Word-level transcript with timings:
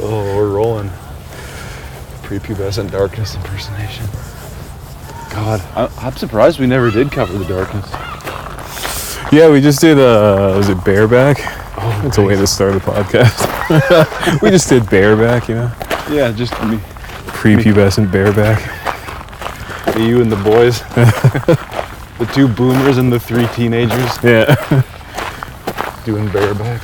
Oh, 0.00 0.36
we're 0.36 0.48
rolling. 0.54 0.88
Prepubescent 2.22 2.90
darkness 2.90 3.34
impersonation. 3.34 4.06
God, 5.30 5.60
I, 5.76 5.90
I'm 5.98 6.16
surprised 6.16 6.58
we 6.60 6.66
never 6.66 6.90
did 6.90 7.10
cover 7.10 7.36
the 7.36 7.44
darkness. 7.44 7.86
Yeah, 9.32 9.50
we 9.50 9.60
just 9.60 9.80
did. 9.80 9.98
Uh, 9.98 10.54
was 10.56 10.68
it 10.68 10.82
bareback? 10.84 11.38
Oh, 11.80 12.00
That's 12.02 12.18
a 12.18 12.22
way 12.22 12.36
to 12.36 12.46
start 12.46 12.74
a 12.74 12.78
podcast. 12.80 14.40
we 14.42 14.50
just 14.50 14.68
did 14.68 14.88
bareback, 14.90 15.48
you 15.48 15.54
know, 15.56 15.72
Yeah, 16.10 16.32
just 16.32 16.52
me, 16.64 16.78
prepubescent 17.28 18.10
bareback. 18.10 18.58
you 19.98 20.20
and 20.22 20.30
the 20.30 20.36
boys. 20.36 20.80
the 22.18 22.30
two 22.34 22.48
boomers 22.48 22.98
and 22.98 23.12
the 23.12 23.20
three 23.20 23.46
teenagers 23.48 24.18
Yeah. 24.24 24.54
doing 26.04 26.28
bareback. 26.30 26.82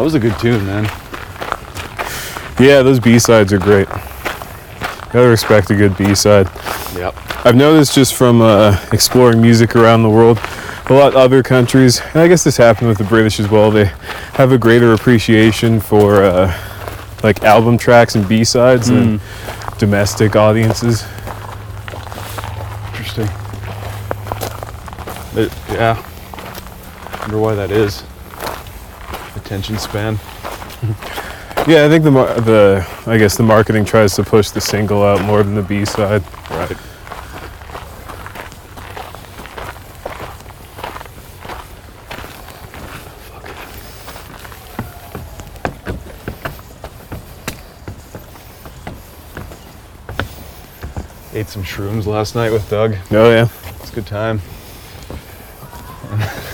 That 0.00 0.04
was 0.04 0.14
a 0.14 0.18
good 0.18 0.38
tune, 0.38 0.64
man. 0.66 0.84
Yeah, 2.58 2.80
those 2.82 2.98
B 2.98 3.18
sides 3.18 3.52
are 3.52 3.58
great. 3.58 3.86
Gotta 5.12 5.28
respect 5.28 5.68
a 5.70 5.76
good 5.76 5.94
B 5.98 6.14
side. 6.14 6.46
Yep. 6.96 7.14
I've 7.44 7.54
noticed 7.54 7.94
just 7.94 8.14
from 8.14 8.40
uh, 8.40 8.82
exploring 8.94 9.42
music 9.42 9.76
around 9.76 10.02
the 10.02 10.08
world, 10.08 10.38
a 10.86 10.94
lot 10.94 11.08
of 11.08 11.16
other 11.16 11.42
countries, 11.42 12.00
and 12.00 12.16
I 12.22 12.28
guess 12.28 12.42
this 12.42 12.56
happened 12.56 12.88
with 12.88 12.96
the 12.96 13.04
British 13.04 13.40
as 13.40 13.50
well, 13.50 13.70
they 13.70 13.92
have 14.32 14.52
a 14.52 14.58
greater 14.58 14.94
appreciation 14.94 15.80
for 15.80 16.22
uh, 16.24 16.50
like 17.22 17.44
album 17.44 17.76
tracks 17.76 18.14
and 18.14 18.26
B 18.26 18.42
sides 18.42 18.88
than 18.88 19.20
domestic 19.76 20.34
audiences. 20.34 21.04
Interesting. 22.86 23.28
It- 25.36 25.52
yeah. 25.70 26.02
Wonder 27.20 27.38
why 27.38 27.54
that 27.54 27.70
is. 27.70 28.02
Attention 29.50 29.78
span. 29.78 30.14
Yeah, 31.66 31.84
I 31.84 31.88
think 31.88 32.04
the 32.04 32.12
the 32.12 32.86
I 33.08 33.18
guess 33.18 33.36
the 33.36 33.42
marketing 33.42 33.84
tries 33.84 34.14
to 34.14 34.22
push 34.22 34.50
the 34.50 34.60
single 34.60 35.02
out 35.02 35.22
more 35.22 35.42
than 35.42 35.56
the 35.56 35.62
B 35.62 35.84
side. 35.84 36.22
Right. 36.50 36.70
Ate 51.34 51.48
some 51.48 51.64
shrooms 51.64 52.06
last 52.06 52.36
night 52.36 52.52
with 52.52 52.70
Doug. 52.70 52.94
Oh 53.10 53.30
yeah. 53.30 53.48
It's 53.80 53.90
a 53.90 53.94
good 53.96 54.06
time. 54.06 54.40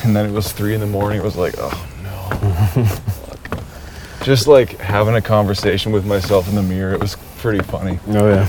And 0.05 0.15
then 0.15 0.31
it 0.31 0.33
was 0.33 0.53
three 0.53 0.73
in 0.73 0.81
the 0.81 0.87
morning. 0.87 1.19
It 1.19 1.25
was 1.25 1.37
like, 1.37 1.55
oh. 1.59 1.96
Just 4.23 4.47
like 4.47 4.79
having 4.79 5.15
a 5.15 5.23
conversation 5.23 5.93
with 5.93 6.05
myself 6.05 6.49
in 6.49 6.55
the 6.55 6.63
mirror. 6.63 6.93
It 6.93 7.01
was 7.01 7.17
pretty 7.39 7.63
funny. 7.63 7.99
Oh 8.09 8.29
yeah. 8.29 8.49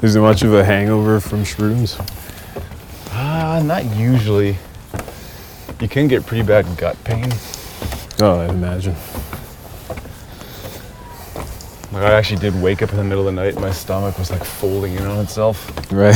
Is 0.00 0.14
there 0.14 0.22
much 0.22 0.42
of 0.42 0.54
a 0.54 0.64
hangover 0.64 1.20
from 1.20 1.42
shrooms? 1.42 1.96
Ah, 3.12 3.60
not 3.64 3.84
usually. 3.96 4.56
You 5.80 5.88
can 5.88 6.08
get 6.08 6.24
pretty 6.26 6.44
bad 6.44 6.66
gut 6.76 6.96
pain. 7.04 7.28
Oh, 8.20 8.40
I 8.40 8.48
imagine. 8.48 8.94
Like 11.92 12.02
I 12.04 12.12
actually 12.12 12.40
did 12.40 12.60
wake 12.60 12.82
up 12.82 12.90
in 12.90 12.96
the 12.96 13.04
middle 13.04 13.26
of 13.26 13.34
the 13.34 13.40
night. 13.40 13.54
and 13.54 13.60
My 13.60 13.72
stomach 13.72 14.18
was 14.18 14.30
like 14.30 14.44
folding 14.44 14.94
in 14.94 15.04
on 15.04 15.18
itself. 15.18 15.70
Right. 15.92 16.14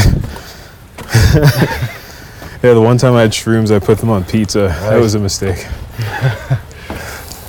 yeah, 2.62 2.74
the 2.74 2.80
one 2.80 2.96
time 2.98 3.14
I 3.14 3.22
had 3.22 3.30
shrooms, 3.32 3.74
I 3.74 3.78
put 3.78 3.98
them 3.98 4.10
on 4.10 4.24
pizza. 4.24 4.68
That 4.90 4.98
was 5.00 5.14
a 5.14 5.18
mistake. 5.20 5.66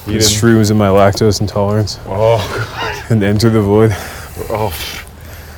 Shrooms 0.06 0.70
in 0.70 0.78
my 0.78 0.88
lactose 0.90 1.40
intolerance 1.40 1.98
Oh, 2.08 3.06
and 3.10 3.24
enter 3.24 3.50
the 3.50 3.62
void. 3.62 3.92
oh. 4.50 4.74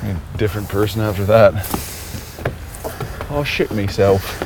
I'm 0.02 0.16
a 0.34 0.38
different 0.38 0.68
person 0.68 1.00
after 1.00 1.24
that. 1.24 1.52
Oh 3.30 3.42
shit 3.44 3.72
myself. 3.72 4.40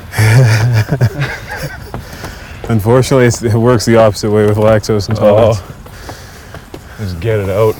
Unfortunately, 2.70 3.26
it's, 3.26 3.42
it 3.42 3.54
works 3.54 3.84
the 3.84 3.96
opposite 3.96 4.30
way 4.30 4.46
with 4.46 4.56
lactose 4.56 5.08
intolerance, 5.10 5.58
Oh, 5.60 6.94
just 6.98 7.20
get 7.20 7.38
it 7.40 7.50
out. 7.50 7.74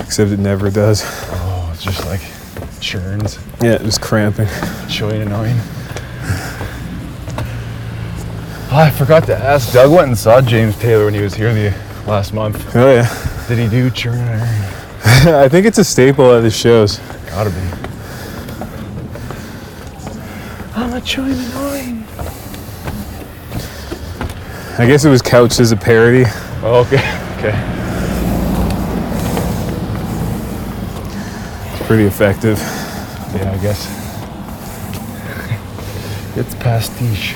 except 0.00 0.30
it 0.32 0.38
never 0.40 0.70
does. 0.70 1.02
Oh, 1.30 1.70
it's 1.72 1.84
just 1.84 2.04
like 2.06 2.20
churns. 2.80 3.38
Yeah, 3.60 3.78
just 3.78 4.00
cramping. 4.00 4.48
It's 4.50 5.00
really 5.00 5.20
annoying. 5.20 5.58
Oh, 8.74 8.78
I 8.78 8.90
forgot 8.90 9.26
to 9.26 9.36
ask. 9.36 9.74
Doug 9.74 9.90
went 9.90 10.08
and 10.08 10.16
saw 10.16 10.40
James 10.40 10.78
Taylor 10.78 11.04
when 11.04 11.12
he 11.12 11.20
was 11.20 11.34
here 11.34 11.52
the 11.52 11.76
last 12.06 12.32
month. 12.32 12.74
Oh 12.74 12.90
yeah. 12.90 13.46
Did 13.46 13.58
he 13.58 13.68
do 13.68 13.90
churn 13.90 14.18
iron? 14.18 14.40
I 15.04 15.46
think 15.46 15.66
it's 15.66 15.76
a 15.76 15.84
staple 15.84 16.32
at 16.32 16.42
his 16.42 16.56
shows. 16.56 16.96
Gotta 17.26 17.50
be. 17.50 17.56
I'm 20.74 20.94
a 20.94 21.00
chewing 21.02 21.32
annoying. 21.32 22.04
I 24.78 24.86
guess 24.86 25.04
it 25.04 25.10
was 25.10 25.20
couched 25.20 25.60
as 25.60 25.70
a 25.72 25.76
parody. 25.76 26.24
Oh, 26.62 26.86
okay, 26.86 26.96
okay. 27.36 27.52
It's 31.74 31.86
pretty 31.86 32.04
effective. 32.04 32.56
Yeah, 33.34 33.54
I 33.54 33.62
guess. 33.62 34.01
It's 36.34 36.54
pastiche. 36.54 37.34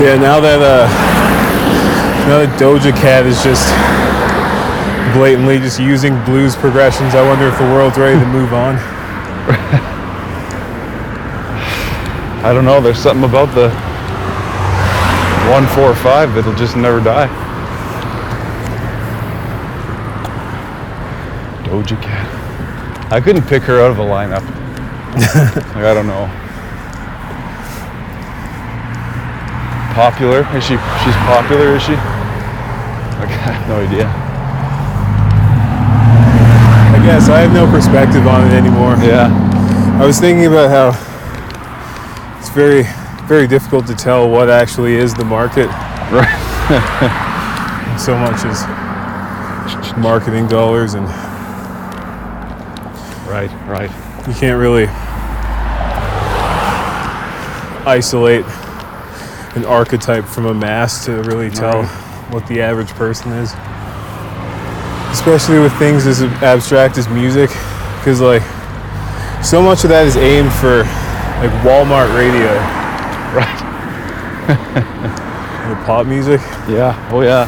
Yeah, 0.00 0.16
now 0.16 0.40
that 0.40 0.60
uh, 0.62 0.88
now 2.26 2.38
that 2.38 2.58
Doja 2.58 2.90
Cat 2.96 3.26
is 3.26 3.42
just 3.42 3.68
blatantly 5.14 5.58
just 5.58 5.78
using 5.78 6.14
blues 6.24 6.56
progressions, 6.56 7.14
I 7.14 7.22
wonder 7.22 7.48
if 7.48 7.58
the 7.58 7.64
world's 7.64 7.98
ready 7.98 8.18
to 8.18 8.26
move 8.26 8.54
on. 8.54 8.91
I 12.44 12.52
don't 12.52 12.64
know. 12.64 12.80
There's 12.80 12.98
something 12.98 13.22
about 13.22 13.54
the 13.54 13.70
one 15.48 15.64
four 15.76 15.94
five 15.94 16.34
that'll 16.34 16.54
just 16.54 16.76
never 16.76 16.98
die. 16.98 17.28
Doja 21.62 22.02
Cat. 22.02 23.12
I 23.12 23.20
couldn't 23.20 23.46
pick 23.46 23.62
her 23.62 23.80
out 23.80 23.92
of 23.92 23.98
a 23.98 24.02
lineup. 24.02 24.42
like 25.74 25.84
I 25.84 25.94
don't 25.94 26.08
know. 26.08 26.26
Popular? 29.94 30.40
Is 30.56 30.64
she? 30.64 30.74
She's 31.04 31.18
popular? 31.30 31.76
Is 31.76 31.82
she? 31.82 31.92
Like 31.92 33.30
I 33.30 33.52
have 33.54 33.68
no 33.68 33.76
idea. 33.86 34.08
I 36.90 37.06
guess 37.06 37.28
I 37.28 37.38
have 37.38 37.52
no 37.52 37.70
perspective 37.70 38.26
on 38.26 38.46
it 38.48 38.52
anymore. 38.52 38.96
Yeah. 38.98 39.30
I 40.02 40.04
was 40.04 40.18
thinking 40.18 40.46
about 40.46 40.70
how 40.70 41.11
very, 42.52 42.84
very 43.26 43.46
difficult 43.46 43.86
to 43.86 43.94
tell 43.94 44.28
what 44.28 44.50
actually 44.50 44.94
is 44.94 45.14
the 45.14 45.24
market. 45.24 45.66
Right. 46.12 47.18
So 47.98 48.16
much 48.16 48.42
is 48.46 48.62
marketing 49.98 50.48
dollars, 50.48 50.94
and 50.94 51.06
Right. 53.28 53.50
Right. 53.68 53.90
you 54.26 54.32
can't 54.34 54.58
really 54.58 54.86
isolate 57.86 58.44
an 59.56 59.64
archetype 59.66 60.24
from 60.24 60.46
a 60.46 60.54
mass 60.54 61.04
to 61.06 61.22
really 61.22 61.50
tell 61.50 61.82
Right. 61.82 62.32
what 62.32 62.46
the 62.46 62.62
average 62.62 62.88
person 62.90 63.32
is. 63.32 63.52
Especially 65.12 65.58
with 65.58 65.72
things 65.78 66.06
as 66.06 66.22
abstract 66.42 66.96
as 66.96 67.08
music, 67.08 67.50
because 67.98 68.20
like 68.20 68.42
so 69.44 69.60
much 69.60 69.84
of 69.84 69.90
that 69.90 70.06
is 70.06 70.16
aimed 70.16 70.52
for 70.54 70.84
like 71.42 71.50
Walmart 71.64 72.14
radio, 72.16 72.52
Right. 73.34 73.58
the 75.68 75.74
pop 75.84 76.06
music. 76.06 76.40
Yeah. 76.68 76.94
Oh 77.12 77.22
yeah. 77.22 77.46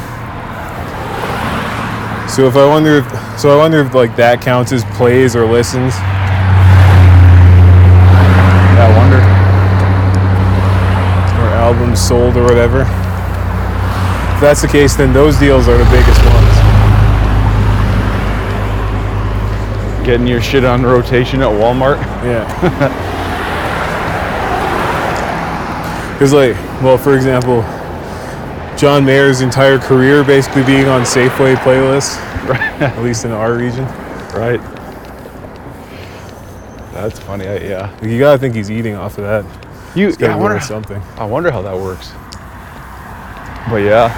So 2.27 2.47
if 2.49 2.57
I 2.57 2.67
wonder 2.67 2.99
if 2.99 3.39
so 3.39 3.51
I 3.55 3.57
wonder 3.57 3.81
if 3.81 3.95
like 3.95 4.17
that 4.17 4.41
counts 4.41 4.73
as 4.73 4.85
plays 4.97 5.37
or 5.37 5.47
listens. 5.47 5.95
Yeah. 8.75 8.89
I 8.89 8.89
wonder. 8.99 9.19
or 11.41 11.49
albums 11.55 12.01
sold 12.01 12.37
or 12.37 12.43
whatever. 12.43 12.81
If 14.35 14.41
that's 14.41 14.63
the 14.63 14.69
case, 14.69 14.97
then 14.97 15.13
those 15.13 15.39
deals 15.39 15.69
are 15.69 15.79
the 15.79 15.85
biggest 15.85 16.21
ones. 16.25 16.55
Getting 20.05 20.27
your 20.27 20.41
shit 20.43 20.65
on 20.65 20.83
rotation 20.83 21.41
at 21.43 21.49
Walmart. 21.49 21.99
Yeah. 22.25 23.11
Because, 26.25 26.33
like, 26.33 26.83
well, 26.83 26.97
for 26.97 27.15
example, 27.15 27.61
John 28.79 29.05
Mayer's 29.05 29.43
entire 29.43 29.79
career 29.79 30.25
basically 30.25 30.63
being 30.65 30.87
on 30.87 31.03
Safeway 31.03 31.55
playlists, 31.57 32.17
Right. 32.49 32.63
at 32.81 32.99
least 33.03 33.27
in 33.27 33.31
our 33.31 33.53
region. 33.53 33.85
right. 34.33 34.59
That's 36.95 37.19
funny. 37.21 37.47
I, 37.47 37.59
yeah. 37.59 37.91
You 38.03 38.19
gotta 38.19 38.39
think 38.39 38.55
he's 38.55 38.71
eating 38.71 38.95
off 38.95 39.19
of 39.19 39.25
that. 39.25 39.45
You. 39.95 40.17
Gotta 40.17 40.33
I 40.33 40.37
wonder. 40.37 40.61
something. 40.61 41.03
I 41.19 41.27
wonder 41.27 41.51
how 41.51 41.61
that 41.61 41.77
works. 41.77 42.13
But 43.69 43.83
yeah. 43.83 44.09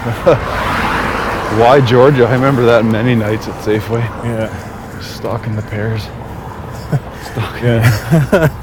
Why 1.58 1.80
Georgia? 1.84 2.26
I 2.26 2.34
remember 2.34 2.64
that 2.66 2.84
many 2.84 3.16
nights 3.16 3.48
at 3.48 3.54
Safeway, 3.64 4.04
Yeah. 4.22 5.00
stalking 5.00 5.56
the 5.56 5.62
pears. 5.62 6.06
Yeah. 7.60 8.62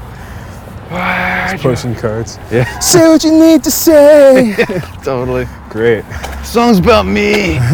Pushing 1.70 1.94
carts. 1.94 2.38
Yeah, 2.50 2.78
Say 2.80 3.08
what 3.08 3.24
you 3.24 3.32
need 3.32 3.64
to 3.64 3.70
say. 3.70 4.54
totally. 5.02 5.46
Great. 5.70 6.04
Song's 6.44 6.78
about 6.78 7.06
me. 7.06 7.58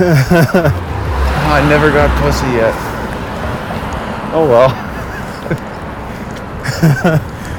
Oh, 1.43 1.55
I 1.55 1.69
never 1.69 1.91
got 1.91 2.09
pussy 2.23 2.47
yet. 2.55 2.75
Oh 4.33 4.47
well. 4.49 4.71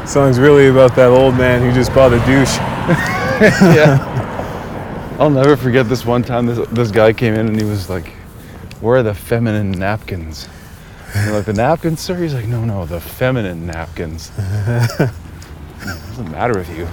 Song's 0.08 0.40
really 0.40 0.68
about 0.70 0.96
that 0.96 1.10
old 1.10 1.36
man 1.36 1.62
who 1.62 1.74
just 1.74 1.94
bought 1.94 2.14
a 2.14 2.20
douche. 2.20 2.56
yeah. 3.76 3.98
I'll 5.20 5.30
never 5.30 5.58
forget 5.58 5.90
this 5.90 6.06
one 6.06 6.24
time. 6.24 6.46
This 6.46 6.66
this 6.70 6.90
guy 6.92 7.12
came 7.12 7.34
in 7.34 7.48
and 7.48 7.60
he 7.60 7.66
was 7.66 7.90
like, 7.90 8.08
"Where 8.80 8.98
are 8.98 9.04
the 9.04 9.14
feminine 9.14 9.72
napkins?" 9.72 10.48
Like, 11.30 11.46
"The 11.46 11.54
napkins, 11.54 12.00
sir?" 12.00 12.16
He's 12.16 12.34
like, 12.34 12.48
"No, 12.48 12.64
no, 12.64 12.86
the 12.86 13.02
feminine 13.02 13.68
napkins." 13.68 14.32
What 15.86 16.08
does 16.08 16.18
the 16.18 16.24
matter 16.24 16.54
with 16.54 16.70
you? 16.78 16.88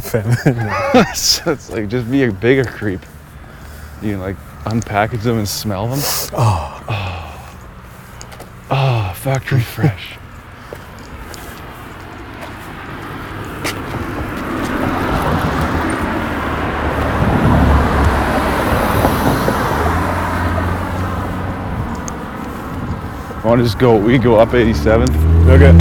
Feminine. 0.00 0.70
so 1.14 1.52
it's 1.52 1.70
like 1.70 1.88
just 1.88 2.10
be 2.10 2.24
a 2.24 2.32
bigger 2.32 2.64
creep. 2.64 3.00
You 4.02 4.12
can 4.12 4.20
like 4.20 4.36
unpackage 4.64 5.22
them 5.22 5.38
and 5.38 5.48
smell 5.48 5.88
them. 5.88 6.00
Oh. 6.32 6.76
Oh, 8.70 9.12
factory 9.16 9.60
fresh. 9.60 10.19
Want 23.44 23.58
to 23.58 23.64
just 23.64 23.78
go? 23.78 23.96
We 23.96 24.18
go 24.18 24.36
up 24.36 24.50
87th, 24.50 25.08
Okay. 25.48 25.72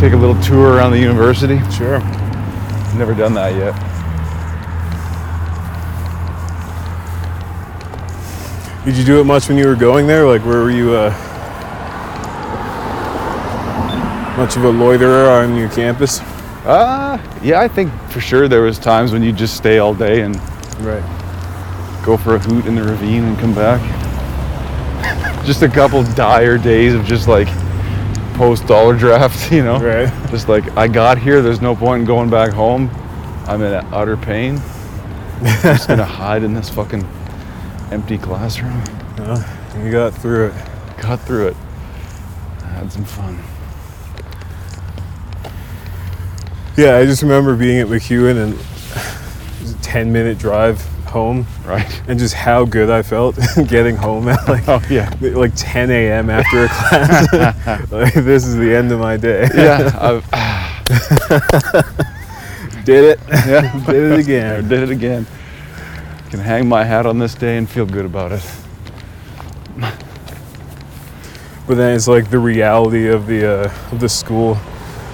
take 0.00 0.12
a 0.12 0.16
little 0.16 0.40
tour 0.42 0.74
around 0.74 0.90
the 0.92 0.98
university. 0.98 1.60
Sure. 1.70 2.00
Never 2.96 3.14
done 3.14 3.34
that 3.34 3.54
yet. 3.54 3.74
Did 8.84 8.96
you 8.96 9.04
do 9.04 9.20
it 9.20 9.24
much 9.24 9.48
when 9.48 9.58
you 9.58 9.66
were 9.66 9.74
going 9.76 10.06
there? 10.06 10.26
Like, 10.26 10.42
where 10.44 10.58
were 10.58 10.70
you? 10.70 10.92
Uh, 10.94 11.10
much 14.38 14.56
of 14.56 14.64
a 14.64 14.70
loiterer 14.70 15.28
on 15.30 15.56
your 15.56 15.68
campus? 15.68 16.20
Uh, 16.64 17.18
yeah, 17.42 17.60
I 17.60 17.68
think 17.68 17.92
for 18.10 18.20
sure 18.20 18.48
there 18.48 18.62
was 18.62 18.78
times 18.78 19.12
when 19.12 19.22
you 19.22 19.32
just 19.32 19.56
stay 19.56 19.78
all 19.78 19.94
day 19.94 20.22
and 20.22 20.36
Right. 20.80 21.02
go 22.04 22.16
for 22.16 22.34
a 22.36 22.38
hoot 22.38 22.66
in 22.66 22.74
the 22.74 22.82
ravine 22.82 23.24
and 23.24 23.38
come 23.38 23.52
back. 23.52 23.80
Just 25.48 25.62
a 25.62 25.68
couple 25.68 26.02
dire 26.12 26.58
days 26.58 26.92
of 26.92 27.06
just 27.06 27.26
like 27.26 27.48
post 28.34 28.66
dollar 28.66 28.94
draft, 28.94 29.50
you 29.50 29.64
know? 29.64 29.78
Right. 29.80 30.12
Just 30.30 30.46
like 30.46 30.76
I 30.76 30.88
got 30.88 31.16
here, 31.16 31.40
there's 31.40 31.62
no 31.62 31.74
point 31.74 32.02
in 32.02 32.06
going 32.06 32.28
back 32.28 32.52
home. 32.52 32.90
I'm 33.46 33.62
in 33.62 33.72
utter 33.86 34.18
pain. 34.18 34.60
I'm 35.40 35.62
just 35.62 35.88
gonna 35.88 36.04
hide 36.04 36.42
in 36.42 36.52
this 36.52 36.68
fucking 36.68 37.02
empty 37.90 38.18
classroom. 38.18 38.84
Well, 39.16 39.42
you 39.82 39.90
got 39.90 40.12
through 40.12 40.48
it. 40.48 40.54
Got 41.00 41.22
through 41.22 41.48
it. 41.48 41.56
Had 42.64 42.92
some 42.92 43.04
fun. 43.04 43.38
Yeah, 46.76 46.98
I 46.98 47.06
just 47.06 47.22
remember 47.22 47.56
being 47.56 47.80
at 47.80 47.86
MacEwan 47.86 48.36
and 48.36 48.52
it 48.52 49.62
was 49.62 49.72
a 49.72 49.78
10 49.78 50.12
minute 50.12 50.36
drive 50.36 50.86
home 51.08 51.46
Right? 51.64 52.02
and 52.08 52.18
just 52.18 52.34
how 52.34 52.64
good 52.64 52.90
I 52.90 53.02
felt 53.02 53.36
getting 53.68 53.96
home 53.96 54.28
at 54.28 54.48
like, 54.48 54.68
Oh 54.68 54.80
yeah. 54.90 55.12
like 55.20 55.52
10 55.56 55.90
a.m. 55.90 56.30
after 56.30 56.64
a 56.64 56.68
class. 56.68 57.32
like, 57.92 58.14
this 58.14 58.44
is 58.46 58.56
the 58.56 58.74
end 58.74 58.92
of 58.92 59.00
my 59.00 59.16
day. 59.16 59.48
Yeah. 59.54 59.90
I've, 60.00 60.24
Did 62.84 63.04
it. 63.04 63.20
yeah. 63.28 63.84
Did 63.86 64.12
it 64.12 64.16
I 64.16 64.20
again. 64.20 64.68
did 64.68 64.82
it 64.84 64.90
again. 64.90 65.26
Can 66.30 66.40
hang 66.40 66.66
my 66.68 66.84
hat 66.84 67.04
on 67.06 67.18
this 67.18 67.34
day 67.34 67.58
and 67.58 67.68
feel 67.68 67.84
good 67.86 68.06
about 68.06 68.32
it. 68.32 68.42
But 71.66 71.74
then 71.74 71.94
it's 71.94 72.08
like 72.08 72.30
the 72.30 72.38
reality 72.38 73.08
of 73.08 73.26
the 73.26 73.46
uh, 73.66 73.72
of 73.92 74.00
the 74.00 74.08
school. 74.08 74.56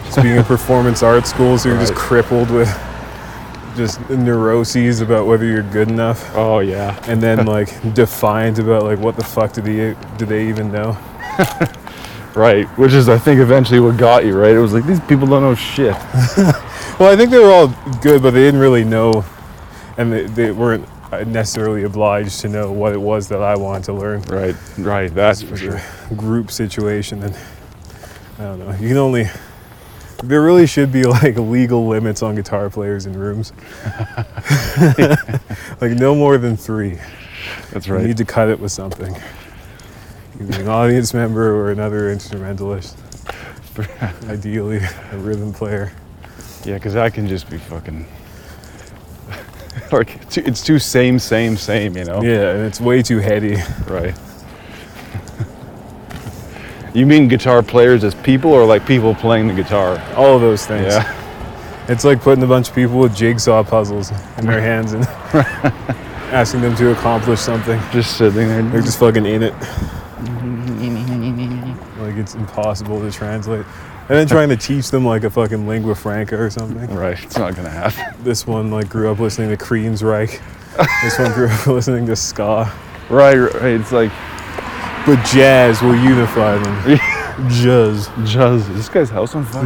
Just 0.05 0.23
being 0.23 0.38
a 0.38 0.43
performance 0.44 1.02
art 1.02 1.26
school, 1.26 1.58
so 1.58 1.69
you're 1.69 1.79
just 1.81 1.94
crippled 1.94 2.50
with 2.50 2.69
just 3.76 4.00
neuroses 4.11 5.00
about 5.00 5.26
whether 5.26 5.44
you're 5.44 5.62
good 5.62 5.88
enough, 5.88 6.31
Oh 6.35 6.61
yeah. 6.61 6.99
and 7.09 7.23
then 7.23 7.47
like 7.56 7.69
defiant 7.94 8.59
about 8.59 8.82
like 8.85 8.99
what 8.99 9.17
the 9.17 9.25
fuck 9.25 9.53
do 9.53 9.61
they 9.62 9.97
do 10.17 10.26
they 10.26 10.49
even 10.49 10.71
know? 10.73 10.97
Right. 12.35 12.67
Which 12.76 12.93
is 12.93 13.09
I 13.09 13.17
think 13.17 13.41
eventually 13.41 13.79
what 13.79 13.97
got 13.97 14.25
you, 14.25 14.37
right? 14.37 14.50
It 14.50 14.59
was 14.59 14.73
like 14.73 14.85
these 14.87 14.99
people 15.03 15.26
don't 15.29 15.43
know 15.43 15.55
shit. 15.55 15.94
Well, 16.99 17.12
I 17.12 17.17
think 17.17 17.31
they 17.32 17.38
were 17.41 17.50
all 17.50 17.69
good, 18.03 18.23
but 18.23 18.31
they 18.32 18.41
didn't 18.43 18.61
really 18.61 18.85
know, 18.85 19.25
and 19.99 20.12
they, 20.12 20.26
they 20.26 20.50
weren't 20.53 20.88
uh, 21.11 21.25
necessarily 21.25 21.82
obliged 21.82 22.41
to 22.43 22.49
know 22.49 22.71
what 22.71 22.93
it 22.93 23.00
was 23.00 23.26
that 23.31 23.43
I 23.43 23.56
wanted 23.56 23.82
to 23.87 23.94
learn. 23.94 24.23
Right. 24.23 24.55
Right. 24.79 25.12
That's 25.12 25.43
for 25.43 25.56
sure. 25.56 25.81
group 26.17 26.53
situation, 26.53 27.25
and 27.25 27.37
I 28.38 28.43
don't 28.44 28.59
know. 28.61 28.71
You 28.81 28.88
can 28.88 28.97
only. 28.97 29.25
There 30.29 30.43
really 30.43 30.67
should 30.67 30.91
be 30.91 31.05
like 31.05 31.37
legal 31.37 31.87
limits 31.87 32.23
on 32.23 32.35
guitar 32.35 32.71
players 32.71 33.05
in 33.06 33.19
rooms. 33.19 33.53
like 35.81 35.93
no 35.93 36.15
more 36.15 36.38
than 36.38 36.56
three. 36.56 36.99
That's 37.71 37.87
You 37.87 37.94
right. 37.94 38.06
need 38.06 38.17
to 38.17 38.25
cut 38.25 38.49
it 38.49 38.59
with 38.59 38.73
something. 38.73 39.15
Either 40.40 40.62
an 40.62 40.69
audience 40.69 41.12
member 41.12 41.54
or 41.54 41.71
another 41.71 42.11
instrumentalist. 42.11 42.99
Ideally, 44.28 44.81
a 45.12 45.19
rhythm 45.19 45.52
player. 45.52 45.93
Yeah, 46.64 46.75
because 46.75 46.95
that 46.95 47.12
can 47.12 47.28
just 47.28 47.50
be 47.50 47.59
fucking. 47.59 48.07
like 49.93 50.16
it's 50.23 50.35
too, 50.35 50.43
it's 50.47 50.64
too 50.64 50.78
same, 50.78 51.19
same, 51.19 51.57
same. 51.57 51.97
You 51.97 52.04
know. 52.04 52.23
Yeah, 52.23 52.52
and 52.52 52.64
it's 52.64 52.81
way 52.81 53.02
too 53.02 53.19
heady. 53.19 53.57
Right. 53.87 54.16
You 56.95 57.07
mean 57.07 57.29
guitar 57.29 57.63
players 57.63 58.05
as 58.05 58.15
people, 58.15 58.53
or 58.53 58.65
like 58.65 58.87
people 58.87 59.15
playing 59.15 59.49
the 59.49 59.55
guitar? 59.55 60.01
All 60.17 60.37
of 60.37 60.41
those 60.41 60.67
things. 60.67 60.95
Yeah. 60.95 61.21
It's 61.87 62.03
like 62.03 62.23
putting 62.23 62.43
a 62.43 62.47
bunch 62.47 62.71
of 62.71 62.75
people 62.75 62.99
with 62.99 63.15
jigsaw 63.15 63.63
puzzles 63.63 64.11
in 64.39 64.47
their 64.47 64.59
hands 64.59 64.95
and 64.95 65.05
asking 66.33 66.63
them 66.63 66.75
to 66.77 66.93
accomplish 66.93 67.41
something. 67.41 67.79
Just 67.93 68.17
sitting 68.17 68.49
there. 68.49 68.63
They're 68.63 68.81
just 68.81 68.99
fucking 68.99 69.27
in 69.27 69.43
it. 69.43 69.53
like 71.99 72.17
it's 72.17 72.35
impossible 72.35 73.01
to 73.01 73.13
translate. 73.13 73.67
And 74.09 74.19
then 74.19 74.27
trying 74.27 74.49
to 74.49 74.57
teach 74.57 74.91
them 74.91 75.05
like 75.05 75.25
a 75.25 75.31
fucking 75.31 75.69
lingua 75.69 75.95
franca 75.95 76.41
or 76.41 76.49
something. 76.49 76.95
Right. 76.95 77.23
It's 77.23 77.37
not 77.37 77.55
gonna 77.55 77.69
happen. 77.69 78.25
This 78.25 78.47
one 78.47 78.71
like 78.71 78.89
grew 78.89 79.13
up 79.13 79.19
listening 79.19 79.51
to 79.51 79.63
Queensryche. 79.63 80.41
this 81.03 81.19
one 81.19 81.35
grew 81.35 81.49
up 81.49 81.67
listening 81.67 82.07
to 82.07 82.17
ska. 82.17 82.73
Right. 83.11 83.37
Right. 83.37 83.79
It's 83.79 83.93
like 83.93 84.11
But 85.06 85.23
jazz 85.26 85.82
will 85.82 85.96
unify 85.96 86.56
them. 86.56 86.99
Jazz. 87.50 88.08
Jazz. 88.25 88.68
Is 88.68 88.76
this 88.76 88.88
guy's 88.88 89.11
house 89.11 89.34
on 89.34 89.44
fire? 89.44 89.64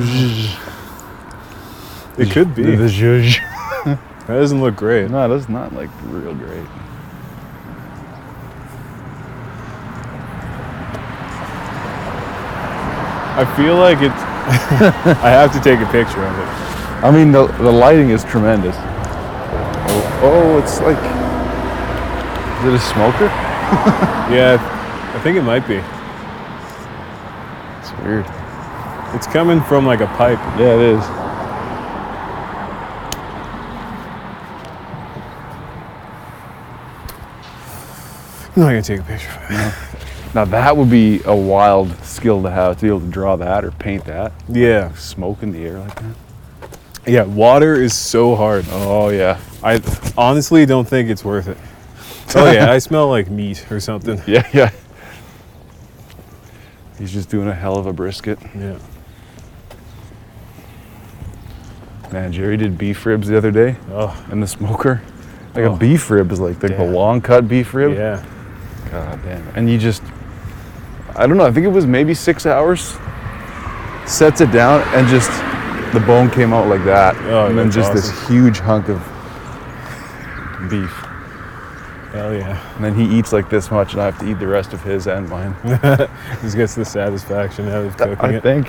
It 2.18 2.32
could 2.32 2.54
be. 2.54 2.74
The, 2.74 2.84
zhuzh. 2.84 3.38
That 3.84 4.34
doesn't 4.34 4.60
look 4.60 4.74
great. 4.74 5.10
No, 5.10 5.28
that's 5.28 5.48
not 5.48 5.72
like 5.72 5.88
real 6.04 6.34
great. 6.34 6.66
I 13.38 13.44
feel 13.56 13.76
like 13.76 13.98
it's. 14.02 14.14
I 15.22 15.30
have 15.30 15.52
to 15.52 15.60
take 15.60 15.78
a 15.80 15.90
picture 15.92 16.24
of 16.24 16.38
it. 16.38 16.48
I 17.04 17.10
mean, 17.12 17.32
the 17.32 17.46
the 17.58 17.70
lighting 17.70 18.10
is 18.10 18.24
tremendous. 18.24 18.74
Oh, 19.88 20.20
oh 20.24 20.58
it's 20.58 20.80
like. 20.80 20.98
Is 22.58 22.64
it 22.66 22.74
a 22.74 22.92
smoker? 22.92 23.26
Yeah, 24.28 24.58
I 25.18 25.20
think 25.20 25.36
it 25.36 25.42
might 25.42 25.66
be. 25.66 25.82
It's 27.80 28.04
weird. 28.04 28.24
It's 29.16 29.26
coming 29.26 29.60
from 29.62 29.84
like 29.84 29.98
a 29.98 30.06
pipe. 30.06 30.38
Yeah, 30.56 30.76
it 30.76 30.80
is. 30.80 31.04
I'm 38.54 38.62
not 38.62 38.68
gonna 38.68 38.80
take 38.80 39.00
a 39.00 39.02
picture 39.02 39.28
of 39.30 39.50
it. 39.50 40.34
Now 40.36 40.44
that 40.44 40.76
would 40.76 40.88
be 40.88 41.20
a 41.24 41.34
wild 41.34 41.90
skill 42.04 42.40
to 42.44 42.50
have 42.52 42.76
to 42.76 42.82
be 42.82 42.86
able 42.86 43.00
to 43.00 43.08
draw 43.08 43.34
that 43.34 43.64
or 43.64 43.72
paint 43.72 44.04
that. 44.04 44.30
Yeah. 44.48 44.94
Smoke 44.94 45.42
in 45.42 45.50
the 45.50 45.66
air 45.66 45.80
like 45.80 45.96
that. 45.96 46.14
Yeah, 47.08 47.24
water 47.24 47.74
is 47.74 47.92
so 47.92 48.36
hard. 48.36 48.66
Oh 48.68 49.08
yeah. 49.08 49.40
I 49.64 49.82
honestly 50.16 50.64
don't 50.64 50.86
think 50.86 51.10
it's 51.10 51.24
worth 51.24 51.48
it. 51.48 51.58
Oh 52.36 52.48
yeah, 52.52 52.70
I 52.70 52.78
smell 52.78 53.08
like 53.08 53.28
meat 53.28 53.66
or 53.72 53.80
something. 53.80 54.22
Yeah, 54.28 54.48
yeah. 54.52 54.70
He's 56.98 57.12
just 57.12 57.28
doing 57.30 57.48
a 57.48 57.54
hell 57.54 57.76
of 57.76 57.86
a 57.86 57.92
brisket. 57.92 58.38
Yeah. 58.56 58.78
Man, 62.12 62.32
Jerry 62.32 62.56
did 62.56 62.78
beef 62.78 63.04
ribs 63.04 63.28
the 63.28 63.36
other 63.36 63.50
day 63.50 63.76
Oh, 63.90 64.16
in 64.32 64.40
the 64.40 64.46
smoker. 64.46 65.02
Like 65.54 65.64
Oh. 65.66 65.74
a 65.74 65.76
beef 65.76 66.10
rib 66.10 66.32
is 66.32 66.40
like 66.40 66.58
the, 66.58 66.68
the 66.68 66.84
long 66.84 67.20
cut 67.20 67.48
beef 67.48 67.74
rib. 67.74 67.92
yeah. 67.94 68.24
God 68.90 69.20
damn. 69.22 69.46
And 69.54 69.68
you 69.70 69.76
just, 69.78 70.02
I 71.14 71.26
don't 71.26 71.36
know, 71.36 71.44
I 71.46 71.52
think 71.52 71.66
it 71.66 71.70
was 71.70 71.86
maybe 71.86 72.14
six 72.14 72.46
hours. 72.46 72.96
Sets 74.06 74.40
it 74.40 74.50
down 74.50 74.80
and 74.94 75.06
just 75.08 75.30
the 75.92 76.00
bone 76.00 76.30
came 76.30 76.54
out 76.54 76.68
like 76.68 76.82
that. 76.84 77.14
Oh, 77.26 77.46
and 77.46 77.58
then 77.58 77.70
just 77.70 77.92
this 77.92 78.10
huge 78.28 78.58
hunk 78.58 78.88
of 78.88 78.98
beef. 80.70 81.04
Hell 82.12 82.34
yeah. 82.34 82.74
And 82.76 82.84
then 82.84 82.94
he 82.94 83.18
eats 83.18 83.32
like 83.32 83.50
this 83.50 83.70
much 83.70 83.92
and 83.92 84.02
I 84.02 84.06
have 84.06 84.18
to 84.20 84.30
eat 84.30 84.38
the 84.38 84.46
rest 84.46 84.72
of 84.72 84.82
his 84.82 85.06
and 85.06 85.28
mine. 85.28 85.54
Just 86.40 86.56
gets 86.56 86.74
the 86.74 86.84
satisfaction 86.84 87.68
out 87.68 87.84
of 87.84 87.96
cooking 87.96 88.16
I 88.18 88.34
it. 88.34 88.42
think. 88.42 88.68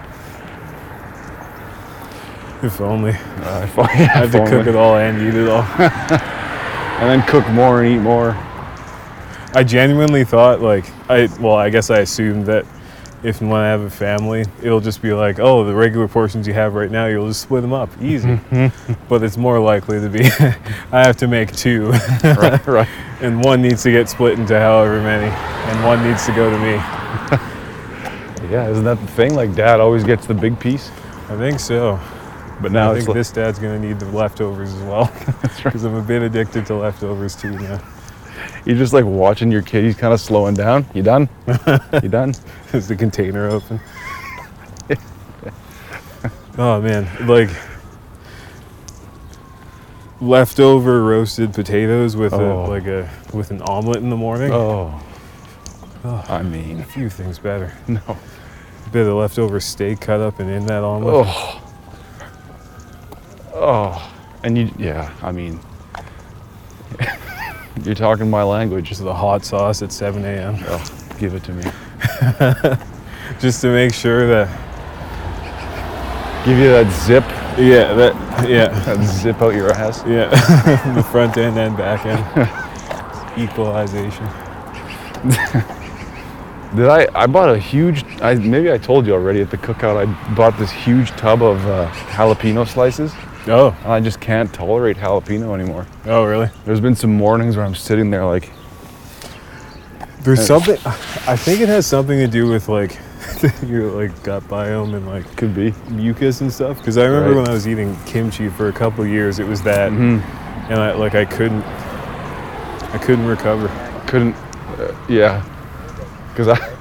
If 2.62 2.82
only. 2.82 3.12
Uh, 3.12 3.64
if 3.64 3.80
I, 3.80 3.84
I 3.84 3.86
have 3.86 4.32
to 4.34 4.46
cook 4.46 4.68
it 4.68 4.76
all 4.76 4.98
and 4.98 5.22
eat 5.22 5.36
it 5.36 5.48
all. 5.48 5.64
And 7.00 7.10
then 7.10 7.26
cook 7.30 7.48
more 7.52 7.82
and 7.82 7.96
eat 7.96 8.00
more. 8.02 8.32
I 9.54 9.64
genuinely 9.64 10.26
thought 10.26 10.60
like 10.60 10.84
I 11.10 11.30
well, 11.40 11.56
I 11.56 11.70
guess 11.70 11.90
I 11.90 12.00
assumed 12.00 12.46
that 12.48 12.66
if 13.24 13.42
when 13.42 13.52
I 13.52 13.68
have 13.68 13.82
a 13.82 13.90
family, 13.90 14.46
it'll 14.62 14.80
just 14.80 15.02
be 15.02 15.14
like, 15.14 15.40
oh, 15.40 15.66
the 15.66 15.76
regular 15.76 16.08
portions 16.08 16.48
you 16.48 16.54
have 16.54 16.74
right 16.74 16.90
now, 16.90 17.08
you'll 17.08 17.28
just 17.28 17.42
split 17.42 17.62
them 17.62 17.74
up, 17.74 17.90
easy. 18.02 18.40
but 19.10 19.24
it's 19.24 19.38
more 19.38 19.60
likely 19.60 20.00
to 20.00 20.10
be, 20.10 20.26
I 20.92 21.06
have 21.06 21.18
to 21.18 21.28
make 21.28 21.56
two, 21.56 21.92
right, 22.24 22.66
right. 22.68 22.88
and 23.22 23.44
one 23.44 23.62
needs 23.62 23.84
to 23.84 23.92
get 23.92 24.10
split 24.10 24.40
into 24.40 24.58
however 24.60 25.02
many, 25.02 25.28
and 25.28 25.86
one 25.86 26.04
needs 26.08 26.26
to 26.26 26.32
go 26.34 26.50
to 26.50 26.58
me. 26.58 26.82
Yeah, 28.50 28.68
isn't 28.68 28.84
that 28.86 29.00
the 29.00 29.08
thing? 29.08 29.36
Like 29.36 29.54
dad 29.54 29.80
always 29.80 30.04
gets 30.04 30.26
the 30.26 30.34
big 30.34 30.60
piece. 30.60 30.90
I 31.30 31.38
think 31.38 31.60
so. 31.60 32.00
But 32.62 32.72
now 32.72 32.92
I 32.92 32.96
think 32.96 33.08
like, 33.08 33.16
this 33.16 33.32
dad's 33.32 33.60
gonna 33.60 33.80
need 33.80 34.00
the 34.00 34.08
leftovers 34.08 34.74
as 34.74 34.82
well, 34.82 35.12
because 35.64 35.84
I'm 35.84 35.96
a 35.96 36.02
bit 36.02 36.24
addicted 36.24 36.66
to 36.68 36.76
leftovers 36.76 37.36
too 37.36 37.52
now. 37.52 37.80
You're 38.66 38.78
just 38.78 38.94
like 38.94 39.06
watching 39.06 39.52
your 39.52 39.62
kid. 39.62 39.84
He's 39.84 39.96
kind 39.96 40.14
of 40.14 40.20
slowing 40.20 40.56
down. 40.56 40.86
You 40.94 41.04
done? 41.04 41.30
you 42.04 42.10
done? 42.10 42.34
Is 42.74 42.88
the 42.88 42.96
container 42.96 43.48
open? 43.50 43.80
oh 46.58 46.82
man, 46.82 47.08
like 47.28 47.50
leftover 50.22 51.04
roasted 51.04 51.54
potatoes 51.54 52.16
with 52.16 52.34
Oh. 52.34 52.66
a 52.66 52.68
like 52.68 52.86
a 52.86 53.10
with 53.34 53.52
an 53.52 53.62
omelet 53.64 53.98
in 53.98 54.10
the 54.10 54.18
morning. 54.18 54.52
Oh. 54.52 55.02
Oh. 56.04 56.26
I 56.30 56.44
mean, 56.44 56.80
A 56.80 56.84
few 56.84 57.10
things 57.10 57.40
better. 57.40 57.74
no. 57.88 58.02
A 58.08 58.90
bit 58.92 59.06
of 59.08 59.14
leftover 59.16 59.60
steak 59.60 60.00
cut 60.00 60.22
up 60.22 60.40
and 60.40 60.50
in 60.50 60.66
that 60.68 60.84
omelet. 60.84 61.26
Oh. 61.28 61.62
Oh. 63.54 64.16
And 64.44 64.58
you, 64.58 64.72
yeah, 64.78 65.14
I 65.22 65.34
mean, 65.34 65.60
you're 67.84 67.96
talking 67.96 68.30
my 68.30 68.44
language. 68.44 68.90
Just 68.90 69.04
the 69.04 69.14
hot 69.14 69.44
sauce 69.46 69.82
at 69.82 69.92
7 69.92 70.24
a.m. 70.26 70.56
Oh, 70.68 71.16
give 71.18 71.34
it 71.34 71.44
to 71.44 71.54
me. 71.54 71.64
Just 73.40 73.62
to 73.62 73.68
make 73.68 73.94
sure 73.94 74.28
that 74.28 74.50
Give 76.46 76.58
you 76.58 76.70
that 76.70 76.90
zip, 76.92 77.24
yeah 77.60 77.94
that 77.96 78.50
yeah 78.50 78.70
that 78.86 79.06
zip 79.06 79.42
out 79.42 79.54
your 79.54 79.72
ass. 79.74 80.02
yeah 80.08 80.30
the 80.96 81.04
front 81.04 81.38
end 81.38 81.60
and 81.60 81.76
back 81.76 82.06
end 82.06 82.24
equalization. 83.38 84.26
Did 86.76 86.88
I? 86.88 87.08
I 87.14 87.28
bought 87.28 87.50
a 87.50 87.60
huge. 87.60 88.06
I 88.22 88.36
maybe 88.36 88.72
I 88.72 88.78
told 88.78 89.06
you 89.06 89.14
already 89.14 89.42
at 89.42 89.52
the 89.52 89.58
cookout. 89.58 89.98
I 89.98 90.34
bought 90.34 90.58
this 90.58 90.72
huge 90.72 91.10
tub 91.12 91.44
of 91.44 91.66
uh, 91.68 91.90
jalapeno 92.12 92.66
slices, 92.66 93.12
Oh 93.50 93.76
and 93.84 93.92
I 93.92 94.00
just 94.00 94.20
can't 94.20 94.54
tolerate 94.54 94.98
jalapeno 94.98 95.54
anymore. 95.60 95.86
oh 96.06 96.24
really? 96.26 96.50
There's 96.66 96.80
been 96.82 96.96
some 96.96 97.14
mornings 97.14 97.56
where 97.58 97.66
I'm 97.66 97.76
sitting 97.76 98.10
there 98.12 98.26
like, 98.26 98.52
There's 100.22 100.46
something. 100.46 100.78
I 100.86 101.36
think 101.36 101.62
it 101.62 101.70
has 101.70 101.86
something 101.88 102.20
to 102.20 102.28
do 102.28 102.48
with 102.48 102.70
like 102.70 102.98
your 103.66 103.90
like 103.92 104.24
gut 104.24 104.44
biome 104.44 104.96
and 104.96 105.08
like 105.08 105.36
could 105.38 105.54
be. 105.56 105.74
mucus 105.90 106.42
and 106.42 106.52
stuff. 106.52 106.78
Because 106.78 106.98
I 106.98 107.06
remember 107.06 107.30
Right. 107.32 107.38
when 107.42 107.48
I 107.50 107.54
was 107.54 107.68
eating 107.68 107.96
kimchi 108.06 108.50
for 108.50 108.68
a 108.70 108.74
couple 108.74 109.06
years, 109.06 109.40
it 109.40 109.48
was 109.48 109.62
that, 109.64 109.92
Mhm. 109.92 110.22
and 110.70 110.80
I 110.80 110.94
like 110.94 111.16
I 111.16 111.26
couldn't, 111.26 111.64
I 112.94 112.98
couldn't 113.02 113.26
recover. 113.28 113.68
Couldn't. 114.08 114.36
Uh, 114.78 114.94
yeah. 115.08 115.44
Because 116.30 116.48
I, 116.50 116.76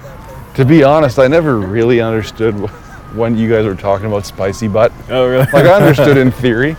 to 0.55 0.65
be 0.65 0.83
honest, 0.85 1.19
I 1.19 1.29
never 1.29 1.59
really 1.59 2.01
understood 2.01 2.55
wh- 2.55 2.73
when 3.15 3.37
you 3.37 3.49
guys 3.49 3.65
were 3.65 3.75
talking 3.75 4.07
about 4.07 4.27
spicy 4.27 4.69
butt. 4.69 4.93
Oh 5.09 5.27
really? 5.27 5.47
Like 5.53 5.65
I 5.67 5.75
understood 5.75 6.17
in 6.17 6.31
theory, 6.43 6.77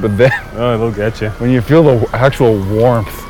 but 0.00 0.16
then 0.16 0.32
oh, 0.54 0.74
it'll 0.74 0.92
get 0.92 1.20
you. 1.20 1.30
when 1.30 1.50
you 1.50 1.60
feel 1.60 1.82
the 1.82 2.08
actual 2.14 2.58
warmth, 2.74 3.22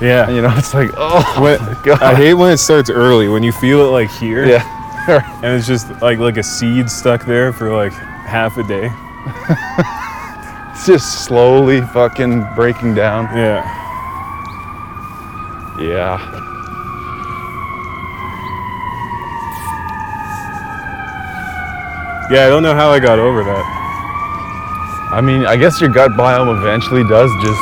Yeah. 0.00 0.30
you 0.30 0.40
know, 0.42 0.52
it's 0.56 0.72
like, 0.74 0.90
oh 0.96 1.36
When- 1.42 1.58
god. 1.84 2.02
I 2.02 2.14
hate 2.14 2.34
when 2.34 2.52
it 2.52 2.58
starts 2.58 2.90
early. 2.90 3.28
When 3.28 3.42
you 3.42 3.52
feel 3.52 3.80
it 3.80 3.90
like 3.90 4.10
here, 4.10 4.44
Yeah. 4.46 4.64
and 5.42 5.56
it's 5.56 5.66
just 5.66 5.90
like 6.02 6.18
like 6.18 6.36
a 6.36 6.42
seed 6.42 6.88
stuck 6.90 7.24
there 7.26 7.52
for 7.52 7.72
like 7.74 7.92
half 7.92 8.56
a 8.58 8.62
day. 8.62 8.90
It's 10.74 10.86
just 10.86 11.24
slowly 11.26 11.80
fucking 11.82 12.46
breaking 12.54 12.94
down. 12.94 13.24
Yeah. 13.36 13.62
Yeah. 15.78 16.46
Yeah, 22.30 22.46
I 22.46 22.48
don't 22.48 22.62
know 22.62 22.76
how 22.76 22.90
I 22.92 23.00
got 23.00 23.18
over 23.18 23.42
that. 23.42 23.64
I 25.10 25.20
mean, 25.20 25.46
I 25.46 25.56
guess 25.56 25.80
your 25.80 25.90
gut 25.90 26.12
biome 26.12 26.56
eventually 26.56 27.02
does 27.02 27.28
just. 27.42 27.58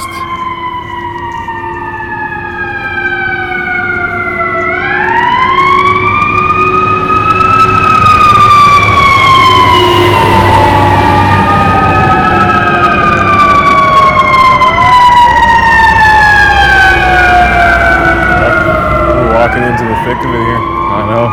We're 19.17 19.33
walking 19.33 19.65
into 19.65 19.89
the 19.89 19.97
thick 20.05 20.21
of 20.21 20.29
it 20.29 20.45
here. 20.45 20.61
I 20.93 21.09
know. 21.09 21.25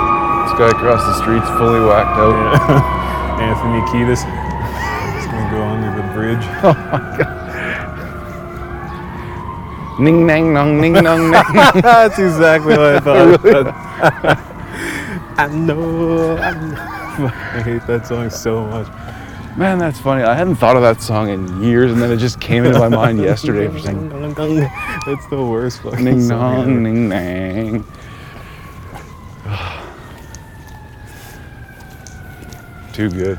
This 0.47 0.57
guy 0.57 0.69
across 0.71 1.03
the 1.03 1.19
street's 1.19 1.49
fully 1.59 1.81
whacked 1.81 2.15
out. 2.15 2.31
Yeah. 2.31 3.01
Anthony 3.39 3.81
Kiedis. 3.91 4.23
He's 5.15 5.25
gonna 5.27 5.51
go 5.51 5.63
under 5.63 5.91
the 6.01 6.07
bridge. 6.13 6.45
Oh 6.63 6.73
my 6.73 7.17
god. 7.17 7.45
Ning 9.99 10.25
nang 10.25 10.53
nong 10.53 10.81
ning 10.81 10.93
nong 10.93 11.31
nang. 11.31 11.53
That's 11.81 12.19
exactly 12.19 12.77
what 12.77 12.95
I 12.95 12.99
thought. 12.99 13.67
I 15.37 15.47
know, 15.47 16.37
I 16.37 16.51
know. 16.53 17.25
I 17.25 17.61
hate 17.61 17.87
that 17.87 18.05
song 18.05 18.29
so 18.29 18.65
much. 18.65 18.87
Man, 19.57 19.79
that's 19.79 19.99
funny. 19.99 20.23
I 20.23 20.33
hadn't 20.33 20.55
thought 20.55 20.75
of 20.75 20.81
that 20.81 21.01
song 21.01 21.29
in 21.29 21.61
years, 21.63 21.91
and 21.93 22.01
then 22.01 22.11
it 22.11 22.17
just 22.17 22.41
came 22.41 22.65
into 22.65 22.77
my 22.77 22.89
mind 22.89 23.19
yesterday. 23.19 23.69
For 23.69 23.79
saying 23.79 24.09
That's 24.09 25.27
the 25.27 25.41
worst 25.41 25.81
fucking 25.81 26.03
ning 26.03 26.27
nong 26.27 26.83
ning 26.83 27.07
nang. 27.07 27.85
Too 32.95 33.09
good. 33.09 33.37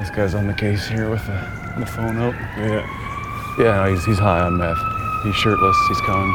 This 0.00 0.08
guy's 0.08 0.34
on 0.34 0.46
the 0.46 0.54
case 0.54 0.88
here 0.88 1.10
with 1.10 1.26
the, 1.26 1.32
the 1.78 1.84
phone 1.84 2.16
up. 2.16 2.32
Yeah. 2.56 2.86
Yeah, 3.58 3.84
no, 3.84 3.92
he's, 3.92 4.06
he's 4.06 4.18
high 4.18 4.40
on 4.40 4.56
meth. 4.56 4.78
He's 5.22 5.34
shirtless. 5.34 5.76
He's 5.88 6.00
coming. 6.00 6.30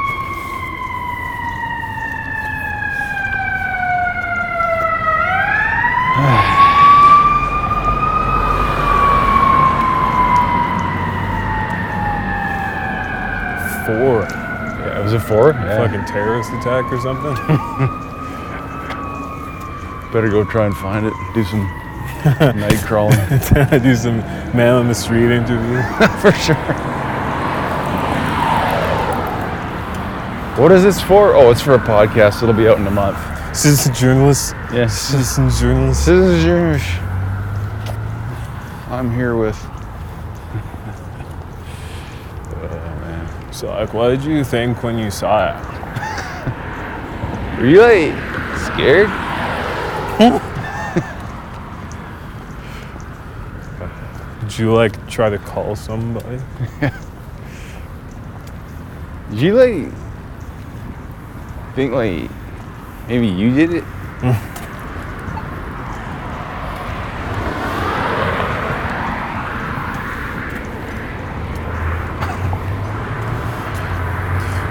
Four. 13.88 14.28
Yeah, 14.86 15.00
was 15.00 15.14
it 15.14 15.22
four? 15.22 15.54
Fucking 15.86 16.06
terrorist 16.06 16.50
attack 16.50 16.92
or 16.92 17.00
something? 17.00 17.36
Better 20.12 20.30
go 20.30 20.44
try 20.44 20.66
and 20.66 20.76
find 20.78 21.06
it. 21.06 21.14
Do 21.36 21.44
some 21.44 21.60
night 22.60 22.82
crawling. 22.88 23.20
Do 23.84 23.96
some 23.96 24.18
man 24.58 24.74
on 24.74 24.88
the 24.88 24.96
street 24.96 25.30
interview. 25.30 25.84
For 26.22 26.32
sure. 26.32 26.56
What 30.60 30.72
is 30.72 30.82
this 30.82 31.00
for? 31.02 31.36
Oh, 31.36 31.52
it's 31.52 31.62
for 31.62 31.76
a 31.76 31.80
podcast. 31.80 32.42
It'll 32.42 32.56
be 32.56 32.68
out 32.68 32.80
in 32.80 32.88
a 32.88 32.92
month. 32.92 33.20
Citizen 33.56 33.94
journalist. 33.94 34.56
Yes. 34.74 35.00
Citizen 35.00 35.52
journalist. 35.52 36.04
Scissors. 36.06 36.82
I'm 38.90 39.14
here 39.14 39.36
with. 39.36 39.56
oh 42.56 42.98
man. 43.02 43.54
So, 43.54 43.68
like, 43.68 43.94
what 43.94 44.10
did 44.10 44.24
you 44.24 44.44
think 44.44 44.82
when 44.82 44.98
you 44.98 45.12
saw 45.12 45.50
it? 45.50 45.75
Like 47.58 48.12
scared? 48.60 49.10
Did 54.42 54.60
you 54.60 54.74
like 54.74 55.10
try 55.10 55.30
to 55.30 55.38
call 55.38 55.76
somebody? 55.76 56.42
Did 59.30 59.40
you 59.40 59.54
like 59.56 59.92
think 61.76 61.94
like 61.94 62.30
maybe 63.08 63.28
you 63.28 63.56
did 63.56 63.74
it? 63.74 63.84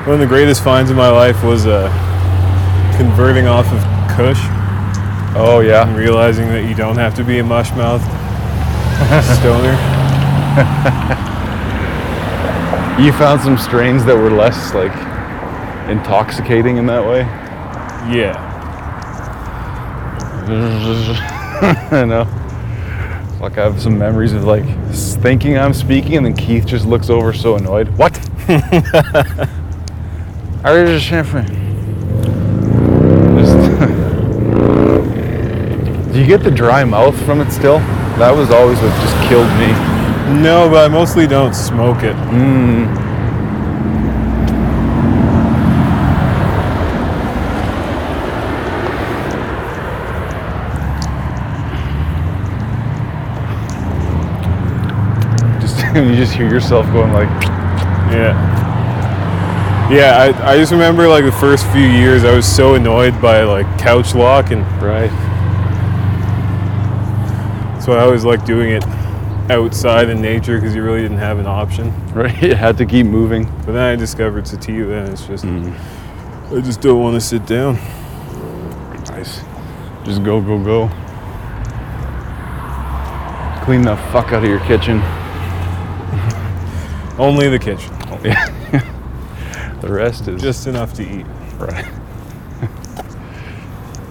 One 0.04 0.14
of 0.14 0.20
the 0.20 0.26
greatest 0.26 0.62
finds 0.62 0.90
of 0.90 0.98
my 0.98 1.08
life 1.08 1.42
was 1.42 1.66
uh, 1.66 1.88
converting 2.96 3.46
off 3.46 3.66
of 3.72 3.80
Kush 4.16 4.40
Oh 5.36 5.60
yeah. 5.64 5.86
and 5.86 5.96
realizing 5.96 6.48
that 6.48 6.68
you 6.68 6.74
don't 6.74 6.96
have 6.96 7.14
to 7.16 7.24
be 7.24 7.38
a 7.38 7.42
mushmouth 7.42 8.02
stoner. 9.38 9.76
You 12.94 13.12
found 13.14 13.40
some 13.40 13.58
strains 13.58 14.04
that 14.04 14.14
were 14.16 14.30
less 14.30 14.72
like 14.72 14.92
intoxicating 15.90 16.76
in 16.76 16.86
that 16.86 17.04
way. 17.04 17.22
Yeah. 18.16 18.38
I 21.90 22.04
know. 22.04 22.22
Like 23.40 23.58
I 23.58 23.64
have 23.64 23.82
some 23.82 23.98
memories 23.98 24.32
of 24.32 24.44
like 24.44 24.64
thinking 24.92 25.58
I'm 25.58 25.74
speaking, 25.74 26.16
and 26.18 26.24
then 26.24 26.36
Keith 26.36 26.66
just 26.66 26.86
looks 26.86 27.10
over 27.10 27.32
so 27.32 27.56
annoyed. 27.56 27.88
What? 27.98 28.16
I 30.62 30.72
was 30.72 30.88
just 30.90 31.06
champagne. 31.06 31.48
Just 33.36 33.56
Do 36.14 36.20
you 36.20 36.26
get 36.28 36.44
the 36.44 36.50
dry 36.52 36.84
mouth 36.84 37.20
from 37.24 37.40
it 37.40 37.50
still? 37.50 37.78
That 38.20 38.30
was 38.30 38.52
always 38.52 38.78
what 38.78 38.90
just 39.02 39.28
killed 39.28 39.48
me. 39.58 39.66
No, 40.40 40.70
but 40.70 40.84
I 40.84 40.86
mostly 40.86 41.26
don't 41.26 41.52
smoke 41.52 42.04
it. 42.04 42.14
Hmm. 42.14 42.84
Just 55.60 55.78
you 55.96 56.14
just 56.14 56.32
hear 56.32 56.48
yourself 56.48 56.86
going 56.92 57.12
like, 57.12 57.28
Yeah. 58.12 58.38
Yeah, 59.90 60.16
I, 60.16 60.52
I 60.52 60.56
just 60.58 60.70
remember 60.70 61.08
like 61.08 61.24
the 61.24 61.32
first 61.32 61.66
few 61.72 61.82
years 61.82 62.22
I 62.22 62.36
was 62.36 62.46
so 62.46 62.76
annoyed 62.76 63.20
by 63.20 63.42
like 63.42 63.66
couch 63.80 64.14
lock 64.14 64.52
and 64.52 64.62
right. 64.80 65.10
So 67.84 67.92
I 67.92 68.00
always 68.00 68.24
liked 68.24 68.46
doing 68.46 68.70
it 68.70 68.82
outside 69.50 70.08
in 70.08 70.22
nature 70.22 70.58
because 70.58 70.74
you 70.74 70.82
really 70.82 71.02
didn't 71.02 71.18
have 71.18 71.38
an 71.38 71.46
option. 71.46 71.92
Right. 72.14 72.42
It 72.44 72.56
had 72.56 72.78
to 72.78 72.86
keep 72.86 73.06
moving. 73.06 73.44
But 73.66 73.72
then 73.72 73.92
I 73.92 73.96
discovered 73.96 74.46
sativa 74.46 74.98
and 74.98 75.08
it's 75.08 75.26
just 75.26 75.44
mm. 75.44 75.76
I 76.56 76.60
just 76.60 76.80
don't 76.80 77.00
want 77.00 77.14
to 77.14 77.20
sit 77.20 77.44
down. 77.44 77.74
Nice. 79.06 79.40
Just 80.04 80.22
go, 80.22 80.40
go, 80.40 80.62
go. 80.62 80.86
Clean 83.64 83.82
the 83.82 83.96
fuck 84.12 84.32
out 84.32 84.44
of 84.44 84.48
your 84.48 84.60
kitchen. 84.60 85.00
Only 87.18 87.48
the 87.48 87.58
kitchen. 87.58 87.92
Yeah. 88.22 88.46
the 89.80 89.92
rest 89.92 90.28
is 90.28 90.40
Just 90.40 90.68
enough 90.68 90.94
to 90.94 91.02
eat. 91.02 91.26
right. 91.58 91.84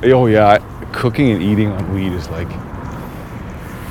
oh 0.03 0.27
yeah, 0.27 0.57
cooking 0.91 1.31
and 1.31 1.41
eating 1.41 1.71
on 1.71 1.93
weed 1.93 2.11
is 2.11 2.29
like 2.29 2.49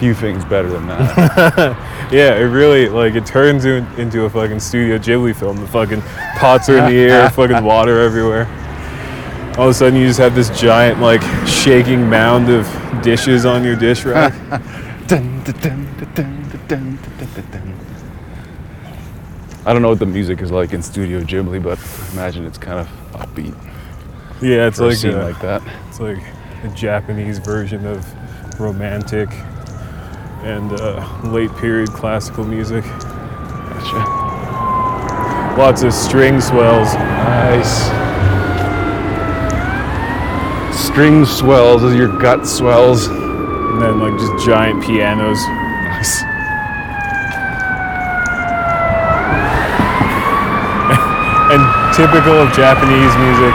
few 0.03 0.15
things 0.15 0.45
better 0.45 0.69
than 0.69 0.88
that. 0.88 1.77
yeah, 2.12 2.35
it 2.35 2.47
really 2.47 2.88
like 2.88 3.15
it 3.15 3.25
turns 3.25 3.65
in, 3.65 3.87
into 4.01 4.25
a 4.25 4.31
fucking 4.31 4.59
Studio 4.59 4.99
Ghibli 4.99 5.33
film. 5.33 5.59
The 5.59 5.69
fucking 5.69 6.03
pots 6.41 6.69
are 6.69 6.79
in 6.79 6.87
the 6.87 6.99
air, 6.99 7.31
fucking 7.38 7.62
water 7.62 8.01
everywhere. 8.01 8.47
All 9.57 9.67
of 9.67 9.71
a 9.71 9.75
sudden, 9.75 10.01
you 10.01 10.09
just 10.09 10.19
have 10.19 10.35
this 10.35 10.51
giant 10.59 11.01
like 11.01 11.23
shaking 11.47 12.11
mound 12.11 12.51
of 12.51 12.67
dishes 13.01 13.47
on 13.47 13.62
your 13.62 13.77
dish 13.77 14.05
rack. 14.05 14.33
I 19.65 19.73
don't 19.73 19.83
know 19.83 19.91
what 19.91 20.01
the 20.01 20.07
music 20.07 20.41
is 20.43 20.51
like 20.51 20.73
in 20.73 20.83
Studio 20.83 21.21
Ghibli, 21.21 21.62
but 21.62 21.79
I 21.79 22.12
imagine 22.12 22.45
it's 22.45 22.59
kind 22.59 22.81
of 22.81 22.88
upbeat. 23.12 23.55
Yeah, 24.43 24.67
it's 24.67 24.81
like 24.81 25.01
a, 25.05 25.12
like 25.12 25.41
that. 25.43 25.62
It's 25.88 26.01
like 26.01 26.19
a 26.65 26.69
Japanese 26.71 27.38
version 27.38 27.87
of 27.87 28.05
romantic 28.59 29.29
and 30.42 30.72
uh, 30.72 31.07
late 31.24 31.55
period 31.57 31.90
classical 31.90 32.44
music. 32.44 32.85
Gotcha. 32.85 33.98
Lots 35.59 35.83
of 35.83 35.92
string 35.92 36.40
swells. 36.40 36.94
Nice. 36.94 37.90
String 40.76 41.24
swells 41.24 41.85
as 41.85 41.94
your 41.94 42.18
gut 42.18 42.46
swells. 42.46 43.07
And 43.07 43.81
then 43.81 44.00
like 44.00 44.18
just 44.18 44.44
giant 44.46 44.83
pianos. 44.83 45.38
Nice. 45.38 46.22
And 51.52 51.61
typical 51.94 52.33
of 52.33 52.50
Japanese 52.55 53.14
music, 53.20 53.52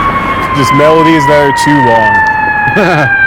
just 0.56 0.72
melodies 0.74 1.26
that 1.26 1.42
are 1.42 1.56
too 1.66 1.74
long. 3.10 3.14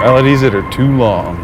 Melodies 0.00 0.40
that 0.40 0.54
are 0.54 0.68
too 0.72 0.96
long. 0.96 1.36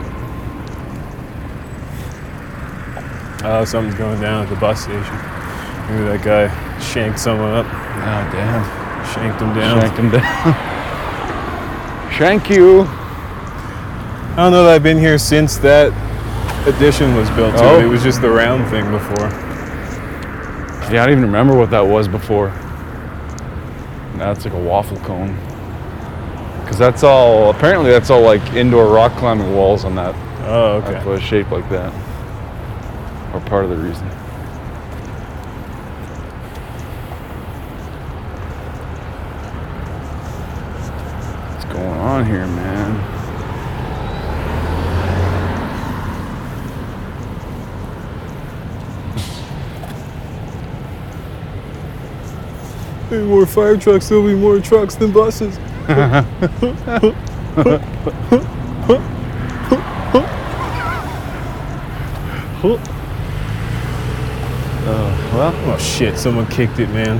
Oh, 3.44 3.64
something's 3.66 3.94
going 3.94 4.20
down 4.20 4.42
at 4.44 4.48
the 4.48 4.56
bus 4.56 4.82
station. 4.82 5.02
Maybe 5.88 6.04
that 6.08 6.22
guy 6.24 6.48
shanked 6.80 7.18
someone 7.20 7.52
up, 7.52 7.66
Oh, 7.66 8.30
damn. 8.32 8.64
shanked 9.14 9.40
him 9.40 9.54
down. 9.54 9.80
Shanked 9.80 9.98
him 9.98 10.10
down. 10.10 10.54
Shank 12.12 12.48
you. 12.48 12.80
I 12.82 14.34
don't 14.38 14.52
know 14.52 14.64
that 14.64 14.74
I've 14.74 14.82
been 14.82 14.98
here 14.98 15.18
since 15.18 15.58
that 15.58 15.92
addition 16.66 17.14
was 17.14 17.28
built 17.30 17.54
Oh. 17.58 17.78
it. 17.78 17.84
It 17.84 17.88
was 17.88 18.02
just 18.02 18.22
the 18.22 18.30
round 18.30 18.68
thing 18.70 18.90
before. 18.90 19.28
Yeah, 20.90 21.02
I 21.02 21.06
don't 21.06 21.10
even 21.10 21.24
remember 21.24 21.54
what 21.56 21.70
that 21.70 21.86
was 21.86 22.08
before. 22.08 22.48
Now 24.16 24.30
it's 24.30 24.44
like 24.46 24.54
a 24.54 24.58
waffle 24.58 24.96
cone. 25.00 25.36
Because 26.76 26.92
that's 26.92 27.04
all, 27.04 27.48
apparently, 27.48 27.90
that's 27.90 28.10
all 28.10 28.20
like 28.20 28.42
indoor 28.52 28.92
rock 28.92 29.16
climbing 29.16 29.54
walls 29.56 29.86
on 29.86 29.94
that. 29.94 30.14
Oh, 30.46 30.82
That's 30.82 30.96
okay. 30.96 31.08
why 31.08 31.14
it's 31.14 31.24
shaped 31.24 31.50
like 31.50 31.66
that. 31.70 31.90
Or 33.32 33.40
part 33.40 33.64
of 33.64 33.70
the 33.70 33.78
reason. 33.78 34.06
What's 41.54 41.64
going 41.72 41.98
on 41.98 42.26
here, 42.26 42.46
man? 42.46 42.92
Any 53.10 53.22
more 53.22 53.46
fire 53.46 53.78
trucks, 53.78 54.10
there'll 54.10 54.26
be 54.26 54.34
more 54.34 54.60
trucks 54.60 54.94
than 54.94 55.10
buses. 55.10 55.58
Oh, 64.88 64.96
well, 65.34 65.52
Oh 65.74 65.78
shit, 65.78 66.18
someone 66.18 66.46
kicked 66.46 66.78
it, 66.78 66.88
man. 66.90 67.18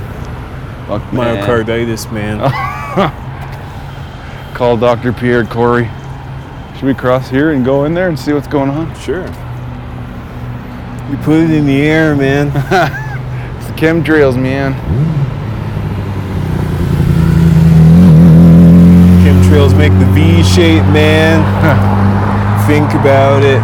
fuck 0.87 1.13
man. 1.13 1.43
Myocarditis, 1.45 2.11
man. 2.13 2.39
Call 4.55 4.77
Dr. 4.77 5.13
Pierre 5.13 5.45
Kory. 5.45 5.89
Should 6.75 6.85
we 6.85 6.95
cross 6.95 7.29
here 7.29 7.53
and 7.53 7.65
go 7.65 7.85
in 7.85 7.95
there 7.95 8.09
and 8.09 8.19
see 8.19 8.33
what's 8.33 8.49
going 8.49 8.71
on? 8.71 8.95
Sure. 8.99 9.27
You 11.11 11.17
put 11.19 11.41
it 11.41 11.51
in 11.51 11.67
the 11.67 11.83
air, 11.83 12.17
man. 12.17 12.51
It's 13.57 13.67
the 13.69 13.73
chemtrails, 13.73 14.41
man. 14.41 14.75
Mm. 14.75 15.26
Chemtrails 19.57 19.79
make 19.79 19.93
the 19.93 20.05
V 20.13 20.43
shape, 20.43 20.85
man. 20.93 21.41
Think 22.67 22.93
about 22.93 23.43
it. 23.43 23.63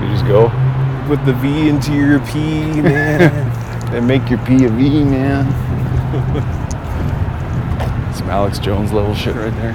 We 0.00 0.06
just 0.08 0.24
go? 0.26 0.48
put 1.08 1.24
the 1.26 1.32
V 1.32 1.68
into 1.68 1.92
your 1.94 2.20
P, 2.20 2.80
man. 2.80 3.50
They 3.92 4.00
make 4.00 4.30
your 4.30 4.38
P 4.46 4.64
a 4.64 4.70
V, 4.70 5.04
man. 5.04 5.44
Some 8.14 8.30
Alex 8.30 8.58
Jones 8.58 8.90
level 8.92 9.14
shit 9.14 9.34
right 9.34 9.52
there. 9.56 9.72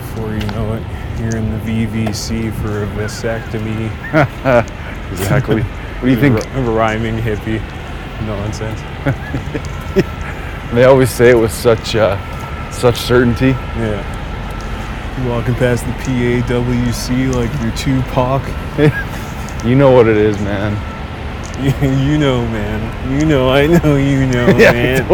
Before 0.00 0.32
you 0.32 0.46
know 0.56 0.72
it, 0.72 0.82
you're 1.18 1.36
in 1.36 1.50
the 1.50 1.58
VVC 1.86 2.52
for 2.62 2.82
a 2.82 2.86
vasectomy. 2.88 3.90
Exactly. 5.12 5.62
what 5.62 6.00
do 6.02 6.08
you 6.10 6.16
think? 6.16 6.34
R- 6.56 6.62
rhyming 6.62 7.16
hippie 7.18 7.60
nonsense. 8.26 8.80
They 10.74 10.84
always 10.84 11.10
say 11.10 11.30
it 11.30 11.38
with 11.38 11.52
such 11.52 11.94
uh, 11.94 12.16
such 12.72 12.96
certainty. 12.96 13.50
Yeah. 13.50 15.22
You 15.22 15.30
walking 15.30 15.54
past 15.54 15.84
the 15.84 15.92
PAWC 15.92 17.32
like 17.32 17.52
you're 17.62 17.76
Tupac. 17.76 18.42
You 19.64 19.74
know 19.76 19.92
what 19.92 20.08
it 20.08 20.18
is, 20.18 20.36
man. 20.40 20.74
you 21.62 22.18
know, 22.18 22.40
man. 22.48 23.18
You 23.18 23.26
know, 23.26 23.48
I 23.48 23.66
know, 23.66 23.96
you 23.96 24.26
know, 24.26 24.46
Yeah, 24.58 24.72
man. 24.72 25.02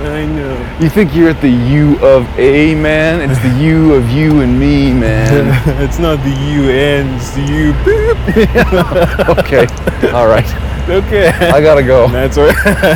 I 0.00 0.24
know. 0.26 0.78
You 0.80 0.88
think 0.88 1.14
you're 1.14 1.28
at 1.28 1.40
the 1.40 1.50
U 1.50 1.98
of 2.00 2.26
A, 2.38 2.74
man? 2.74 3.28
It's 3.28 3.40
the 3.42 3.64
U 3.64 3.94
of 3.94 4.08
you 4.10 4.40
and 4.40 4.58
me, 4.58 4.92
man. 4.92 5.48
it's 5.82 5.98
not 5.98 6.16
the 6.22 6.30
UN, 6.30 7.14
it's 7.14 7.30
the 7.30 7.42
U. 7.42 7.72
Boop. 7.84 9.38
okay. 9.38 9.66
All 10.12 10.28
right. 10.28 10.46
Okay. 10.88 11.28
I 11.28 11.60
gotta 11.60 11.82
go. 11.82 12.08
That's 12.08 12.36
where, 12.36 12.52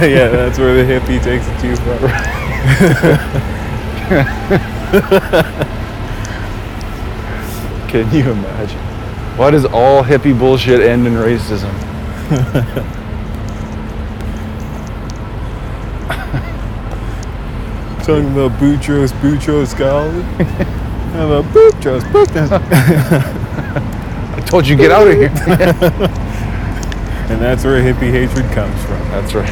yeah, 0.08 0.28
that's 0.28 0.58
where 0.58 0.74
the 0.74 0.84
hippie 0.84 1.22
takes 1.22 1.46
it 1.48 1.60
too 1.60 1.76
far. 1.76 1.98
Can 7.88 8.12
you 8.14 8.30
imagine? 8.30 8.78
Why 9.36 9.50
does 9.50 9.64
all 9.66 10.02
hippie 10.02 10.36
bullshit 10.36 10.80
end 10.80 11.06
in 11.06 11.14
racism? 11.14 11.85
Talking 18.06 18.32
about 18.32 18.52
Boutros, 18.58 19.12
Boutros. 19.20 19.74
How 19.74 21.26
about 21.26 21.44
Boutros, 21.52 22.02
Boutros? 22.10 22.50
I 24.36 24.40
told 24.46 24.66
you 24.66 24.76
get 24.76 24.90
out 24.90 25.06
of 25.06 25.14
here. 25.14 25.30
And 27.28 27.40
that's 27.40 27.64
where 27.64 27.82
hippie 27.82 28.12
hatred 28.12 28.48
comes 28.52 28.80
from. 28.84 29.00
That's 29.10 29.34
right. 29.34 29.50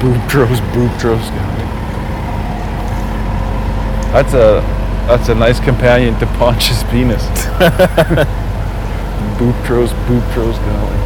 Booptros, 0.00 0.58
Booptros. 0.72 1.30
That's 4.12 4.34
a 4.34 4.60
that's 5.06 5.28
a 5.28 5.34
nice 5.36 5.60
companion 5.60 6.18
to 6.18 6.26
Pontius 6.26 6.82
penis. 6.90 7.22
Booptros, 9.40 9.88
Booptros, 10.04 10.56
golly. 10.66 11.00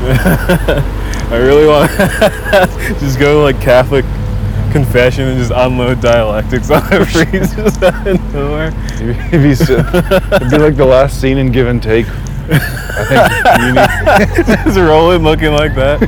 I 1.32 1.36
really 1.36 1.66
want 1.66 1.90
to 1.90 2.96
just 3.00 3.18
go 3.18 3.38
to 3.38 3.42
like 3.42 3.60
Catholic 3.60 4.04
confession 4.70 5.26
and 5.26 5.36
just 5.36 5.50
unload 5.52 6.00
dialectics 6.00 6.70
on 6.70 6.82
priest 7.06 7.56
just 7.56 7.82
out 7.82 8.06
of 8.06 8.32
nowhere. 8.34 8.72
It'd 9.32 9.42
be, 9.42 9.56
so- 9.56 9.78
it'd 9.78 10.50
be 10.50 10.58
like 10.58 10.76
the 10.76 10.86
last 10.86 11.20
scene 11.20 11.38
in 11.38 11.50
Give 11.50 11.66
and 11.66 11.82
Take. 11.82 12.06
I 12.52 14.24
think 14.24 14.48
you 14.48 14.54
just 14.64 14.78
rolling 14.78 15.24
looking 15.24 15.52
like 15.52 15.74
that. 15.74 16.00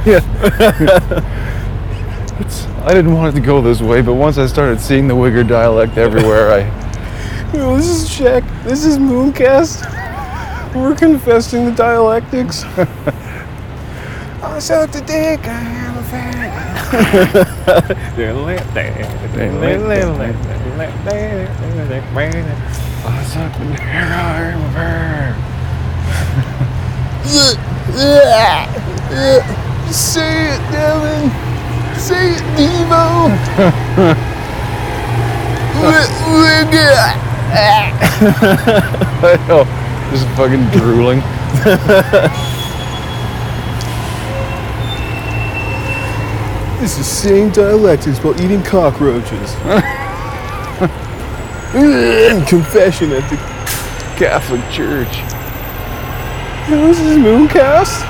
it's, 2.38 2.66
I 2.84 2.94
didn't 2.94 3.14
want 3.14 3.34
it 3.36 3.40
to 3.40 3.44
go 3.44 3.60
this 3.60 3.80
way, 3.80 4.00
but 4.00 4.14
once 4.14 4.38
I 4.38 4.46
started 4.46 4.80
seeing 4.80 5.08
the 5.08 5.14
Wigger 5.14 5.46
dialect 5.46 5.98
everywhere, 5.98 6.52
I 6.52 6.82
Yo, 7.52 7.76
this 7.76 7.88
is 7.88 8.08
Shaq. 8.08 8.44
This 8.64 8.84
is 8.84 8.98
Mooncast. 8.98 10.01
We're 10.74 10.94
confessing 10.94 11.66
the 11.66 11.72
dialectics. 11.72 12.64
I 14.42 14.58
sucked 14.58 14.96
a 14.96 15.00
dick. 15.02 15.46
I 15.46 15.60
am 15.60 15.98
a 15.98 16.02
fan. 16.04 16.32
I 23.04 23.22
suck 23.24 23.52
the 23.58 23.64
dick, 23.64 23.82
I 23.82 24.52
am 24.52 24.62
a 24.62 24.72
bear. 24.72 25.36
Say 29.92 30.54
it, 30.54 30.60
Devin. 30.72 31.30
Say 31.98 32.32
it, 32.32 32.42
Devo. 32.56 33.28
I 39.22 39.36
know, 39.48 39.64
just 40.12 40.26
fucking 40.36 40.64
drooling. 40.70 41.20
This 46.80 46.98
is 46.98 47.06
saying 47.06 47.50
dialectics 47.50 48.18
while 48.24 48.34
eating 48.42 48.62
cockroaches. 48.62 49.54
Confession 52.48 53.12
at 53.12 53.28
the. 53.30 53.36
Catholic 54.16 54.60
Church. 54.70 55.16
Yo, 56.70 56.86
this 56.86 57.00
is 57.00 57.16
Mooncast. 57.18 58.02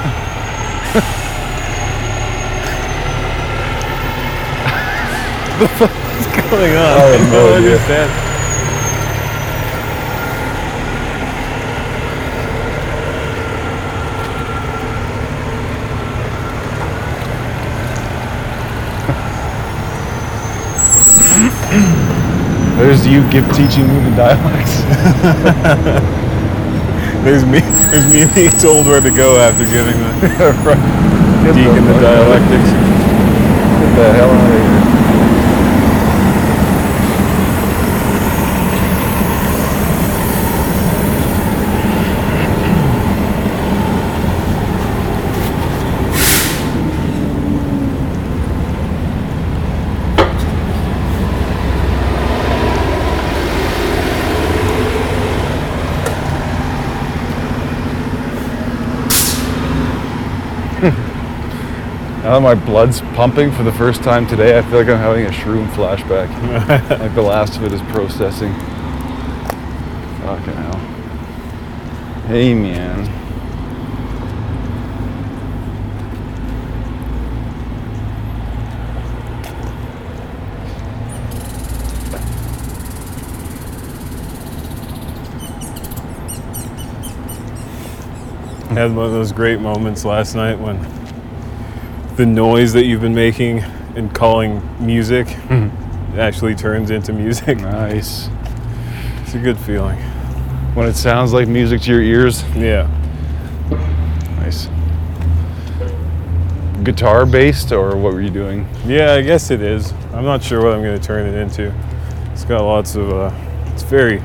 the 5.58 5.68
fuck 5.78 5.90
is 6.20 6.26
going 6.50 6.72
on? 6.76 6.82
I 6.82 6.84
have 7.16 7.32
no 7.32 7.48
don't 7.48 7.64
idea. 7.64 7.78
Understand. 22.92 22.92
There's 22.92 23.06
you 23.06 23.22
give 23.30 23.46
teaching 23.56 23.88
me 23.88 24.10
the 24.10 24.16
dialects. 24.16 24.82
There's 27.24 27.44
me. 27.44 27.60
There's 27.90 28.06
me 28.12 28.26
being 28.34 28.50
told 28.60 28.86
where 28.86 29.00
to 29.00 29.10
go 29.10 29.38
after 29.38 29.64
giving 29.64 29.98
the 29.98 30.10
Get 31.44 31.54
deacon 31.54 31.84
the 31.86 31.92
fuck- 31.94 32.02
dialectics. 32.02 32.70
Get 32.70 33.96
the 33.96 34.12
hell 34.12 34.30
out 34.30 34.52
of 34.52 34.52
here. 34.52 35.11
Now 62.32 62.40
that 62.40 62.56
my 62.56 62.64
blood's 62.64 63.02
pumping 63.14 63.52
for 63.52 63.62
the 63.62 63.72
first 63.72 64.02
time 64.02 64.26
today, 64.26 64.56
I 64.56 64.62
feel 64.62 64.78
like 64.78 64.88
I'm 64.88 64.96
having 64.96 65.26
a 65.26 65.28
shroom 65.28 65.68
flashback. 65.72 66.30
like 66.98 67.14
the 67.14 67.20
last 67.20 67.58
of 67.58 67.64
it 67.64 67.72
is 67.72 67.82
processing. 67.92 68.54
Fucking 70.22 70.54
hell. 70.54 70.78
Hey, 72.28 72.54
man. 72.54 73.00
I 88.70 88.74
had 88.74 88.96
one 88.96 89.04
of 89.04 89.12
those 89.12 89.32
great 89.32 89.60
moments 89.60 90.06
last 90.06 90.34
night 90.34 90.58
when 90.58 91.01
the 92.16 92.26
noise 92.26 92.72
that 92.74 92.84
you've 92.84 93.00
been 93.00 93.14
making 93.14 93.60
and 93.96 94.14
calling 94.14 94.60
music 94.84 95.26
actually 96.16 96.54
turns 96.54 96.90
into 96.90 97.12
music. 97.12 97.58
Nice. 97.58 98.28
It's 99.22 99.34
a 99.34 99.38
good 99.38 99.58
feeling. 99.58 99.98
When 100.74 100.86
it 100.88 100.94
sounds 100.94 101.32
like 101.32 101.48
music 101.48 101.82
to 101.82 101.90
your 101.92 102.02
ears, 102.02 102.44
Yeah. 102.54 102.86
nice. 104.38 104.68
Guitar 106.82 107.24
based, 107.26 107.70
or 107.72 107.96
what 107.96 108.12
were 108.12 108.20
you 108.20 108.30
doing? 108.30 108.66
Yeah, 108.86 109.12
I 109.12 109.22
guess 109.22 109.50
it 109.50 109.62
is. 109.62 109.92
I'm 110.12 110.24
not 110.24 110.42
sure 110.42 110.62
what 110.64 110.74
I'm 110.74 110.82
going 110.82 110.98
to 110.98 111.06
turn 111.06 111.26
it 111.26 111.34
into. 111.34 111.72
It's 112.32 112.44
got 112.44 112.62
lots 112.62 112.96
of, 112.96 113.10
uh, 113.12 113.30
it's 113.72 113.82
very 113.84 114.20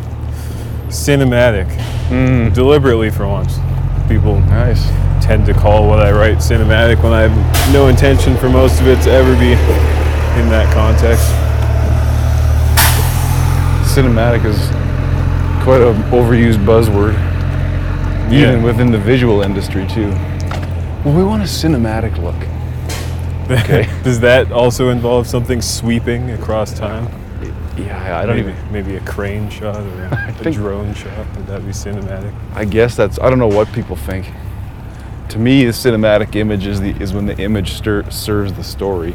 cinematic, 0.88 1.68
Mm, 2.10 2.54
deliberately 2.54 3.10
for 3.10 3.28
once. 3.28 3.60
People 4.08 4.40
nice. 4.40 4.88
Tend 5.28 5.46
to 5.46 5.54
call 5.54 5.86
what 5.90 6.00
I 6.00 6.10
write 6.14 6.38
cinematic 6.38 7.04
when 7.04 7.12
I 7.12 7.28
have 7.28 7.74
no 7.74 7.90
intention 7.90 8.38
for 8.38 8.48
most 8.48 8.80
of 8.80 8.88
it 8.88 9.02
to 9.04 9.12
ever 9.12 9.34
be 9.36 9.52
in 10.40 10.50
that 10.50 10.74
context. 10.74 11.28
cinematic 13.94 14.46
is 14.46 14.58
quite 15.66 15.82
an 15.82 16.02
overused 16.12 16.64
buzzword, 16.64 17.14
even 18.32 18.64
within 18.64 18.90
the 18.90 18.98
visual 18.98 19.42
industry 19.42 19.86
too. 19.88 20.12
Well, 21.04 21.14
we 21.14 21.26
want 21.26 21.44
a 21.44 21.46
cinematic 21.46 22.18
look. 22.24 22.42
Okay. 23.52 23.90
Does 24.04 24.22
that 24.22 24.54
also 24.54 24.90
involve 24.92 25.28
something 25.28 25.62
sweeping 25.62 26.32
across 26.32 26.74
time? 26.74 27.10
Yeah, 27.78 28.18
I 28.18 28.26
don't 28.26 28.38
maybe, 28.38 28.52
even. 28.52 28.72
maybe 28.72 28.96
a 28.96 29.02
crane 29.02 29.50
shot 29.50 29.76
or 29.76 30.04
a 30.06 30.52
drone 30.52 30.94
shot. 30.94 31.28
Would 31.36 31.48
that 31.48 31.66
be 31.66 31.72
cinematic? 31.72 32.34
I 32.56 32.64
guess 32.64 32.96
that's. 32.96 33.20
I 33.20 33.30
don't 33.30 33.40
know 33.40 33.48
what 33.48 33.72
people 33.74 33.98
think. 33.98 34.26
To 35.30 35.40
me, 35.40 35.66
the 35.66 35.72
cinematic 35.72 36.36
image 36.36 36.66
is 36.68 36.80
the 36.80 36.92
is 37.02 37.14
when 37.14 37.26
the 37.26 37.38
image 37.38 37.74
stir, 37.74 38.10
serves 38.10 38.54
the 38.54 38.64
story. 38.64 39.14